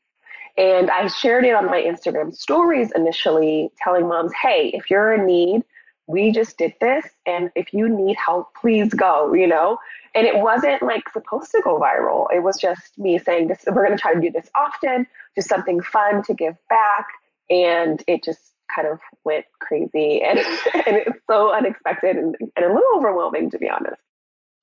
And 0.58 0.90
I 0.90 1.08
shared 1.08 1.46
it 1.46 1.54
on 1.54 1.68
my 1.68 1.82
Instagram 1.82 2.36
stories 2.36 2.92
initially, 2.96 3.70
telling 3.82 4.08
moms, 4.08 4.32
hey, 4.42 4.72
if 4.74 4.90
you're 4.90 5.14
in 5.14 5.26
need, 5.26 5.64
we 6.08 6.32
just 6.32 6.58
did 6.58 6.74
this. 6.82 7.06
And 7.26 7.52
if 7.54 7.74
you 7.74 7.88
need 7.88 8.18
help, 8.18 8.56
please 8.56 8.94
go, 8.94 9.34
you 9.34 9.46
know? 9.46 9.78
And 10.16 10.26
it 10.26 10.40
wasn't 10.40 10.82
like 10.82 11.10
supposed 11.10 11.52
to 11.52 11.62
go 11.64 11.80
viral. 11.80 12.26
It 12.34 12.42
was 12.42 12.58
just 12.60 12.98
me 12.98 13.20
saying, 13.20 13.50
this, 13.50 13.66
we're 13.68 13.86
going 13.86 13.96
to 13.96 14.02
try 14.02 14.16
to 14.16 14.22
do 14.22 14.32
this 14.32 14.50
often, 14.56 15.06
just 15.36 15.50
something 15.50 15.82
fun 15.82 16.24
to 16.24 16.34
give 16.34 16.56
back. 16.70 17.08
And 17.50 18.04
it 18.08 18.24
just 18.24 18.54
kind 18.74 18.88
of 18.88 19.00
went 19.24 19.46
crazy. 19.60 20.22
And, 20.28 20.40
and 20.40 20.98
it's 20.98 21.20
so 21.30 21.54
unexpected 21.54 22.16
and, 22.16 22.36
and 22.56 22.66
a 22.66 22.74
little 22.74 22.98
overwhelming, 22.98 23.52
to 23.52 23.60
be 23.60 23.70
honest. 23.70 24.02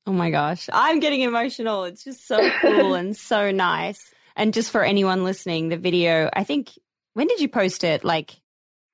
Oh 0.07 0.13
my 0.13 0.31
gosh. 0.31 0.69
I'm 0.73 0.99
getting 1.01 1.21
emotional. 1.21 1.85
It's 1.85 2.05
just 2.05 2.27
so 2.27 2.51
cool 2.61 2.95
and 2.95 3.17
so 3.17 3.51
nice. 3.51 4.14
And 4.37 4.53
just 4.53 4.71
for 4.71 4.83
anyone 4.83 5.25
listening, 5.25 5.69
the 5.69 5.77
video, 5.77 6.29
I 6.33 6.45
think, 6.45 6.71
when 7.15 7.27
did 7.29 7.41
you 7.41 7.49
post 7.49 7.85
it? 7.85 8.05
Like, 8.05 8.33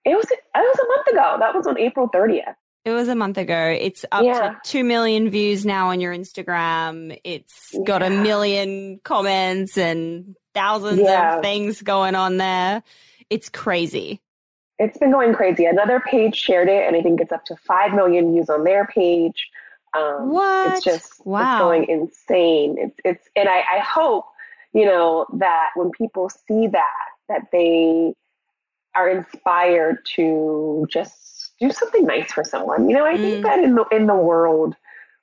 it 0.04 0.14
was, 0.14 0.26
it 0.30 0.40
was 0.54 0.78
a 0.78 0.88
month 0.88 1.06
ago. 1.08 1.36
That 1.40 1.54
was 1.54 1.66
on 1.66 1.78
April 1.78 2.08
30th. 2.08 2.54
It 2.84 2.92
was 2.92 3.08
a 3.08 3.14
month 3.14 3.36
ago. 3.36 3.76
It's 3.78 4.06
up 4.10 4.24
yeah. 4.24 4.54
to 4.54 4.56
2 4.64 4.84
million 4.84 5.28
views 5.28 5.66
now 5.66 5.90
on 5.90 6.00
your 6.00 6.14
Instagram. 6.14 7.18
It's 7.24 7.74
got 7.84 8.02
a 8.02 8.08
million 8.08 9.00
comments 9.04 9.76
and 9.76 10.34
thousands 10.54 11.00
yeah. 11.00 11.36
of 11.36 11.42
things 11.42 11.82
going 11.82 12.14
on 12.14 12.38
there. 12.38 12.82
It's 13.28 13.50
crazy. 13.50 14.22
It's 14.78 14.96
been 14.96 15.10
going 15.10 15.34
crazy. 15.34 15.66
Another 15.66 16.00
page 16.00 16.36
shared 16.36 16.68
it, 16.70 16.86
and 16.86 16.96
I 16.96 17.02
think 17.02 17.20
it's 17.20 17.32
up 17.32 17.44
to 17.46 17.56
5 17.56 17.92
million 17.92 18.32
views 18.32 18.48
on 18.48 18.64
their 18.64 18.86
page. 18.86 19.48
Um, 19.94 20.30
what? 20.30 20.76
It's 20.76 20.84
just 20.84 21.26
wow. 21.26 21.52
it's 21.52 21.60
going 21.60 21.84
insane. 21.84 22.76
It's, 22.78 23.00
it's, 23.04 23.28
and 23.36 23.46
I, 23.46 23.58
I 23.58 23.78
hope 23.80 24.24
you 24.72 24.84
know, 24.84 25.26
that 25.34 25.70
when 25.74 25.90
people 25.90 26.30
see 26.30 26.66
that, 26.68 27.06
that 27.28 27.42
they 27.52 28.14
are 28.94 29.08
inspired 29.08 30.04
to 30.04 30.86
just 30.90 31.52
do 31.60 31.70
something 31.70 32.04
nice 32.06 32.32
for 32.32 32.44
someone. 32.44 32.88
You 32.88 32.96
know, 32.96 33.04
I 33.04 33.14
mm. 33.14 33.20
think 33.20 33.44
that 33.44 33.58
in 33.60 33.74
the 33.74 33.84
in 33.92 34.06
the 34.06 34.16
world, 34.16 34.74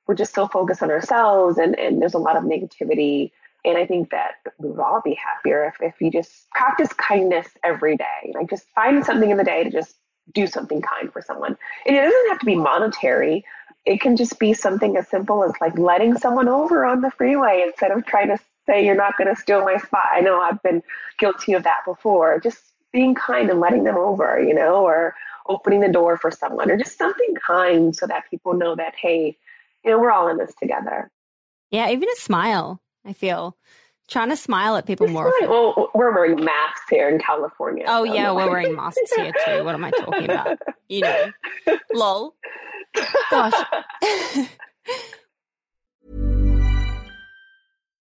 we're 0.08 0.16
just 0.16 0.34
so 0.34 0.48
focused 0.48 0.82
on 0.82 0.90
ourselves 0.90 1.58
and, 1.58 1.78
and 1.78 2.02
there's 2.02 2.14
a 2.14 2.20
lot 2.20 2.38
of 2.38 2.44
negativity. 2.44 3.32
And 3.66 3.78
I 3.78 3.86
think 3.86 4.12
that 4.12 4.36
we 4.58 4.70
would 4.70 4.80
all 4.80 5.02
be 5.04 5.16
happier 5.16 5.66
if, 5.66 5.76
if 5.82 6.00
you 6.00 6.10
just 6.10 6.50
practice 6.52 6.94
kindness 6.94 7.48
every 7.64 7.98
day. 7.98 8.32
Like 8.34 8.50
just 8.50 8.68
find 8.74 9.04
something 9.04 9.30
in 9.30 9.38
the 9.38 9.44
day 9.44 9.64
to 9.64 9.70
just 9.70 9.96
do 10.34 10.48
something 10.48 10.82
kind 10.82 11.12
for 11.12 11.22
someone. 11.22 11.58
And 11.86 11.96
it 11.96 12.02
doesn't 12.02 12.30
have 12.30 12.40
to 12.40 12.46
be 12.46 12.56
monetary. 12.56 13.44
It 13.86 14.00
can 14.00 14.16
just 14.16 14.40
be 14.40 14.54
something 14.54 14.96
as 14.96 15.08
simple 15.10 15.44
as 15.44 15.52
like 15.60 15.78
letting 15.78 16.18
someone 16.18 16.48
over 16.48 16.86
on 16.86 17.02
the 17.02 17.12
freeway 17.12 17.64
instead 17.66 17.92
of 17.92 18.06
trying 18.06 18.30
to 18.30 18.38
say 18.68 18.86
you're 18.86 18.96
not 18.96 19.18
going 19.18 19.34
to 19.34 19.42
steal 19.42 19.64
my 19.64 19.78
spot. 19.78 20.06
I 20.12 20.22
know 20.22 20.40
I've 20.40 20.62
been 20.62 20.84
guilty 21.18 21.54
of 21.54 21.64
that 21.64 21.80
before. 21.86 22.40
Just 22.40 22.60
being 22.94 23.16
kind 23.16 23.50
and 23.50 23.60
letting 23.60 23.84
them 23.84 23.98
over, 23.98 24.42
you 24.42 24.54
know, 24.54 24.86
or 24.86 25.16
opening 25.48 25.82
the 25.82 25.92
door 25.92 26.18
for 26.18 26.32
someone 26.32 26.70
or 26.70 26.78
just 26.78 26.98
something 26.98 27.34
kind 27.36 27.96
so 27.96 28.06
that 28.08 28.30
people 28.30 28.54
know 28.54 28.76
that, 28.76 28.94
hey, 28.96 29.38
you 29.84 29.92
know, 29.92 30.00
we're 30.00 30.12
all 30.12 30.28
in 30.28 30.38
this 30.38 30.54
together. 30.56 31.10
Yeah, 31.72 31.90
even 31.90 32.08
a 32.10 32.16
smile, 32.16 32.82
I 33.06 33.14
feel. 33.14 33.58
Trying 34.08 34.30
to 34.30 34.38
smile 34.38 34.78
at 34.78 34.86
people 34.86 35.08
more. 35.08 35.26
Right. 35.26 35.50
Well, 35.50 35.92
we're 35.94 36.14
wearing 36.14 36.44
masks 36.44 36.90
here 36.90 37.10
in 37.10 37.20
California. 37.20 37.84
Oh, 37.88 38.06
so 38.06 38.14
yeah, 38.14 38.24
no. 38.24 38.36
we're 38.36 38.50
wearing 38.50 38.74
masks 38.74 39.12
here 39.14 39.34
too. 39.46 39.66
What 39.66 39.76
am 39.76 39.84
I 39.84 39.92
talking 39.92 40.24
about? 40.24 40.60
You 40.88 41.02
know, 41.02 41.32
lol. 41.94 42.36
Gosh. 43.30 43.54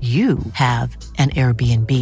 you 0.00 0.38
have 0.52 0.94
an 1.16 1.30
Airbnb. 1.30 1.92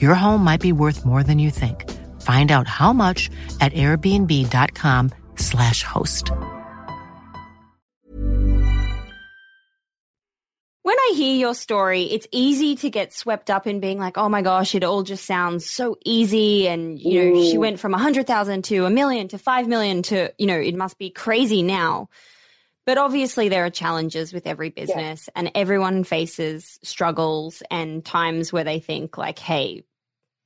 Your 0.00 0.14
home 0.14 0.44
might 0.44 0.60
be 0.60 0.70
worth 0.70 1.04
more 1.04 1.24
than 1.24 1.40
you 1.40 1.50
think. 1.50 1.90
Find 2.20 2.52
out 2.52 2.68
how 2.68 2.92
much 2.92 3.28
at 3.60 3.72
airbnb.com/slash 3.72 5.82
host. 5.82 6.30
When 10.84 10.96
I 10.96 11.14
hear 11.16 11.34
your 11.34 11.54
story, 11.54 12.04
it's 12.04 12.28
easy 12.30 12.76
to 12.76 12.90
get 12.90 13.14
swept 13.14 13.50
up 13.50 13.66
in 13.66 13.80
being 13.80 13.98
like, 13.98 14.18
oh 14.18 14.28
my 14.28 14.42
gosh, 14.42 14.74
it 14.74 14.84
all 14.84 15.02
just 15.02 15.24
sounds 15.24 15.68
so 15.68 15.96
easy. 16.04 16.68
And, 16.68 17.00
you 17.00 17.32
know, 17.32 17.42
she 17.42 17.56
went 17.56 17.80
from 17.80 17.94
a 17.94 17.96
100,000 17.96 18.64
to 18.64 18.84
a 18.84 18.90
million 18.90 19.28
to 19.28 19.38
5 19.38 19.66
million 19.66 20.02
to, 20.02 20.30
you 20.36 20.46
know, 20.46 20.60
it 20.60 20.74
must 20.74 20.98
be 20.98 21.08
crazy 21.08 21.62
now. 21.62 22.10
But 22.86 22.98
obviously, 22.98 23.48
there 23.48 23.64
are 23.64 23.70
challenges 23.70 24.32
with 24.32 24.46
every 24.46 24.68
business, 24.68 25.28
yeah. 25.28 25.40
and 25.40 25.50
everyone 25.54 26.04
faces 26.04 26.78
struggles 26.82 27.62
and 27.70 28.04
times 28.04 28.52
where 28.52 28.64
they 28.64 28.78
think, 28.78 29.16
like, 29.16 29.38
hey, 29.38 29.84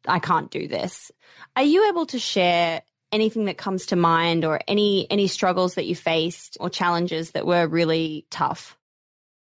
I 0.06 0.20
can't 0.20 0.50
do 0.50 0.68
this. 0.68 1.10
Are 1.56 1.64
you 1.64 1.88
able 1.88 2.06
to 2.06 2.18
share 2.18 2.82
anything 3.10 3.46
that 3.46 3.58
comes 3.58 3.86
to 3.86 3.96
mind 3.96 4.44
or 4.44 4.60
any 4.68 5.10
any 5.10 5.26
struggles 5.26 5.74
that 5.74 5.86
you 5.86 5.96
faced 5.96 6.56
or 6.60 6.70
challenges 6.70 7.32
that 7.32 7.46
were 7.46 7.66
really 7.66 8.26
tough? 8.30 8.77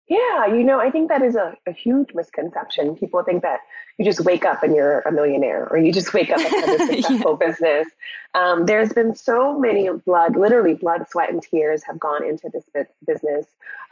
Yeah, 0.09 0.47
you 0.47 0.63
know, 0.63 0.79
I 0.79 0.89
think 0.89 1.07
that 1.09 1.21
is 1.21 1.35
a, 1.35 1.55
a 1.67 1.71
huge 1.71 2.15
misconception. 2.15 2.95
People 2.95 3.23
think 3.23 3.43
that 3.43 3.59
you 3.99 4.05
just 4.05 4.21
wake 4.21 4.43
up 4.43 4.63
and 4.63 4.75
you're 4.75 5.01
a 5.01 5.11
millionaire 5.11 5.67
or 5.69 5.77
you 5.77 5.93
just 5.93 6.15
wake 6.15 6.31
up 6.31 6.39
and 6.39 6.47
have 6.47 6.81
a 6.81 6.85
successful 6.95 7.37
yeah. 7.39 7.47
business. 7.47 7.87
Um, 8.33 8.65
there's 8.65 8.91
been 8.91 9.15
so 9.15 9.59
many 9.59 9.87
blood, 9.87 10.35
literally 10.35 10.73
blood, 10.73 11.05
sweat, 11.07 11.29
and 11.29 11.43
tears 11.43 11.83
have 11.83 11.99
gone 11.99 12.27
into 12.27 12.49
this 12.51 12.65
business. 13.05 13.45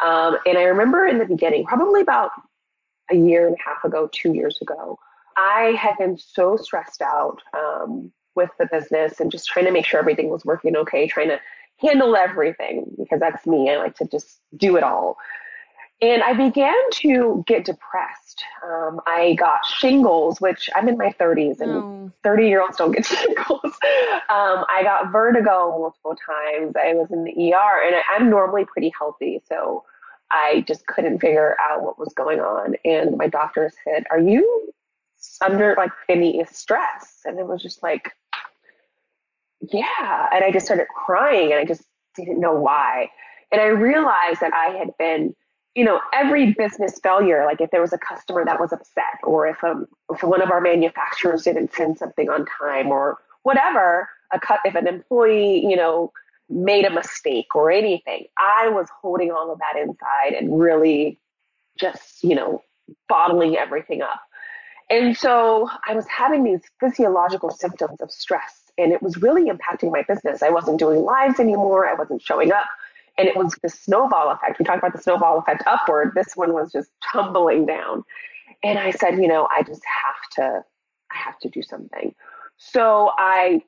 Um, 0.04 0.40
and 0.48 0.58
I 0.58 0.64
remember 0.64 1.06
in 1.06 1.20
the 1.20 1.26
beginning, 1.26 1.66
probably 1.66 2.02
about 2.02 2.32
a 3.12 3.16
year 3.16 3.46
and 3.46 3.56
a 3.56 3.70
half 3.70 3.84
ago, 3.84 4.10
two 4.12 4.34
years 4.34 4.58
ago, 4.60 4.98
I 5.38 5.76
had 5.80 5.98
been 6.00 6.18
so 6.18 6.58
stressed 6.58 7.04
out 7.04 7.44
um, 7.56 8.12
with 8.34 8.50
the 8.58 8.66
business 8.66 9.20
and 9.20 9.32
just 9.32 9.48
trying 9.48 9.66
to 9.66 9.72
make 9.72 9.86
sure 9.86 10.00
everything 10.00 10.30
was 10.30 10.44
working 10.44 10.76
okay, 10.78 11.08
trying 11.08 11.30
to 11.30 11.40
handle 11.80 12.16
everything 12.16 12.92
because 12.98 13.20
that's 13.20 13.46
me. 13.46 13.70
I 13.70 13.78
like 13.78 13.96
to 13.98 14.06
just 14.08 14.40
do 14.56 14.78
it 14.78 14.84
all. 14.84 15.18
And 16.00 16.22
I 16.22 16.34
began 16.34 16.76
to 16.94 17.44
get 17.48 17.66
depressed. 17.66 18.44
Um, 18.64 19.02
I 19.08 19.34
got 19.34 19.66
shingles, 19.66 20.40
which 20.40 20.70
I'm 20.76 20.88
in 20.88 20.96
my 20.96 21.12
30s, 21.20 21.60
and 21.60 22.12
30 22.24 22.48
year 22.48 22.62
olds 22.62 22.78
don't 22.78 22.92
get 22.92 23.06
shingles. 23.06 23.64
Um, 23.64 24.64
I 24.70 24.82
got 24.84 25.12
vertigo 25.12 25.76
multiple 25.80 26.16
times. 26.16 26.76
I 26.76 26.94
was 26.94 27.10
in 27.12 27.24
the 27.24 27.54
ER, 27.54 27.82
and 27.84 27.96
I'm 28.12 28.30
normally 28.30 28.64
pretty 28.66 28.94
healthy. 28.98 29.42
So 29.50 29.86
I 30.30 30.64
just 30.68 30.86
couldn't 30.86 31.20
figure 31.20 31.58
out 31.60 31.82
what 31.82 31.98
was 31.98 32.14
going 32.14 32.42
on. 32.42 32.76
And 32.86 33.18
my 33.18 33.28
doctor 33.28 33.72
said, 33.84 34.04
Are 34.12 34.20
you 34.20 34.72
under 35.42 35.74
like 35.78 35.92
any 36.10 36.46
stress? 36.52 37.22
And 37.26 37.40
it 37.40 37.48
was 37.48 37.64
just 37.64 37.82
like, 37.82 38.12
Yeah. 39.62 40.30
And 40.32 40.44
I 40.44 40.52
just 40.52 40.68
started 40.68 40.88
crying, 40.90 41.52
and 41.52 41.60
I 41.60 41.66
just 41.66 41.86
didn't 42.16 42.40
know 42.40 42.54
why. 42.54 43.10
And 43.52 43.62
I 43.62 43.66
realized 43.66 44.42
that 44.42 44.54
I 44.54 44.78
had 44.78 44.96
been 45.00 45.34
you 45.78 45.84
know, 45.84 46.02
every 46.12 46.54
business 46.54 47.00
failure, 47.04 47.46
like 47.46 47.62
if 47.62 47.70
there 47.70 47.82
was 47.82 47.94
a 47.94 48.00
customer 48.00 48.44
that 48.44 48.60
was 48.60 48.74
upset, 48.74 49.20
or 49.24 49.46
if 49.46 49.64
um, 49.64 49.86
if 50.12 50.24
one 50.24 50.42
of 50.42 50.50
our 50.50 50.60
manufacturers 50.60 51.44
didn't 51.44 51.72
send 51.72 52.00
something 52.00 52.30
on 52.30 52.48
time, 52.60 52.88
or 52.88 53.20
whatever, 53.44 54.10
a 54.34 54.40
cut 54.40 54.60
if 54.66 54.74
an 54.74 54.88
employee, 54.88 55.64
you 55.64 55.76
know, 55.76 56.12
made 56.50 56.84
a 56.84 56.90
mistake 56.90 57.54
or 57.54 57.70
anything, 57.70 58.26
I 58.40 58.70
was 58.70 58.88
holding 59.02 59.30
all 59.30 59.52
of 59.54 59.60
that 59.60 59.80
inside 59.80 60.34
and 60.34 60.60
really 60.60 61.20
just, 61.80 62.24
you 62.24 62.34
know, 62.34 62.64
bottling 63.08 63.56
everything 63.56 64.02
up. 64.02 64.20
And 64.90 65.16
so 65.16 65.70
I 65.88 65.94
was 65.94 66.08
having 66.08 66.44
these 66.44 66.62
physiological 66.80 67.52
symptoms 67.52 68.02
of 68.02 68.10
stress, 68.10 68.72
and 68.80 68.92
it 68.92 69.04
was 69.04 69.18
really 69.18 69.48
impacting 69.48 69.92
my 69.92 70.02
business. 70.08 70.42
I 70.42 70.50
wasn't 70.50 70.80
doing 70.80 71.04
lives 71.04 71.40
anymore. 71.40 71.88
I 71.88 71.94
wasn't 71.94 72.24
showing 72.24 72.52
up. 72.52 72.66
And 73.18 73.28
it 73.28 73.36
was 73.36 73.56
the 73.64 73.70
snowball 73.70 74.32
effect. 74.32 74.60
We 74.60 74.66
talked 74.66 74.80
about 74.80 74.94
the 74.94 75.02
snowball 75.02 75.40
effect 75.40 75.64
upward. 75.66 76.12
This 76.16 76.36
one 76.36 76.54
was 76.54 76.72
just 76.72 76.92
tumbling 77.12 77.66
down. 77.66 78.04
And 78.64 78.78
I 78.78 78.92
said, 78.92 79.16
you 79.18 79.28
know, 79.28 79.48
I 79.56 79.64
just 79.64 79.82
have 80.04 80.30
to, 80.36 80.64
I 81.12 81.18
have 81.18 81.40
to 81.40 81.50
do 81.50 81.62
something. 81.62 82.14
So 82.58 83.12
I 83.18 83.62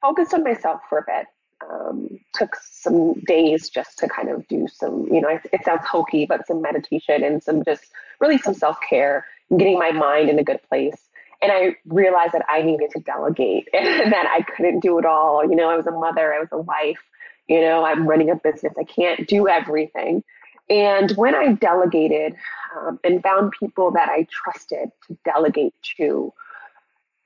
focused 0.00 0.34
on 0.34 0.44
myself 0.44 0.80
for 0.88 0.98
a 0.98 1.04
bit. 1.06 1.26
Um, 1.70 2.18
took 2.34 2.54
some 2.56 3.14
days 3.26 3.70
just 3.70 3.98
to 3.98 4.08
kind 4.08 4.28
of 4.28 4.46
do 4.46 4.68
some, 4.68 5.08
you 5.10 5.22
know, 5.22 5.28
it, 5.28 5.40
it 5.54 5.64
sounds 5.64 5.86
hokey, 5.86 6.26
but 6.26 6.46
some 6.46 6.60
meditation 6.60 7.24
and 7.24 7.42
some 7.42 7.64
just 7.64 7.84
really 8.20 8.36
some 8.36 8.52
self 8.52 8.76
care, 8.88 9.24
getting 9.56 9.78
my 9.78 9.90
mind 9.90 10.28
in 10.28 10.38
a 10.38 10.44
good 10.44 10.60
place. 10.68 11.08
And 11.42 11.50
I 11.52 11.76
realized 11.86 12.32
that 12.32 12.44
I 12.48 12.62
needed 12.62 12.90
to 12.90 13.00
delegate 13.00 13.68
and 13.72 14.12
that 14.12 14.26
I 14.26 14.42
couldn't 14.42 14.80
do 14.80 14.98
it 14.98 15.06
all. 15.06 15.48
You 15.48 15.56
know, 15.56 15.70
I 15.70 15.76
was 15.76 15.86
a 15.86 15.92
mother, 15.92 16.34
I 16.34 16.40
was 16.40 16.48
a 16.52 16.58
wife, 16.58 17.02
you 17.48 17.60
know, 17.60 17.84
I'm 17.84 18.06
running 18.06 18.30
a 18.30 18.36
business. 18.36 18.74
I 18.78 18.84
can't 18.84 19.26
do 19.28 19.48
everything. 19.48 20.24
And 20.68 21.12
when 21.12 21.34
I 21.34 21.52
delegated 21.52 22.34
um, 22.76 22.98
and 23.04 23.22
found 23.22 23.52
people 23.52 23.92
that 23.92 24.08
I 24.08 24.26
trusted 24.30 24.90
to 25.06 25.16
delegate 25.24 25.74
to, 25.96 26.32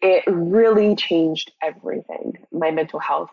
it 0.02 0.24
really 0.26 0.94
changed 0.94 1.52
everything. 1.62 2.38
My 2.52 2.70
mental 2.70 2.98
health 2.98 3.30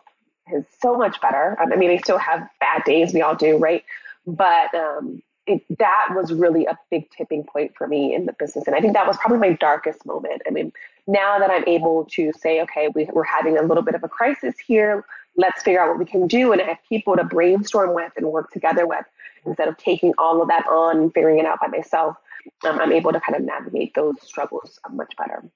is 0.54 0.66
so 0.82 0.98
much 0.98 1.20
better. 1.22 1.58
I 1.60 1.76
mean, 1.76 1.92
I 1.92 1.98
still 1.98 2.18
have 2.18 2.48
bad 2.60 2.84
days, 2.86 3.14
we 3.14 3.22
all 3.22 3.36
do, 3.36 3.58
right? 3.58 3.84
But 4.26 4.74
um, 4.74 5.22
it, 5.46 5.64
that 5.78 6.10
was 6.14 6.34
really 6.34 6.66
a 6.66 6.78
big 6.92 7.10
tipping 7.12 7.44
point 7.44 7.74
for 7.78 7.88
me 7.88 8.14
in 8.14 8.26
the 8.26 8.34
business. 8.34 8.68
And 8.68 8.76
I 8.76 8.82
think 8.82 8.94
that 8.94 9.08
was 9.08 9.18
probably 9.18 9.40
my 9.40 9.54
darkest 9.54 10.06
moment. 10.06 10.42
I 10.48 10.52
mean, 10.52 10.72
now 11.06 11.40
that 11.40 11.50
I'm 11.50 11.64
able 11.68 12.06
to 12.12 12.32
say, 12.34 12.62
okay, 12.62 12.90
we, 12.94 13.06
we're 13.14 13.24
having 13.24 13.58
a 13.58 13.62
little 13.62 13.84
bit 13.84 13.96
of 13.96 14.04
a 14.04 14.10
crisis 14.10 14.56
here, 14.60 15.06
let's 15.38 15.62
figure 15.62 15.82
out 15.82 15.90
what 15.90 16.00
we 16.00 16.06
can 16.06 16.28
do 16.28 16.52
and 16.52 16.62
have 16.62 16.78
people 16.90 17.16
to 17.16 17.24
brainstorm 17.24 17.94
with 17.94 18.12
and 18.18 18.28
work 18.28 18.52
together 18.52 18.86
with 18.86 19.06
instead 19.46 19.68
of 19.68 19.78
taking 19.78 20.14
all 20.18 20.42
of 20.42 20.50
that 20.50 20.66
on 20.68 20.98
and 20.98 21.14
figuring 21.14 21.40
it 21.40 21.46
out 21.46 21.60
by 21.62 21.68
myself. 21.68 22.18
Um, 22.66 22.80
I'm 22.80 22.92
able 22.92 23.12
to 23.14 23.20
kind 23.20 23.36
of 23.36 23.44
navigate 23.44 23.94
those 23.94 24.16
struggles 24.22 24.80
much 24.92 25.14
better. 25.18 25.50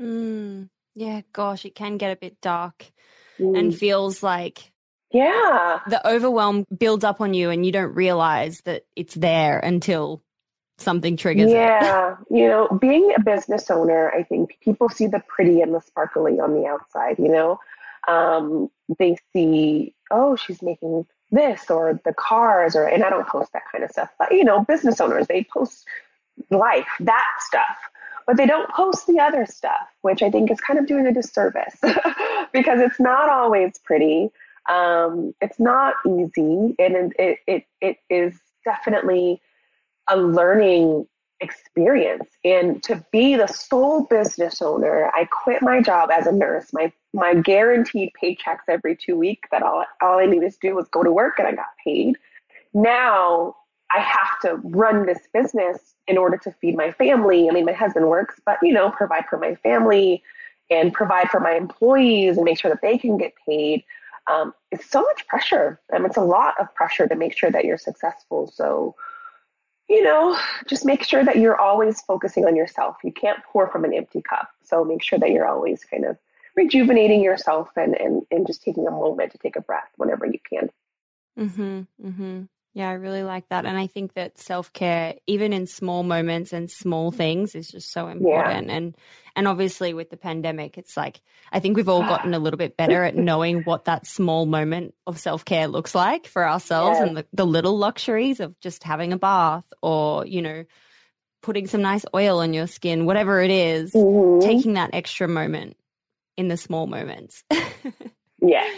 Mm, 0.00 0.68
yeah, 0.94 1.20
gosh, 1.32 1.64
it 1.64 1.74
can 1.74 1.96
get 1.96 2.12
a 2.12 2.16
bit 2.16 2.40
dark 2.40 2.90
mm. 3.40 3.58
and 3.58 3.74
feels 3.74 4.22
like 4.22 4.70
yeah 5.12 5.80
the 5.88 6.06
overwhelm 6.08 6.64
builds 6.76 7.04
up 7.04 7.20
on 7.20 7.34
you 7.34 7.50
and 7.50 7.66
you 7.66 7.72
don't 7.72 7.94
realize 7.94 8.60
that 8.62 8.84
it's 8.94 9.14
there 9.14 9.58
until 9.58 10.22
something 10.78 11.16
triggers 11.16 11.50
yeah 11.50 12.16
you 12.30 12.46
know 12.46 12.68
being 12.80 13.12
a 13.16 13.20
business 13.20 13.70
owner 13.70 14.10
i 14.12 14.22
think 14.22 14.56
people 14.60 14.88
see 14.88 15.06
the 15.06 15.20
pretty 15.28 15.60
and 15.60 15.74
the 15.74 15.80
sparkly 15.80 16.38
on 16.38 16.54
the 16.54 16.66
outside 16.66 17.18
you 17.18 17.28
know 17.28 17.58
um, 18.10 18.70
they 18.98 19.16
see 19.32 19.94
oh 20.10 20.36
she's 20.36 20.62
making 20.62 21.06
this 21.30 21.70
or 21.70 22.00
the 22.04 22.12
cars 22.14 22.74
or 22.74 22.86
and 22.86 23.04
i 23.04 23.10
don't 23.10 23.28
post 23.28 23.52
that 23.52 23.62
kind 23.70 23.84
of 23.84 23.90
stuff 23.90 24.10
but 24.18 24.32
you 24.32 24.42
know 24.44 24.64
business 24.64 25.00
owners 25.00 25.26
they 25.28 25.44
post 25.44 25.86
life 26.50 26.88
that 26.98 27.26
stuff 27.38 27.76
but 28.30 28.36
they 28.36 28.46
don't 28.46 28.70
post 28.70 29.08
the 29.08 29.18
other 29.18 29.44
stuff, 29.44 29.88
which 30.02 30.22
I 30.22 30.30
think 30.30 30.52
is 30.52 30.60
kind 30.60 30.78
of 30.78 30.86
doing 30.86 31.04
a 31.04 31.12
disservice 31.12 31.76
because 32.52 32.78
it's 32.78 33.00
not 33.00 33.28
always 33.28 33.72
pretty. 33.82 34.30
Um, 34.68 35.34
it's 35.40 35.58
not 35.58 35.94
easy, 36.06 36.76
and 36.78 37.12
it, 37.18 37.38
it 37.48 37.64
it 37.80 37.96
is 38.08 38.38
definitely 38.64 39.42
a 40.08 40.16
learning 40.16 41.08
experience. 41.40 42.28
And 42.44 42.82
to 42.84 43.04
be 43.12 43.36
the 43.36 43.46
sole 43.46 44.04
business 44.04 44.60
owner, 44.60 45.10
I 45.14 45.26
quit 45.26 45.62
my 45.62 45.80
job 45.80 46.10
as 46.10 46.26
a 46.26 46.32
nurse. 46.32 46.72
My 46.72 46.92
my 47.12 47.34
guaranteed 47.34 48.12
paychecks 48.22 48.68
every 48.68 48.96
two 48.96 49.16
weeks 49.16 49.48
that 49.50 49.62
all 49.62 49.84
all 50.00 50.18
I 50.18 50.26
needed 50.26 50.52
to 50.52 50.58
do 50.60 50.74
was 50.74 50.88
go 50.88 51.02
to 51.02 51.12
work 51.12 51.38
and 51.38 51.48
I 51.48 51.52
got 51.52 51.66
paid. 51.84 52.16
Now 52.74 53.56
I 53.92 54.00
have 54.00 54.40
to 54.42 54.56
run 54.68 55.06
this 55.06 55.20
business 55.32 55.94
in 56.06 56.16
order 56.16 56.36
to 56.38 56.52
feed 56.52 56.76
my 56.76 56.92
family. 56.92 57.48
I 57.48 57.52
mean, 57.52 57.64
my 57.64 57.72
husband 57.72 58.08
works, 58.08 58.40
but 58.44 58.58
you 58.62 58.72
know, 58.72 58.90
provide 58.90 59.26
for 59.28 59.38
my 59.38 59.54
family 59.56 60.22
and 60.70 60.92
provide 60.92 61.28
for 61.30 61.40
my 61.40 61.52
employees 61.52 62.36
and 62.36 62.44
make 62.44 62.58
sure 62.60 62.70
that 62.70 62.82
they 62.82 62.96
can 62.96 63.16
get 63.16 63.32
paid. 63.46 63.84
Um, 64.30 64.54
it's 64.70 64.88
so 64.88 65.02
much 65.02 65.26
pressure. 65.26 65.80
Um, 65.92 66.06
it's 66.06 66.16
a 66.16 66.22
lot 66.22 66.54
of 66.60 66.72
pressure 66.74 67.08
to 67.08 67.16
make 67.16 67.36
sure 67.36 67.50
that 67.50 67.64
you're 67.64 67.78
successful. 67.78 68.46
So, 68.54 68.94
you 69.90 70.04
know, 70.04 70.38
just 70.68 70.86
make 70.86 71.02
sure 71.02 71.24
that 71.24 71.36
you're 71.36 71.60
always 71.60 72.00
focusing 72.02 72.46
on 72.46 72.54
yourself. 72.54 72.96
You 73.02 73.12
can't 73.12 73.42
pour 73.42 73.68
from 73.68 73.84
an 73.84 73.92
empty 73.92 74.22
cup. 74.22 74.48
So 74.62 74.84
make 74.84 75.02
sure 75.02 75.18
that 75.18 75.30
you're 75.30 75.48
always 75.48 75.84
kind 75.84 76.04
of 76.04 76.16
rejuvenating 76.54 77.22
yourself 77.22 77.68
and, 77.76 78.00
and, 78.00 78.22
and 78.30 78.46
just 78.46 78.62
taking 78.62 78.86
a 78.86 78.92
moment 78.92 79.32
to 79.32 79.38
take 79.38 79.56
a 79.56 79.60
breath 79.60 79.90
whenever 79.96 80.26
you 80.26 80.38
can. 80.48 80.70
Mm-hmm, 81.36 82.06
mm-hmm. 82.06 82.42
Yeah, 82.72 82.88
I 82.88 82.92
really 82.92 83.24
like 83.24 83.48
that. 83.48 83.66
And 83.66 83.76
I 83.76 83.88
think 83.88 84.14
that 84.14 84.38
self 84.38 84.72
care, 84.72 85.16
even 85.26 85.52
in 85.52 85.66
small 85.66 86.04
moments 86.04 86.52
and 86.52 86.70
small 86.70 87.10
things, 87.10 87.56
is 87.56 87.68
just 87.68 87.90
so 87.90 88.06
important. 88.06 88.68
Yeah. 88.68 88.76
And 88.76 88.96
and 89.34 89.48
obviously 89.48 89.92
with 89.92 90.10
the 90.10 90.16
pandemic, 90.16 90.78
it's 90.78 90.96
like 90.96 91.20
I 91.50 91.58
think 91.58 91.76
we've 91.76 91.88
all 91.88 92.02
gotten 92.02 92.32
a 92.32 92.38
little 92.40 92.58
bit 92.58 92.76
better 92.76 93.02
at 93.02 93.16
knowing 93.16 93.62
what 93.62 93.86
that 93.86 94.06
small 94.06 94.46
moment 94.46 94.94
of 95.06 95.18
self 95.18 95.44
care 95.44 95.66
looks 95.66 95.96
like 95.96 96.28
for 96.28 96.48
ourselves 96.48 96.98
yeah. 97.00 97.06
and 97.06 97.16
the, 97.16 97.26
the 97.32 97.46
little 97.46 97.76
luxuries 97.76 98.38
of 98.38 98.58
just 98.60 98.84
having 98.84 99.12
a 99.12 99.18
bath 99.18 99.64
or, 99.82 100.24
you 100.24 100.40
know, 100.40 100.64
putting 101.42 101.66
some 101.66 101.82
nice 101.82 102.04
oil 102.14 102.38
on 102.38 102.54
your 102.54 102.68
skin, 102.68 103.04
whatever 103.04 103.40
it 103.40 103.50
is, 103.50 103.92
mm-hmm. 103.92 104.46
taking 104.46 104.74
that 104.74 104.90
extra 104.92 105.26
moment 105.26 105.76
in 106.36 106.46
the 106.46 106.56
small 106.56 106.86
moments. 106.86 107.42
yeah. 108.40 108.68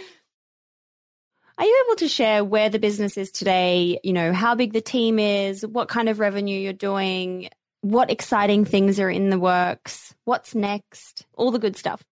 Are 1.58 1.64
you 1.64 1.84
able 1.86 1.96
to 1.96 2.08
share 2.08 2.44
where 2.44 2.68
the 2.68 2.78
business 2.78 3.16
is 3.16 3.30
today? 3.30 3.98
You 4.02 4.12
know, 4.12 4.32
how 4.32 4.54
big 4.54 4.72
the 4.72 4.80
team 4.80 5.18
is, 5.18 5.66
what 5.66 5.88
kind 5.88 6.08
of 6.08 6.18
revenue 6.18 6.58
you're 6.58 6.72
doing, 6.72 7.50
what 7.82 8.10
exciting 8.10 8.64
things 8.64 8.98
are 8.98 9.10
in 9.10 9.30
the 9.30 9.38
works, 9.38 10.14
what's 10.24 10.54
next, 10.54 11.26
all 11.34 11.50
the 11.50 11.58
good 11.58 11.76
stuff? 11.76 12.02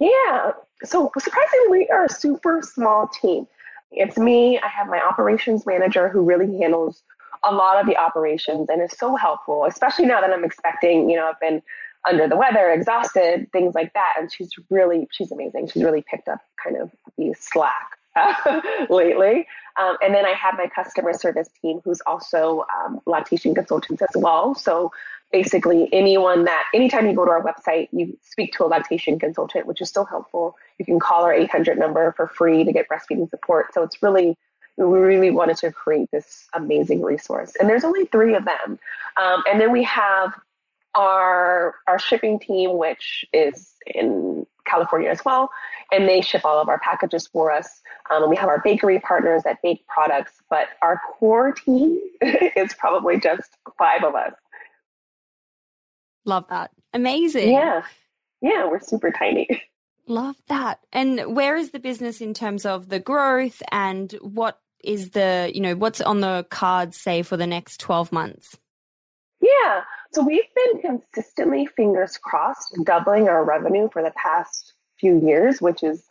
Yeah. 0.00 0.52
So 0.84 1.10
surprisingly, 1.18 1.68
we 1.70 1.88
are 1.88 2.04
a 2.04 2.08
super 2.08 2.62
small 2.62 3.08
team. 3.08 3.46
It's 3.90 4.16
me. 4.16 4.58
I 4.58 4.68
have 4.68 4.88
my 4.88 5.00
operations 5.00 5.66
manager 5.66 6.08
who 6.08 6.22
really 6.22 6.58
handles 6.58 7.02
a 7.44 7.52
lot 7.54 7.80
of 7.80 7.86
the 7.86 7.96
operations 7.96 8.68
and 8.68 8.82
is 8.82 8.92
so 8.98 9.14
helpful, 9.14 9.64
especially 9.66 10.06
now 10.06 10.20
that 10.20 10.30
I'm 10.30 10.44
expecting, 10.44 11.08
you 11.10 11.16
know, 11.16 11.26
I've 11.26 11.40
been 11.40 11.62
under 12.08 12.28
the 12.28 12.36
weather, 12.36 12.70
exhausted, 12.70 13.50
things 13.52 13.74
like 13.74 13.92
that. 13.94 14.14
And 14.18 14.32
she's 14.32 14.50
really, 14.70 15.08
she's 15.12 15.30
amazing. 15.32 15.68
She's 15.68 15.82
really 15.82 16.04
picked 16.08 16.28
up 16.28 16.40
kind 16.62 16.76
of 16.76 16.90
the 17.16 17.34
slack 17.38 17.98
lately. 18.90 19.46
Um, 19.76 19.96
and 20.02 20.14
then 20.14 20.24
I 20.24 20.32
have 20.32 20.54
my 20.56 20.68
customer 20.68 21.12
service 21.12 21.48
team 21.60 21.80
who's 21.84 22.00
also 22.06 22.64
um, 22.84 23.00
lactation 23.06 23.54
consultants 23.54 24.02
as 24.02 24.08
well. 24.14 24.54
So 24.54 24.90
basically, 25.32 25.88
anyone 25.92 26.44
that, 26.44 26.64
anytime 26.74 27.06
you 27.06 27.14
go 27.14 27.24
to 27.24 27.30
our 27.30 27.42
website, 27.42 27.88
you 27.92 28.16
speak 28.22 28.52
to 28.54 28.64
a 28.64 28.66
lactation 28.66 29.18
consultant, 29.18 29.66
which 29.66 29.80
is 29.80 29.90
so 29.90 30.04
helpful. 30.04 30.56
You 30.78 30.84
can 30.84 30.98
call 30.98 31.24
our 31.24 31.32
800 31.32 31.78
number 31.78 32.12
for 32.12 32.26
free 32.26 32.64
to 32.64 32.72
get 32.72 32.88
breastfeeding 32.88 33.28
support. 33.28 33.74
So 33.74 33.82
it's 33.82 34.02
really, 34.02 34.36
we 34.76 34.84
really 34.84 35.30
wanted 35.30 35.58
to 35.58 35.72
create 35.72 36.10
this 36.10 36.48
amazing 36.54 37.02
resource. 37.02 37.52
And 37.60 37.68
there's 37.68 37.84
only 37.84 38.06
three 38.06 38.34
of 38.34 38.44
them. 38.44 38.78
Um, 39.20 39.42
and 39.50 39.60
then 39.60 39.72
we 39.72 39.82
have 39.84 40.32
our 40.94 41.74
our 41.86 41.98
shipping 41.98 42.38
team, 42.38 42.78
which 42.78 43.24
is 43.32 43.72
in 43.86 44.46
California 44.66 45.08
as 45.08 45.24
well, 45.24 45.50
and 45.92 46.08
they 46.08 46.20
ship 46.20 46.42
all 46.44 46.60
of 46.60 46.68
our 46.68 46.78
packages 46.80 47.26
for 47.26 47.50
us. 47.50 47.80
Um, 48.10 48.22
and 48.22 48.30
we 48.30 48.36
have 48.36 48.48
our 48.48 48.60
bakery 48.62 49.00
partners 49.00 49.42
that 49.44 49.62
bake 49.62 49.86
products, 49.86 50.32
but 50.50 50.68
our 50.82 51.00
core 51.18 51.52
team 51.52 51.98
is 52.20 52.74
probably 52.74 53.18
just 53.18 53.50
five 53.78 54.04
of 54.04 54.14
us. 54.14 54.32
Love 56.24 56.44
that. 56.50 56.70
Amazing. 56.92 57.52
Yeah. 57.52 57.82
Yeah, 58.42 58.66
we're 58.68 58.80
super 58.80 59.10
tiny. 59.10 59.48
Love 60.08 60.36
that. 60.48 60.80
And 60.92 61.34
where 61.34 61.56
is 61.56 61.70
the 61.70 61.80
business 61.80 62.20
in 62.20 62.32
terms 62.32 62.64
of 62.64 62.88
the 62.88 63.00
growth 63.00 63.60
and 63.72 64.12
what 64.20 64.60
is 64.84 65.10
the, 65.10 65.50
you 65.52 65.60
know, 65.60 65.74
what's 65.74 66.00
on 66.00 66.20
the 66.20 66.46
cards, 66.48 66.96
say, 66.96 67.22
for 67.22 67.36
the 67.36 67.46
next 67.46 67.80
12 67.80 68.12
months? 68.12 68.56
Yeah. 69.40 69.82
So 70.16 70.22
we've 70.22 70.48
been 70.54 70.80
consistently, 70.80 71.66
fingers 71.66 72.16
crossed, 72.16 72.74
doubling 72.84 73.28
our 73.28 73.44
revenue 73.44 73.90
for 73.92 74.02
the 74.02 74.12
past 74.12 74.72
few 74.98 75.20
years, 75.20 75.60
which 75.60 75.82
is 75.82 76.04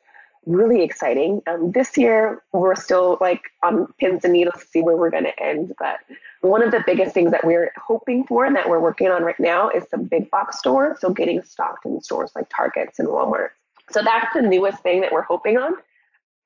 really 0.45 0.83
exciting. 0.83 1.41
Um, 1.47 1.71
this 1.71 1.97
year, 1.97 2.43
we're 2.53 2.75
still 2.75 3.17
like 3.19 3.41
on 3.63 3.91
pins 3.99 4.23
and 4.23 4.33
needles 4.33 4.61
to 4.61 4.67
see 4.67 4.83
where 4.83 4.95
we're 4.95 5.09
going 5.09 5.23
to 5.23 5.41
end. 5.41 5.73
But 5.79 6.01
one 6.41 6.61
of 6.61 6.69
the 6.69 6.83
biggest 6.85 7.15
things 7.15 7.31
that 7.31 7.43
we're 7.43 7.71
hoping 7.83 8.25
for 8.25 8.45
and 8.45 8.55
that 8.55 8.69
we're 8.69 8.79
working 8.79 9.07
on 9.07 9.23
right 9.23 9.39
now 9.39 9.69
is 9.69 9.85
some 9.89 10.03
big 10.03 10.29
box 10.29 10.59
stores. 10.59 10.99
So 11.01 11.09
getting 11.09 11.41
stocked 11.41 11.87
in 11.87 11.99
stores 11.99 12.31
like 12.35 12.45
Targets 12.55 12.99
and 12.99 13.07
Walmart. 13.07 13.49
So 13.89 14.03
that's 14.03 14.31
the 14.35 14.43
newest 14.43 14.83
thing 14.83 15.01
that 15.01 15.11
we're 15.11 15.23
hoping 15.23 15.57
on. 15.57 15.73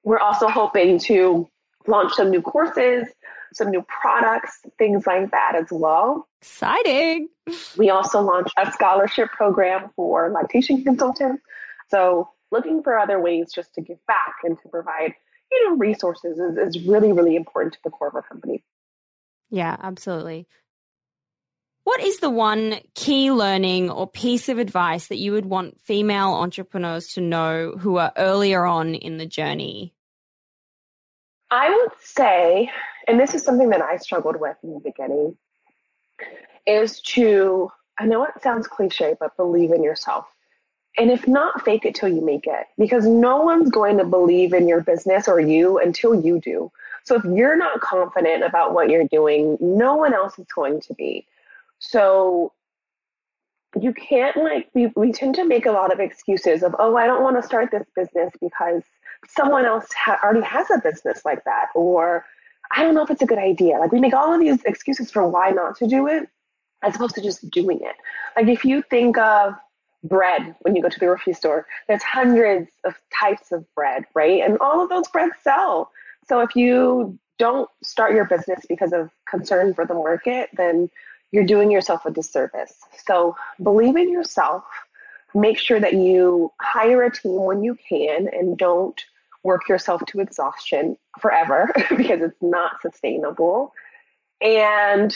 We're 0.05 0.19
also 0.19 0.47
hoping 0.47 0.97
to 0.99 1.45
launch 1.87 2.13
some 2.13 2.31
new 2.31 2.41
courses, 2.41 3.09
some 3.53 3.69
new 3.69 3.83
products, 4.01 4.59
things 4.77 5.05
like 5.07 5.31
that 5.31 5.55
as 5.55 5.67
well. 5.71 6.27
Exciting. 6.41 7.29
We 7.77 7.89
also 7.89 8.21
launched 8.21 8.53
a 8.57 8.71
scholarship 8.71 9.29
program 9.31 9.89
for 9.95 10.29
lactation 10.29 10.83
consultants. 10.83 11.43
So 11.89 12.29
looking 12.51 12.83
for 12.83 12.97
other 12.97 13.19
ways 13.19 13.51
just 13.53 13.73
to 13.75 13.81
give 13.81 14.05
back 14.07 14.35
and 14.43 14.57
to 14.61 14.69
provide, 14.69 15.13
you 15.51 15.69
know, 15.69 15.77
resources 15.77 16.37
is, 16.37 16.75
is 16.75 16.87
really, 16.87 17.11
really 17.11 17.35
important 17.35 17.73
to 17.73 17.79
the 17.83 17.89
core 17.89 18.09
of 18.09 18.15
our 18.15 18.21
company. 18.21 18.63
Yeah, 19.49 19.75
absolutely. 19.81 20.47
What 21.83 22.01
is 22.01 22.19
the 22.19 22.29
one 22.29 22.75
key 22.93 23.31
learning 23.31 23.89
or 23.89 24.07
piece 24.07 24.47
of 24.47 24.59
advice 24.59 25.07
that 25.07 25.17
you 25.17 25.31
would 25.31 25.47
want 25.47 25.81
female 25.81 26.33
entrepreneurs 26.33 27.13
to 27.13 27.21
know 27.21 27.71
who 27.79 27.97
are 27.97 28.13
earlier 28.15 28.63
on 28.63 28.93
in 28.93 29.17
the 29.17 29.25
journey? 29.25 29.95
I 31.49 31.69
would 31.71 31.91
say, 31.99 32.69
and 33.07 33.19
this 33.19 33.33
is 33.33 33.43
something 33.43 33.69
that 33.69 33.81
I 33.81 33.97
struggled 33.97 34.39
with 34.39 34.57
in 34.63 34.73
the 34.73 34.79
beginning, 34.79 35.37
is 36.65 37.01
to, 37.01 37.71
I 37.97 38.05
know 38.05 38.23
it 38.23 38.41
sounds 38.41 38.67
cliche, 38.67 39.15
but 39.19 39.35
believe 39.37 39.71
in 39.71 39.83
yourself. 39.83 40.25
And 40.97 41.09
if 41.09 41.27
not, 41.27 41.63
fake 41.63 41.85
it 41.85 41.95
till 41.95 42.09
you 42.09 42.21
make 42.21 42.45
it 42.45 42.65
because 42.77 43.05
no 43.05 43.41
one's 43.41 43.69
going 43.69 43.97
to 43.97 44.03
believe 44.03 44.53
in 44.53 44.67
your 44.67 44.81
business 44.81 45.27
or 45.27 45.39
you 45.39 45.79
until 45.79 46.13
you 46.13 46.39
do. 46.39 46.71
So 47.03 47.15
if 47.15 47.23
you're 47.23 47.55
not 47.55 47.79
confident 47.79 48.43
about 48.43 48.73
what 48.73 48.89
you're 48.89 49.07
doing, 49.07 49.57
no 49.61 49.95
one 49.95 50.13
else 50.13 50.37
is 50.37 50.47
going 50.53 50.81
to 50.81 50.93
be. 50.93 51.25
So 51.79 52.51
you 53.79 53.93
can't 53.93 54.35
like, 54.35 54.69
we, 54.73 54.91
we 54.95 55.11
tend 55.11 55.35
to 55.35 55.45
make 55.45 55.65
a 55.65 55.71
lot 55.71 55.93
of 55.93 55.99
excuses 55.99 56.63
of, 56.63 56.75
oh, 56.79 56.97
I 56.97 57.05
don't 57.05 57.23
want 57.23 57.37
to 57.37 57.43
start 57.43 57.71
this 57.71 57.87
business 57.95 58.33
because 58.41 58.83
someone 59.27 59.65
else 59.65 59.87
ha- 59.93 60.19
already 60.23 60.45
has 60.45 60.69
a 60.71 60.79
business 60.79 61.23
like 61.23 61.45
that. 61.45 61.67
Or 61.75 62.25
I 62.71 62.83
don't 62.83 62.93
know 62.93 63.03
if 63.03 63.09
it's 63.09 63.21
a 63.21 63.25
good 63.25 63.39
idea. 63.39 63.77
Like 63.77 63.91
we 63.91 63.99
make 63.99 64.13
all 64.13 64.33
of 64.33 64.39
these 64.39 64.63
excuses 64.63 65.11
for 65.11 65.27
why 65.27 65.51
not 65.51 65.77
to 65.77 65.87
do 65.87 66.07
it 66.07 66.29
as 66.83 66.95
opposed 66.95 67.15
to 67.15 67.21
just 67.21 67.49
doing 67.49 67.79
it. 67.81 67.95
Like 68.35 68.47
if 68.47 68.63
you 68.63 68.81
think 68.83 69.17
of, 69.17 69.55
bread 70.03 70.55
when 70.61 70.75
you 70.75 70.81
go 70.81 70.89
to 70.89 70.99
the 70.99 71.05
grocery 71.05 71.33
store. 71.33 71.65
There's 71.87 72.03
hundreds 72.03 72.71
of 72.83 72.95
types 73.17 73.51
of 73.51 73.65
bread, 73.75 74.05
right? 74.13 74.41
And 74.41 74.57
all 74.59 74.81
of 74.81 74.89
those 74.89 75.07
breads 75.07 75.33
sell. 75.43 75.91
So 76.27 76.41
if 76.41 76.55
you 76.55 77.19
don't 77.37 77.69
start 77.83 78.13
your 78.13 78.25
business 78.25 78.65
because 78.67 78.93
of 78.93 79.09
concern 79.29 79.73
for 79.73 79.85
the 79.85 79.93
market, 79.93 80.49
then 80.53 80.89
you're 81.31 81.45
doing 81.45 81.71
yourself 81.71 82.05
a 82.05 82.11
disservice. 82.11 82.73
So 83.05 83.35
believe 83.61 83.95
in 83.95 84.11
yourself. 84.11 84.63
Make 85.35 85.59
sure 85.59 85.79
that 85.79 85.93
you 85.93 86.51
hire 86.59 87.03
a 87.03 87.11
team 87.11 87.43
when 87.43 87.63
you 87.63 87.77
can 87.87 88.27
and 88.27 88.57
don't 88.57 88.99
work 89.43 89.69
yourself 89.69 90.01
to 90.07 90.19
exhaustion 90.19 90.97
forever 91.19 91.71
because 91.97 92.21
it's 92.21 92.41
not 92.41 92.81
sustainable. 92.81 93.73
And 94.41 95.15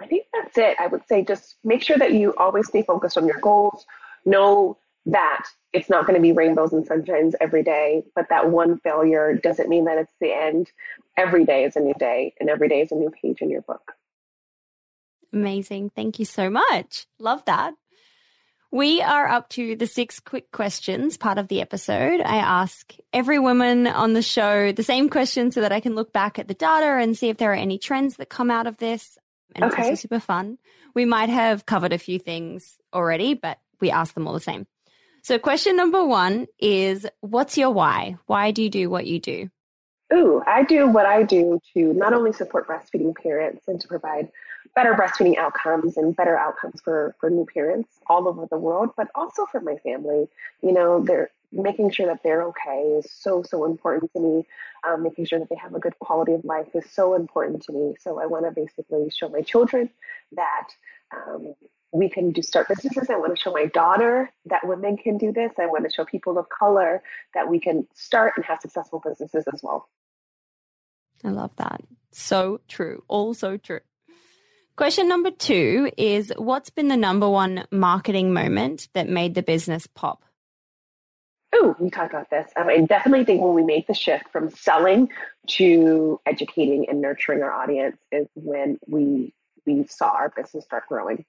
I 0.00 0.06
think 0.06 0.26
that's 0.32 0.56
it. 0.56 0.76
I 0.78 0.86
would 0.86 1.06
say 1.08 1.24
just 1.24 1.56
make 1.62 1.82
sure 1.82 1.98
that 1.98 2.14
you 2.14 2.34
always 2.36 2.66
stay 2.68 2.82
focused 2.82 3.18
on 3.18 3.26
your 3.26 3.38
goals. 3.40 3.84
Know 4.24 4.78
that 5.06 5.44
it's 5.72 5.88
not 5.88 6.06
going 6.06 6.16
to 6.16 6.22
be 6.22 6.32
rainbows 6.32 6.72
and 6.72 6.86
sunshines 6.86 7.34
every 7.40 7.62
day, 7.62 8.02
but 8.14 8.28
that 8.28 8.50
one 8.50 8.78
failure 8.78 9.34
doesn't 9.34 9.68
mean 9.68 9.84
that 9.84 9.98
it's 9.98 10.12
the 10.20 10.32
end. 10.32 10.70
Every 11.16 11.44
day 11.44 11.64
is 11.64 11.76
a 11.76 11.80
new 11.80 11.94
day, 11.98 12.34
and 12.40 12.48
every 12.48 12.68
day 12.68 12.80
is 12.80 12.92
a 12.92 12.94
new 12.94 13.10
page 13.10 13.40
in 13.40 13.50
your 13.50 13.62
book. 13.62 13.92
Amazing. 15.32 15.90
Thank 15.90 16.18
you 16.18 16.24
so 16.24 16.50
much. 16.50 17.06
Love 17.18 17.44
that. 17.44 17.74
We 18.72 19.02
are 19.02 19.26
up 19.26 19.48
to 19.50 19.74
the 19.74 19.86
six 19.88 20.20
quick 20.20 20.52
questions 20.52 21.16
part 21.16 21.38
of 21.38 21.48
the 21.48 21.60
episode. 21.60 22.20
I 22.20 22.36
ask 22.36 22.94
every 23.12 23.40
woman 23.40 23.88
on 23.88 24.12
the 24.12 24.22
show 24.22 24.70
the 24.70 24.84
same 24.84 25.08
question 25.08 25.50
so 25.50 25.62
that 25.62 25.72
I 25.72 25.80
can 25.80 25.96
look 25.96 26.12
back 26.12 26.38
at 26.38 26.46
the 26.46 26.54
data 26.54 26.86
and 26.86 27.18
see 27.18 27.30
if 27.30 27.36
there 27.36 27.50
are 27.50 27.54
any 27.54 27.78
trends 27.78 28.16
that 28.16 28.28
come 28.28 28.48
out 28.48 28.68
of 28.68 28.76
this 28.76 29.18
and 29.54 29.64
okay. 29.64 29.74
it's 29.74 29.88
also 29.88 29.94
super 29.96 30.20
fun. 30.20 30.58
We 30.94 31.04
might 31.04 31.28
have 31.28 31.66
covered 31.66 31.92
a 31.92 31.98
few 31.98 32.20
things 32.20 32.78
already, 32.94 33.34
but 33.34 33.58
we 33.80 33.90
ask 33.90 34.14
them 34.14 34.28
all 34.28 34.34
the 34.34 34.40
same. 34.40 34.68
So, 35.22 35.38
question 35.38 35.76
number 35.76 36.04
one 36.04 36.46
is 36.58 37.06
What's 37.20 37.58
your 37.58 37.70
why? 37.70 38.16
Why 38.26 38.52
do 38.52 38.62
you 38.62 38.70
do 38.70 38.88
what 38.88 39.06
you 39.06 39.18
do? 39.18 39.50
Ooh, 40.12 40.42
I 40.46 40.64
do 40.64 40.88
what 40.88 41.06
I 41.06 41.22
do 41.22 41.60
to 41.74 41.92
not 41.92 42.12
only 42.12 42.32
support 42.32 42.66
breastfeeding 42.66 43.14
parents 43.14 43.68
and 43.68 43.80
to 43.80 43.88
provide 43.88 44.30
better 44.74 44.94
breastfeeding 44.94 45.36
outcomes 45.36 45.96
and 45.96 46.14
better 46.14 46.36
outcomes 46.36 46.80
for, 46.80 47.14
for 47.18 47.30
new 47.30 47.46
parents 47.46 47.98
all 48.06 48.28
over 48.28 48.46
the 48.50 48.58
world, 48.58 48.90
but 48.96 49.08
also 49.14 49.46
for 49.46 49.60
my 49.60 49.76
family. 49.76 50.28
You 50.62 50.72
know, 50.72 51.02
they're 51.02 51.30
making 51.52 51.90
sure 51.90 52.06
that 52.06 52.22
they're 52.22 52.44
okay 52.44 52.82
is 52.98 53.10
so, 53.10 53.42
so 53.42 53.64
important 53.64 54.12
to 54.12 54.20
me. 54.20 54.46
Um, 54.86 55.02
making 55.02 55.26
sure 55.26 55.38
that 55.38 55.48
they 55.48 55.56
have 55.56 55.74
a 55.74 55.80
good 55.80 55.98
quality 55.98 56.32
of 56.32 56.44
life 56.44 56.68
is 56.74 56.88
so 56.90 57.14
important 57.14 57.62
to 57.64 57.72
me. 57.72 57.94
So 58.00 58.20
I 58.20 58.26
want 58.26 58.46
to 58.46 58.50
basically 58.50 59.10
show 59.10 59.28
my 59.28 59.42
children 59.42 59.90
that 60.32 60.68
um, 61.14 61.54
we 61.92 62.08
can 62.08 62.30
do 62.30 62.40
start 62.40 62.68
businesses. 62.68 63.10
I 63.10 63.16
want 63.16 63.36
to 63.36 63.40
show 63.40 63.52
my 63.52 63.66
daughter 63.66 64.32
that 64.46 64.66
women 64.66 64.96
can 64.96 65.18
do 65.18 65.32
this. 65.32 65.52
I 65.58 65.66
want 65.66 65.84
to 65.84 65.90
show 65.90 66.04
people 66.04 66.38
of 66.38 66.48
color 66.48 67.02
that 67.34 67.48
we 67.48 67.58
can 67.58 67.86
start 67.94 68.34
and 68.36 68.44
have 68.44 68.60
successful 68.60 69.02
businesses 69.04 69.44
as 69.52 69.60
well. 69.62 69.88
I 71.24 71.28
love 71.30 71.50
that. 71.56 71.82
So 72.12 72.60
true. 72.68 73.02
All 73.08 73.34
so 73.34 73.56
true. 73.56 73.80
Question 74.80 75.08
number 75.08 75.30
two 75.30 75.92
is 75.98 76.32
What's 76.38 76.70
been 76.70 76.88
the 76.88 76.96
number 76.96 77.28
one 77.28 77.66
marketing 77.70 78.32
moment 78.32 78.88
that 78.94 79.10
made 79.10 79.34
the 79.34 79.42
business 79.42 79.86
pop? 79.86 80.24
Oh, 81.52 81.76
we 81.78 81.90
talked 81.90 82.14
about 82.14 82.30
this. 82.30 82.50
Um, 82.56 82.66
I 82.66 82.78
definitely 82.78 83.26
think 83.26 83.42
when 83.42 83.52
we 83.52 83.62
make 83.62 83.88
the 83.88 83.92
shift 83.92 84.30
from 84.32 84.48
selling 84.48 85.10
to 85.48 86.18
educating 86.24 86.88
and 86.88 87.02
nurturing 87.02 87.42
our 87.42 87.52
audience 87.52 87.98
is 88.10 88.26
when 88.34 88.78
we 88.86 89.34
we 89.66 89.84
saw 89.86 90.12
our 90.12 90.30
business 90.30 90.64
start 90.64 90.84
growing. 90.88 91.26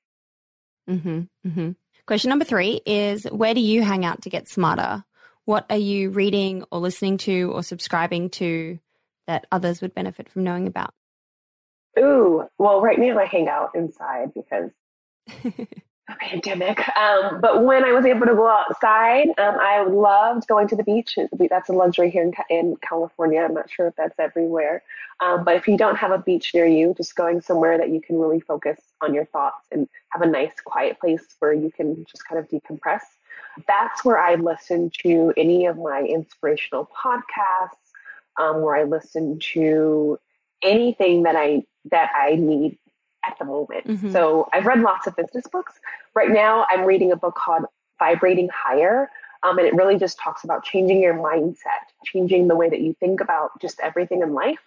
Mm-hmm, 0.89 1.20
mm-hmm. 1.45 1.72
Question 2.06 2.30
number 2.30 2.45
three 2.45 2.80
is 2.86 3.26
Where 3.26 3.54
do 3.54 3.60
you 3.60 3.82
hang 3.84 4.06
out 4.06 4.22
to 4.22 4.30
get 4.30 4.47
smarter? 4.47 5.04
What 5.43 5.66
are 5.70 5.76
you 5.76 6.12
reading 6.12 6.64
or 6.72 6.80
listening 6.80 7.18
to 7.18 7.52
or 7.52 7.64
subscribing 7.64 8.30
to 8.30 8.80
that 9.28 9.45
others 9.52 9.82
would 9.82 9.93
benefit 9.93 10.30
from 10.30 10.45
knowing 10.45 10.68
about? 10.68 10.93
Ooh, 11.99 12.47
well, 12.57 12.81
right 12.81 12.97
now 12.97 13.19
I 13.19 13.25
hang 13.25 13.47
out 13.47 13.71
inside 13.75 14.33
because 14.33 14.71
pandemic. 16.19 16.79
Um, 16.97 17.39
but 17.41 17.63
when 17.63 17.83
I 17.83 17.91
was 17.91 18.05
able 18.05 18.25
to 18.25 18.35
go 18.35 18.47
outside, 18.47 19.27
um, 19.37 19.57
I 19.59 19.83
loved 19.83 20.47
going 20.47 20.67
to 20.69 20.75
the 20.75 20.83
beach. 20.83 21.17
That's 21.49 21.69
a 21.69 21.73
luxury 21.73 22.09
here 22.09 22.23
in, 22.23 22.33
in 22.49 22.75
California. 22.81 23.41
I'm 23.41 23.53
not 23.53 23.69
sure 23.69 23.87
if 23.87 23.95
that's 23.95 24.17
everywhere. 24.19 24.83
Um, 25.19 25.43
but 25.43 25.55
if 25.55 25.67
you 25.67 25.77
don't 25.77 25.95
have 25.95 26.11
a 26.11 26.17
beach 26.17 26.51
near 26.53 26.65
you, 26.65 26.93
just 26.95 27.15
going 27.15 27.41
somewhere 27.41 27.77
that 27.77 27.89
you 27.89 28.01
can 28.01 28.17
really 28.17 28.39
focus 28.39 28.79
on 29.01 29.13
your 29.13 29.25
thoughts 29.25 29.67
and 29.71 29.87
have 30.09 30.21
a 30.21 30.27
nice, 30.27 30.53
quiet 30.63 30.99
place 30.99 31.35
where 31.39 31.53
you 31.53 31.71
can 31.71 32.05
just 32.05 32.27
kind 32.27 32.39
of 32.39 32.47
decompress. 32.49 33.01
That's 33.67 34.03
where 34.05 34.17
I 34.17 34.35
listen 34.35 34.91
to 35.03 35.33
any 35.37 35.65
of 35.65 35.77
my 35.77 36.01
inspirational 36.01 36.89
podcasts, 37.03 37.77
um, 38.39 38.61
where 38.61 38.75
I 38.75 38.83
listen 38.83 39.39
to 39.53 40.17
anything 40.63 41.23
that 41.23 41.35
I 41.35 41.63
that 41.89 42.11
I 42.15 42.36
need 42.36 42.77
at 43.25 43.38
the 43.39 43.45
moment. 43.45 43.88
Mm-hmm. 43.88 44.11
So 44.11 44.49
I've 44.53 44.65
read 44.65 44.82
lots 44.82 45.07
of 45.07 45.15
business 45.15 45.45
books. 45.51 45.73
Right 46.15 46.29
now, 46.29 46.65
I'm 46.69 46.86
reading 46.86 47.11
a 47.11 47.15
book 47.15 47.36
called 47.36 47.65
Vibrating 47.99 48.49
Higher. 48.53 49.09
Um, 49.43 49.57
and 49.57 49.67
it 49.67 49.73
really 49.73 49.97
just 49.97 50.19
talks 50.19 50.43
about 50.43 50.63
changing 50.63 51.01
your 51.01 51.15
mindset, 51.15 51.86
changing 52.05 52.47
the 52.47 52.55
way 52.55 52.69
that 52.69 52.82
you 52.82 52.95
think 52.99 53.21
about 53.21 53.59
just 53.59 53.79
everything 53.79 54.21
in 54.21 54.34
life, 54.34 54.59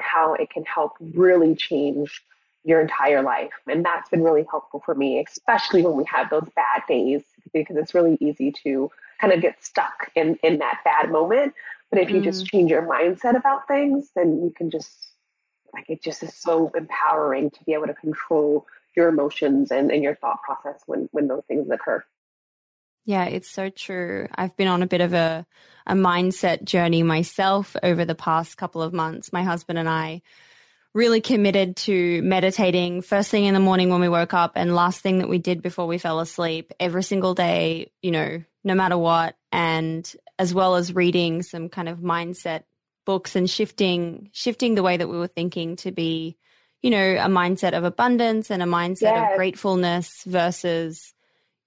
how 0.00 0.34
it 0.34 0.50
can 0.50 0.64
help 0.64 0.94
really 1.00 1.54
change 1.54 2.22
your 2.64 2.80
entire 2.80 3.22
life. 3.22 3.52
And 3.68 3.84
that's 3.84 4.10
been 4.10 4.24
really 4.24 4.44
helpful 4.50 4.82
for 4.84 4.94
me, 4.96 5.24
especially 5.26 5.82
when 5.82 5.96
we 5.96 6.04
have 6.12 6.28
those 6.30 6.48
bad 6.56 6.82
days, 6.88 7.22
because 7.52 7.76
it's 7.76 7.94
really 7.94 8.18
easy 8.20 8.50
to 8.64 8.90
kind 9.20 9.32
of 9.32 9.40
get 9.40 9.64
stuck 9.64 10.10
in, 10.16 10.36
in 10.42 10.58
that 10.58 10.80
bad 10.84 11.12
moment. 11.12 11.54
But 11.90 12.00
if 12.00 12.10
you 12.10 12.20
mm. 12.20 12.24
just 12.24 12.46
change 12.46 12.70
your 12.70 12.82
mindset 12.82 13.36
about 13.36 13.68
things, 13.68 14.10
then 14.16 14.42
you 14.42 14.52
can 14.54 14.70
just 14.70 15.12
like 15.76 15.88
it 15.88 16.02
just 16.02 16.22
is 16.22 16.34
so 16.34 16.70
empowering 16.74 17.50
to 17.50 17.64
be 17.64 17.74
able 17.74 17.86
to 17.86 17.94
control 17.94 18.66
your 18.96 19.08
emotions 19.08 19.70
and, 19.70 19.92
and 19.92 20.02
your 20.02 20.16
thought 20.16 20.42
process 20.42 20.80
when 20.86 21.08
when 21.12 21.28
those 21.28 21.42
things 21.46 21.68
occur. 21.70 22.02
Yeah, 23.04 23.26
it's 23.26 23.48
so 23.48 23.70
true. 23.70 24.26
I've 24.34 24.56
been 24.56 24.66
on 24.66 24.82
a 24.82 24.88
bit 24.88 25.00
of 25.00 25.12
a, 25.12 25.46
a 25.86 25.94
mindset 25.94 26.64
journey 26.64 27.04
myself 27.04 27.76
over 27.82 28.04
the 28.04 28.16
past 28.16 28.56
couple 28.56 28.82
of 28.82 28.92
months. 28.92 29.32
My 29.32 29.44
husband 29.44 29.78
and 29.78 29.88
I 29.88 30.22
really 30.92 31.20
committed 31.20 31.76
to 31.76 32.22
meditating 32.22 33.02
first 33.02 33.30
thing 33.30 33.44
in 33.44 33.54
the 33.54 33.60
morning 33.60 33.90
when 33.90 34.00
we 34.00 34.08
woke 34.08 34.34
up 34.34 34.52
and 34.56 34.74
last 34.74 35.02
thing 35.02 35.18
that 35.18 35.28
we 35.28 35.38
did 35.38 35.62
before 35.62 35.86
we 35.86 35.98
fell 35.98 36.18
asleep 36.18 36.72
every 36.80 37.02
single 37.02 37.34
day, 37.34 37.92
you 38.02 38.10
know, 38.10 38.42
no 38.64 38.74
matter 38.74 38.98
what. 38.98 39.36
And 39.52 40.10
as 40.38 40.52
well 40.52 40.74
as 40.74 40.94
reading 40.94 41.42
some 41.42 41.68
kind 41.68 41.88
of 41.88 41.98
mindset 41.98 42.64
books 43.06 43.34
and 43.36 43.48
shifting, 43.48 44.28
shifting 44.32 44.74
the 44.74 44.82
way 44.82 44.98
that 44.98 45.08
we 45.08 45.16
were 45.16 45.26
thinking 45.26 45.76
to 45.76 45.90
be, 45.92 46.36
you 46.82 46.90
know, 46.90 46.98
a 47.16 47.28
mindset 47.28 47.72
of 47.72 47.84
abundance 47.84 48.50
and 48.50 48.62
a 48.62 48.66
mindset 48.66 49.14
Yes. 49.14 49.30
of 49.32 49.36
gratefulness 49.38 50.22
versus, 50.26 51.14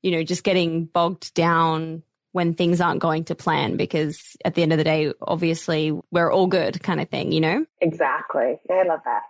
you 0.03 0.11
know, 0.11 0.21
just 0.21 0.43
getting 0.43 0.85
bogged 0.85 1.33
down 1.33 2.03
when 2.33 2.53
things 2.53 2.79
aren't 2.79 2.99
going 3.01 3.23
to 3.23 3.33
plan 3.33 3.75
because 3.75 4.37
at 4.45 4.53
the 4.53 4.61
end 4.61 4.71
of 4.71 4.77
the 4.77 4.83
day, 4.83 5.11
obviously 5.19 5.91
we're 6.11 6.31
all 6.31 6.45
good 6.45 6.83
kind 6.83 7.01
of 7.01 7.09
thing, 7.09 7.31
you 7.31 7.41
know? 7.41 7.65
Exactly. 7.81 8.59
I 8.69 8.83
love 8.83 8.99
that. 9.05 9.23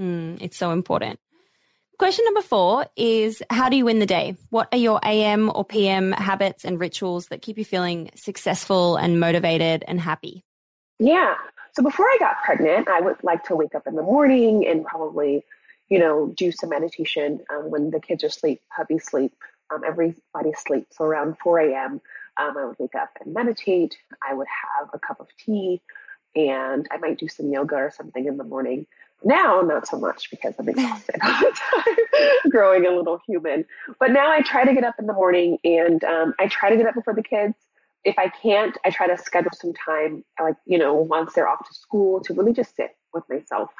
Mm, 0.00 0.38
it's 0.40 0.56
so 0.56 0.70
important. 0.70 1.18
Question 1.98 2.24
number 2.24 2.40
four 2.40 2.86
is 2.96 3.42
How 3.50 3.68
do 3.68 3.76
you 3.76 3.84
win 3.84 3.98
the 3.98 4.06
day? 4.06 4.36
What 4.48 4.68
are 4.72 4.78
your 4.78 5.00
AM 5.04 5.50
or 5.54 5.64
PM 5.64 6.12
habits 6.12 6.64
and 6.64 6.80
rituals 6.80 7.26
that 7.26 7.42
keep 7.42 7.58
you 7.58 7.64
feeling 7.64 8.10
successful 8.14 8.96
and 8.96 9.20
motivated 9.20 9.84
and 9.86 10.00
happy? 10.00 10.44
Yeah. 11.00 11.34
So 11.72 11.82
before 11.82 12.06
I 12.06 12.16
got 12.20 12.42
pregnant, 12.44 12.88
I 12.88 13.00
would 13.00 13.16
like 13.24 13.44
to 13.44 13.56
wake 13.56 13.74
up 13.74 13.86
in 13.86 13.96
the 13.96 14.02
morning 14.02 14.66
and 14.66 14.84
probably, 14.84 15.44
you 15.88 15.98
know, 15.98 16.32
do 16.36 16.52
some 16.52 16.68
meditation 16.68 17.40
um, 17.50 17.70
when 17.70 17.90
the 17.90 18.00
kids 18.00 18.22
are 18.22 18.28
asleep, 18.28 18.60
hubby 18.68 18.98
sleep, 18.98 19.32
um, 19.72 19.82
everybody 19.84 20.52
sleeps. 20.54 20.98
So 20.98 21.04
around 21.04 21.38
4 21.38 21.60
a.m., 21.60 22.00
um, 22.38 22.56
I 22.56 22.64
would 22.66 22.76
wake 22.78 22.94
up 22.94 23.10
and 23.24 23.32
meditate. 23.32 23.96
I 24.28 24.34
would 24.34 24.46
have 24.78 24.90
a 24.92 24.98
cup 24.98 25.20
of 25.20 25.28
tea 25.38 25.80
and 26.36 26.86
I 26.90 26.98
might 26.98 27.18
do 27.18 27.28
some 27.28 27.50
yoga 27.50 27.76
or 27.76 27.90
something 27.90 28.26
in 28.26 28.36
the 28.36 28.44
morning. 28.44 28.86
Now, 29.24 29.60
not 29.62 29.86
so 29.86 29.98
much 29.98 30.30
because 30.30 30.54
I'm 30.58 30.68
exhausted 30.68 31.16
all 31.22 31.40
the 31.40 31.58
time, 31.84 31.96
growing 32.50 32.86
a 32.86 32.90
little 32.90 33.20
human. 33.26 33.64
But 33.98 34.10
now 34.12 34.30
I 34.30 34.42
try 34.42 34.64
to 34.64 34.74
get 34.74 34.84
up 34.84 34.96
in 34.98 35.06
the 35.06 35.12
morning 35.12 35.58
and 35.64 36.02
um, 36.04 36.34
I 36.38 36.48
try 36.48 36.70
to 36.70 36.76
get 36.76 36.86
up 36.86 36.94
before 36.94 37.14
the 37.14 37.22
kids. 37.22 37.54
If 38.04 38.18
I 38.18 38.28
can't, 38.28 38.76
I 38.84 38.90
try 38.90 39.06
to 39.06 39.18
schedule 39.18 39.50
some 39.54 39.74
time, 39.74 40.24
like, 40.40 40.56
you 40.66 40.78
know, 40.78 40.94
once 40.94 41.34
they're 41.34 41.48
off 41.48 41.66
to 41.68 41.74
school 41.74 42.20
to 42.20 42.34
really 42.34 42.52
just 42.52 42.74
sit 42.76 42.96
with 43.12 43.24
myself 43.28 43.70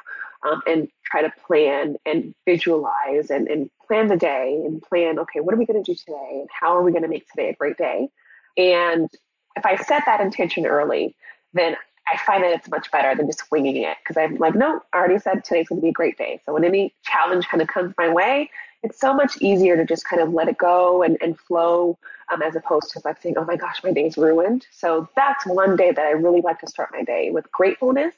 um, 0.43 0.61
and 0.67 0.87
try 1.05 1.21
to 1.21 1.31
plan 1.45 1.95
and 2.05 2.33
visualize 2.45 3.29
and, 3.29 3.47
and 3.47 3.69
plan 3.87 4.07
the 4.07 4.17
day 4.17 4.61
and 4.65 4.81
plan, 4.81 5.17
okay, 5.19 5.39
what 5.39 5.55
are 5.55 5.57
we 5.57 5.65
going 5.65 5.83
to 5.83 5.91
do 5.91 5.95
today? 5.95 6.29
And 6.31 6.49
how 6.51 6.75
are 6.75 6.83
we 6.83 6.91
going 6.91 7.03
to 7.03 7.09
make 7.09 7.27
today 7.29 7.49
a 7.49 7.55
great 7.55 7.77
day? 7.77 8.09
And 8.57 9.09
if 9.55 9.65
I 9.65 9.75
set 9.75 10.03
that 10.05 10.21
intention 10.21 10.65
early, 10.65 11.15
then 11.53 11.75
I 12.11 12.17
find 12.17 12.43
that 12.43 12.51
it's 12.51 12.69
much 12.69 12.91
better 12.91 13.15
than 13.15 13.27
just 13.27 13.43
winging 13.51 13.77
it 13.77 13.97
because 14.03 14.17
I'm 14.17 14.35
like, 14.35 14.55
no, 14.55 14.81
I 14.93 14.97
already 14.97 15.19
said 15.19 15.43
today's 15.43 15.69
going 15.69 15.79
to 15.79 15.83
be 15.83 15.89
a 15.89 15.93
great 15.93 16.17
day. 16.17 16.41
So 16.45 16.53
when 16.53 16.63
any 16.63 16.93
challenge 17.03 17.47
kind 17.47 17.61
of 17.61 17.67
comes 17.67 17.93
my 17.97 18.09
way, 18.09 18.49
it's 18.83 18.99
so 18.99 19.13
much 19.13 19.37
easier 19.41 19.77
to 19.77 19.85
just 19.85 20.05
kind 20.05 20.21
of 20.21 20.33
let 20.33 20.47
it 20.47 20.57
go 20.57 21.03
and, 21.03 21.17
and 21.21 21.37
flow 21.39 21.97
um, 22.31 22.41
as 22.41 22.55
opposed 22.55 22.91
to 22.91 23.01
like 23.03 23.21
saying, 23.21 23.35
oh 23.37 23.45
my 23.45 23.55
gosh, 23.55 23.83
my 23.83 23.91
day's 23.91 24.17
ruined. 24.17 24.65
So 24.71 25.07
that's 25.15 25.45
one 25.45 25.75
day 25.75 25.91
that 25.91 26.05
I 26.05 26.11
really 26.11 26.41
like 26.41 26.59
to 26.59 26.67
start 26.67 26.89
my 26.91 27.03
day 27.03 27.29
with 27.31 27.51
gratefulness, 27.51 28.15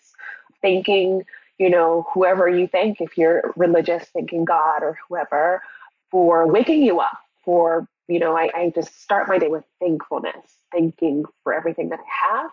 thanking, 0.62 1.24
you 1.58 1.70
know, 1.70 2.06
whoever 2.14 2.48
you 2.48 2.68
thank, 2.68 3.02
if 3.02 3.18
you're 3.18 3.54
religious, 3.56 4.06
thanking 4.14 4.46
God 4.46 4.84
or 4.84 4.98
whoever 5.08 5.62
for 6.12 6.48
waking 6.48 6.84
you 6.84 7.00
up, 7.00 7.18
for, 7.44 7.88
you 8.08 8.20
know, 8.20 8.38
I, 8.38 8.50
I 8.54 8.72
just 8.74 9.02
start 9.02 9.28
my 9.28 9.38
day 9.38 9.48
with 9.48 9.64
thankfulness, 9.80 10.58
thanking 10.72 11.26
for 11.44 11.54
everything 11.54 11.90
that 11.90 12.00
I 12.00 12.38
have. 12.38 12.52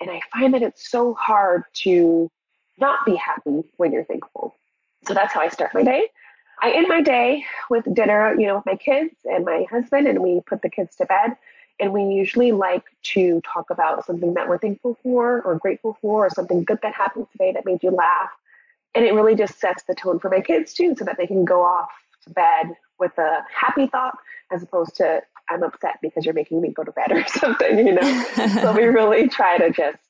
And 0.00 0.10
I 0.10 0.20
find 0.32 0.54
that 0.54 0.62
it's 0.62 0.88
so 0.90 1.14
hard 1.14 1.64
to 1.74 2.30
not 2.78 3.04
be 3.04 3.16
happy 3.16 3.62
when 3.76 3.92
you're 3.92 4.04
thankful. 4.04 4.54
So 5.06 5.14
that's 5.14 5.32
how 5.32 5.40
I 5.40 5.48
start 5.48 5.74
my 5.74 5.82
day. 5.82 6.08
I 6.62 6.72
end 6.72 6.88
my 6.88 7.00
day 7.00 7.44
with 7.68 7.92
dinner, 7.94 8.34
you 8.38 8.46
know, 8.46 8.56
with 8.56 8.66
my 8.66 8.76
kids 8.76 9.14
and 9.24 9.44
my 9.44 9.64
husband, 9.70 10.06
and 10.06 10.20
we 10.20 10.40
put 10.46 10.62
the 10.62 10.70
kids 10.70 10.96
to 10.96 11.06
bed. 11.06 11.36
And 11.78 11.94
we 11.94 12.02
usually 12.02 12.52
like 12.52 12.84
to 13.14 13.40
talk 13.40 13.70
about 13.70 14.04
something 14.04 14.34
that 14.34 14.48
we're 14.48 14.58
thankful 14.58 14.98
for 15.02 15.40
or 15.42 15.58
grateful 15.58 15.96
for 16.02 16.26
or 16.26 16.30
something 16.30 16.62
good 16.62 16.78
that 16.82 16.92
happened 16.92 17.26
today 17.32 17.52
that 17.52 17.64
made 17.64 17.82
you 17.82 17.90
laugh. 17.90 18.30
And 18.94 19.04
it 19.04 19.14
really 19.14 19.34
just 19.34 19.58
sets 19.58 19.84
the 19.84 19.94
tone 19.94 20.18
for 20.18 20.28
my 20.28 20.40
kids 20.40 20.74
too, 20.74 20.94
so 20.98 21.04
that 21.06 21.16
they 21.16 21.26
can 21.26 21.46
go 21.46 21.62
off 21.62 21.90
to 22.24 22.30
bed 22.30 22.76
with 22.98 23.16
a 23.16 23.42
happy 23.50 23.86
thought 23.86 24.18
as 24.52 24.62
opposed 24.62 24.96
to 24.96 25.22
I'm 25.48 25.62
upset 25.62 25.98
because 26.02 26.24
you're 26.24 26.34
making 26.34 26.60
me 26.60 26.70
go 26.70 26.84
to 26.84 26.92
bed 26.92 27.12
or 27.12 27.26
something, 27.38 27.78
you 27.78 27.94
know. 27.94 28.24
so 28.60 28.72
we 28.72 28.84
really 28.84 29.28
try 29.28 29.58
to 29.58 29.70
just 29.70 30.09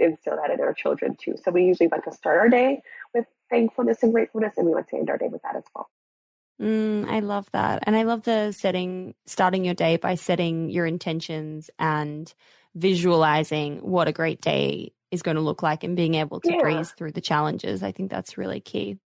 instill 0.00 0.36
that 0.36 0.50
in 0.50 0.60
our 0.60 0.72
children 0.74 1.16
too. 1.16 1.36
So 1.42 1.50
we 1.50 1.64
usually 1.64 1.88
like 1.90 2.04
to 2.04 2.12
start 2.12 2.38
our 2.38 2.48
day 2.48 2.82
with 3.14 3.26
thankfulness 3.50 4.02
and 4.02 4.12
gratefulness, 4.12 4.54
and 4.56 4.66
we 4.66 4.74
like 4.74 4.88
to 4.88 4.96
end 4.96 5.10
our 5.10 5.18
day 5.18 5.28
with 5.28 5.42
that 5.42 5.56
as 5.56 5.64
well. 5.74 5.88
Mm, 6.60 7.08
I 7.08 7.20
love 7.20 7.50
that. 7.52 7.84
And 7.86 7.96
I 7.96 8.02
love 8.02 8.22
the 8.22 8.52
setting, 8.52 9.14
starting 9.26 9.64
your 9.64 9.74
day 9.74 9.96
by 9.96 10.14
setting 10.14 10.68
your 10.68 10.84
intentions 10.86 11.70
and 11.78 12.32
visualizing 12.74 13.78
what 13.78 14.08
a 14.08 14.12
great 14.12 14.40
day 14.40 14.92
is 15.10 15.22
going 15.22 15.36
to 15.36 15.40
look 15.40 15.62
like 15.62 15.82
and 15.84 15.96
being 15.96 16.14
able 16.14 16.40
to 16.40 16.50
Yeah. 16.50 16.58
breeze 16.60 16.90
through 16.92 17.12
the 17.12 17.20
challenges. 17.20 17.82
I 17.82 17.92
think 17.92 18.10
that's 18.10 18.36
really 18.38 18.60
key. 18.60 18.98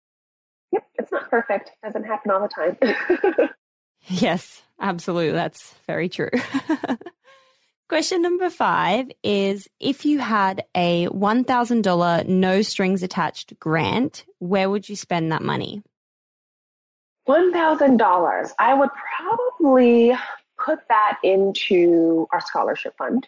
Yep, 0.71 0.83
it's 0.95 1.11
not 1.11 1.29
perfect. 1.29 1.71
Doesn't 1.83 2.03
happen 2.03 2.31
all 2.31 2.41
the 2.41 2.47
time. 2.47 2.77
Yes, 4.07 4.61
absolutely. 4.81 5.31
That's 5.31 5.73
very 5.87 6.09
true. 6.09 6.29
Question 7.93 8.23
number 8.23 8.49
five 8.49 9.11
is 9.21 9.67
If 9.79 10.03
you 10.03 10.17
had 10.17 10.63
a 10.73 11.05
$1,000 11.09 12.27
no 12.27 12.61
strings 12.63 13.03
attached 13.03 13.59
grant, 13.59 14.25
where 14.39 14.67
would 14.67 14.89
you 14.89 14.95
spend 14.95 15.31
that 15.31 15.43
money? 15.43 15.83
One 17.25 17.53
thousand 17.53 17.97
dollars. 17.97 18.51
I 18.57 18.73
would 18.73 18.89
probably 19.15 20.11
put 20.57 20.79
that 20.89 21.19
into 21.21 22.27
our 22.31 22.41
scholarship 22.41 22.97
fund 22.97 23.27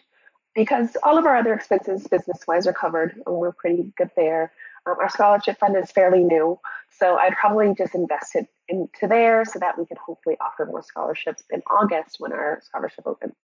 because 0.52 0.96
all 1.04 1.16
of 1.16 1.26
our 1.26 1.36
other 1.36 1.54
expenses, 1.54 2.08
business 2.08 2.40
wise, 2.48 2.66
are 2.66 2.72
covered, 2.72 3.22
and 3.24 3.36
we're 3.36 3.52
pretty 3.52 3.92
good 3.96 4.10
there. 4.16 4.50
Um, 4.84 4.96
our 5.00 5.08
scholarship 5.08 5.60
fund 5.60 5.76
is 5.76 5.92
fairly 5.92 6.24
new, 6.24 6.58
so 6.90 7.18
I'd 7.18 7.36
probably 7.36 7.72
just 7.78 7.94
invest 7.94 8.34
it 8.34 8.48
into 8.68 9.06
there 9.06 9.44
so 9.44 9.60
that 9.60 9.78
we 9.78 9.86
could 9.86 9.98
hopefully 9.98 10.36
offer 10.40 10.66
more 10.66 10.82
scholarships 10.82 11.44
in 11.50 11.62
August 11.70 12.16
when 12.18 12.32
our 12.32 12.60
scholarship 12.64 13.06
opens. 13.06 13.36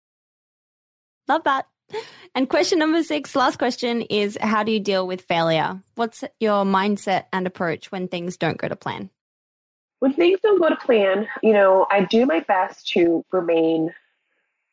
Love 1.29 1.45
that. 1.45 1.67
And 2.35 2.49
question 2.49 2.79
number 2.79 3.03
six, 3.03 3.37
last 3.37 3.59
question 3.59 4.03
is 4.03 4.39
How 4.41 4.63
do 4.63 4.73
you 4.73 4.81
deal 4.81 5.07
with 5.07 5.23
failure? 5.23 5.83
What's 5.95 6.25
your 6.41 6.65
mindset 6.65 7.25
and 7.33 7.47
approach 7.47 7.93
when 7.93 8.09
things 8.09 8.37
don't 8.37 8.57
go 8.57 8.69
to 8.69 8.77
plan? 8.77 9.11
when 10.03 10.13
things 10.13 10.41
don't 10.43 10.61
go 10.61 10.69
to 10.69 10.75
plan, 10.75 11.29
you 11.45 11.53
know, 11.53 11.87
I 11.89 12.05
do 12.05 12.27
my 12.27 12.41
best 12.41 12.89
to 12.89 13.25
remain 13.31 13.95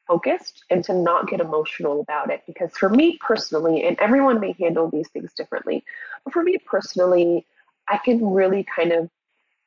focused 0.07 0.63
and 0.71 0.83
to 0.85 0.93
not 0.95 1.27
get 1.27 1.39
emotional 1.39 2.01
about 2.01 2.31
it. 2.31 2.41
Because 2.47 2.71
for 2.75 2.89
me 2.89 3.19
personally, 3.21 3.83
and 3.83 3.95
everyone 3.99 4.39
may 4.39 4.55
handle 4.59 4.89
these 4.89 5.07
things 5.09 5.31
differently, 5.33 5.85
but 6.23 6.33
for 6.33 6.41
me 6.41 6.57
personally, 6.57 7.45
I 7.87 7.99
can 7.99 8.25
really 8.25 8.65
kind 8.75 8.91
of 8.91 9.11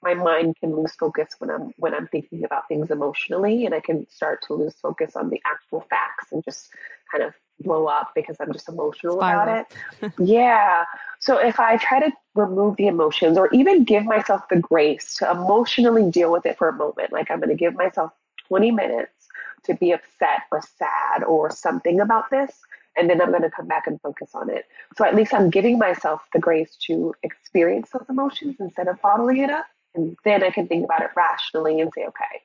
my 0.02 0.14
mind 0.14 0.56
can 0.58 0.74
lose 0.74 0.92
focus 0.92 1.28
when 1.38 1.50
I'm 1.50 1.72
when 1.76 1.94
I'm 1.94 2.08
thinking 2.08 2.44
about 2.44 2.68
things 2.68 2.90
emotionally, 2.90 3.66
and 3.66 3.74
I 3.74 3.80
can 3.80 4.08
start 4.10 4.42
to 4.46 4.54
lose 4.54 4.74
focus 4.74 5.16
on 5.16 5.30
the 5.30 5.40
actual 5.46 5.82
facts 5.88 6.32
and 6.32 6.44
just 6.44 6.70
kind 7.10 7.22
of 7.22 7.34
blow 7.60 7.86
up 7.86 8.10
because 8.14 8.36
I'm 8.40 8.52
just 8.52 8.68
emotional 8.68 9.18
about 9.18 9.48
it. 9.48 10.12
yeah. 10.18 10.84
So 11.20 11.38
if 11.38 11.60
I 11.60 11.76
try 11.76 12.00
to 12.00 12.12
remove 12.34 12.76
the 12.76 12.88
emotions 12.88 13.38
or 13.38 13.48
even 13.52 13.84
give 13.84 14.04
myself 14.04 14.48
the 14.48 14.56
grace 14.56 15.14
to 15.16 15.30
emotionally 15.30 16.10
deal 16.10 16.32
with 16.32 16.46
it 16.46 16.58
for 16.58 16.68
a 16.68 16.72
moment, 16.72 17.12
like 17.12 17.30
I'm 17.30 17.38
going 17.38 17.50
to 17.50 17.54
give 17.54 17.74
myself 17.74 18.12
20 18.48 18.70
minutes 18.72 19.28
to 19.64 19.74
be 19.74 19.92
upset 19.92 20.42
or 20.50 20.60
sad 20.60 21.22
or 21.24 21.50
something 21.50 22.00
about 22.00 22.30
this, 22.30 22.60
and 22.96 23.08
then 23.08 23.20
I'm 23.20 23.30
going 23.30 23.42
to 23.42 23.50
come 23.50 23.66
back 23.66 23.86
and 23.86 24.00
focus 24.00 24.30
on 24.34 24.50
it. 24.50 24.66
So 24.96 25.04
at 25.04 25.14
least 25.14 25.32
I'm 25.32 25.50
giving 25.50 25.78
myself 25.78 26.22
the 26.32 26.40
grace 26.40 26.76
to 26.86 27.14
experience 27.22 27.90
those 27.90 28.06
emotions 28.08 28.56
instead 28.58 28.88
of 28.88 29.00
bottling 29.00 29.38
it 29.38 29.50
up. 29.50 29.66
And 29.94 30.16
then 30.24 30.42
I 30.42 30.50
can 30.50 30.66
think 30.68 30.84
about 30.84 31.02
it 31.02 31.10
rationally 31.16 31.80
and 31.80 31.92
say, 31.94 32.04
okay, 32.06 32.42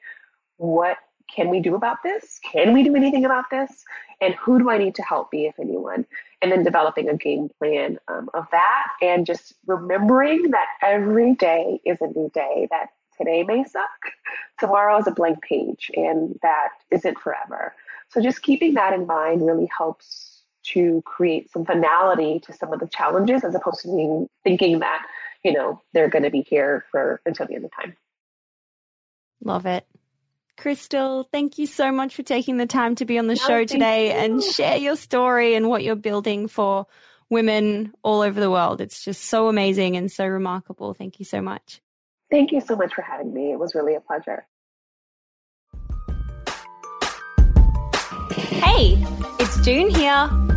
what 0.58 0.98
can 1.34 1.50
we 1.50 1.60
do 1.60 1.76
about 1.76 2.04
this? 2.04 2.39
Can 2.52 2.74
we 2.74 2.84
do 2.84 2.95
anything 2.95 3.26
about 3.26 3.50
this? 3.50 3.84
And 4.22 4.34
who 4.36 4.60
do 4.60 4.70
I 4.70 4.78
need 4.78 4.95
to 4.95 5.04
help 5.04 5.32
me, 5.32 5.48
if 5.48 5.60
anyone? 5.60 6.06
And 6.41 6.52
then 6.52 6.64
developing 6.64 7.10
a 7.10 7.18
game 7.18 7.50
plan 7.60 8.00
um, 8.08 8.30
of 8.34 8.48
that 8.52 8.88
and 9.02 9.26
just 9.26 9.54
remembering 9.66 10.52
that 10.52 10.68
every 10.82 11.36
day 11.36 11.80
is 11.86 12.00
a 12.02 12.08
new 12.08 12.32
day, 12.34 12.68
that 12.72 12.88
today 13.18 13.43
may 13.43 13.64
suck, 13.64 13.89
tomorrow 14.60 14.98
is 14.98 15.08
a 15.08 15.12
blank 15.12 15.41
page, 15.41 15.91
and 15.95 16.39
that 16.41 16.70
isn't 16.91 17.20
forever. 17.20 17.74
So 18.10 18.22
just 18.22 18.41
keeping 18.41 18.76
that 18.76 18.93
in 18.93 19.06
mind 19.06 19.45
really 19.45 19.70
helps 19.76 20.43
to 20.64 21.02
create 21.06 21.52
some 21.52 21.66
finality 21.66 22.39
to 22.41 22.54
some 22.54 22.74
of 22.74 22.80
the 22.80 22.88
challenges 22.88 23.43
as 23.43 23.56
opposed 23.56 23.82
to 23.82 23.88
being 23.88 24.30
thinking 24.43 24.80
that, 24.80 25.06
you 25.43 25.53
know, 25.53 25.81
they're 25.93 26.09
going 26.09 26.23
to 26.23 26.29
be 26.29 26.41
here 26.41 26.85
for 26.91 27.21
until 27.25 27.47
the 27.47 27.55
end 27.55 27.65
of 27.65 27.71
time. 27.71 27.95
Love 29.43 29.65
it. 29.65 29.85
Krystal, 30.57 31.25
thank 31.31 31.59
you 31.59 31.67
so 31.67 31.91
much 31.91 32.15
for 32.15 32.23
taking 32.23 32.57
the 32.57 32.65
time 32.65 32.95
to 32.95 33.05
be 33.05 33.19
on 33.19 33.27
the 33.27 33.35
No, 33.35 33.47
show 33.47 33.65
today 33.65 34.11
and 34.11 34.41
share 34.43 34.77
your 34.77 34.95
story 34.95 35.53
and 35.53 35.69
what 35.69 35.83
you're 35.83 35.95
building 35.95 36.47
for 36.47 36.88
women 37.29 37.93
all 38.01 38.21
over 38.21 38.39
the 38.39 38.49
world. 38.49 38.81
It's 38.81 39.03
just 39.03 39.25
so 39.25 39.49
amazing 39.49 39.97
and 39.97 40.11
so 40.11 40.25
remarkable. 40.25 40.93
Thank 40.93 41.19
you 41.19 41.25
so 41.25 41.41
much. 41.41 41.81
Thank 42.31 42.51
you 42.51 42.59
so 42.59 42.75
much 42.75 42.93
for 42.93 43.03
having 43.03 43.33
me. 43.33 43.51
It 43.51 43.59
was 43.59 43.75
really 43.75 43.95
a 43.95 44.01
pleasure. 44.01 44.47
Hey, 48.31 48.97
it's 49.39 49.61
Doone 49.61 49.89
here. 49.89 50.57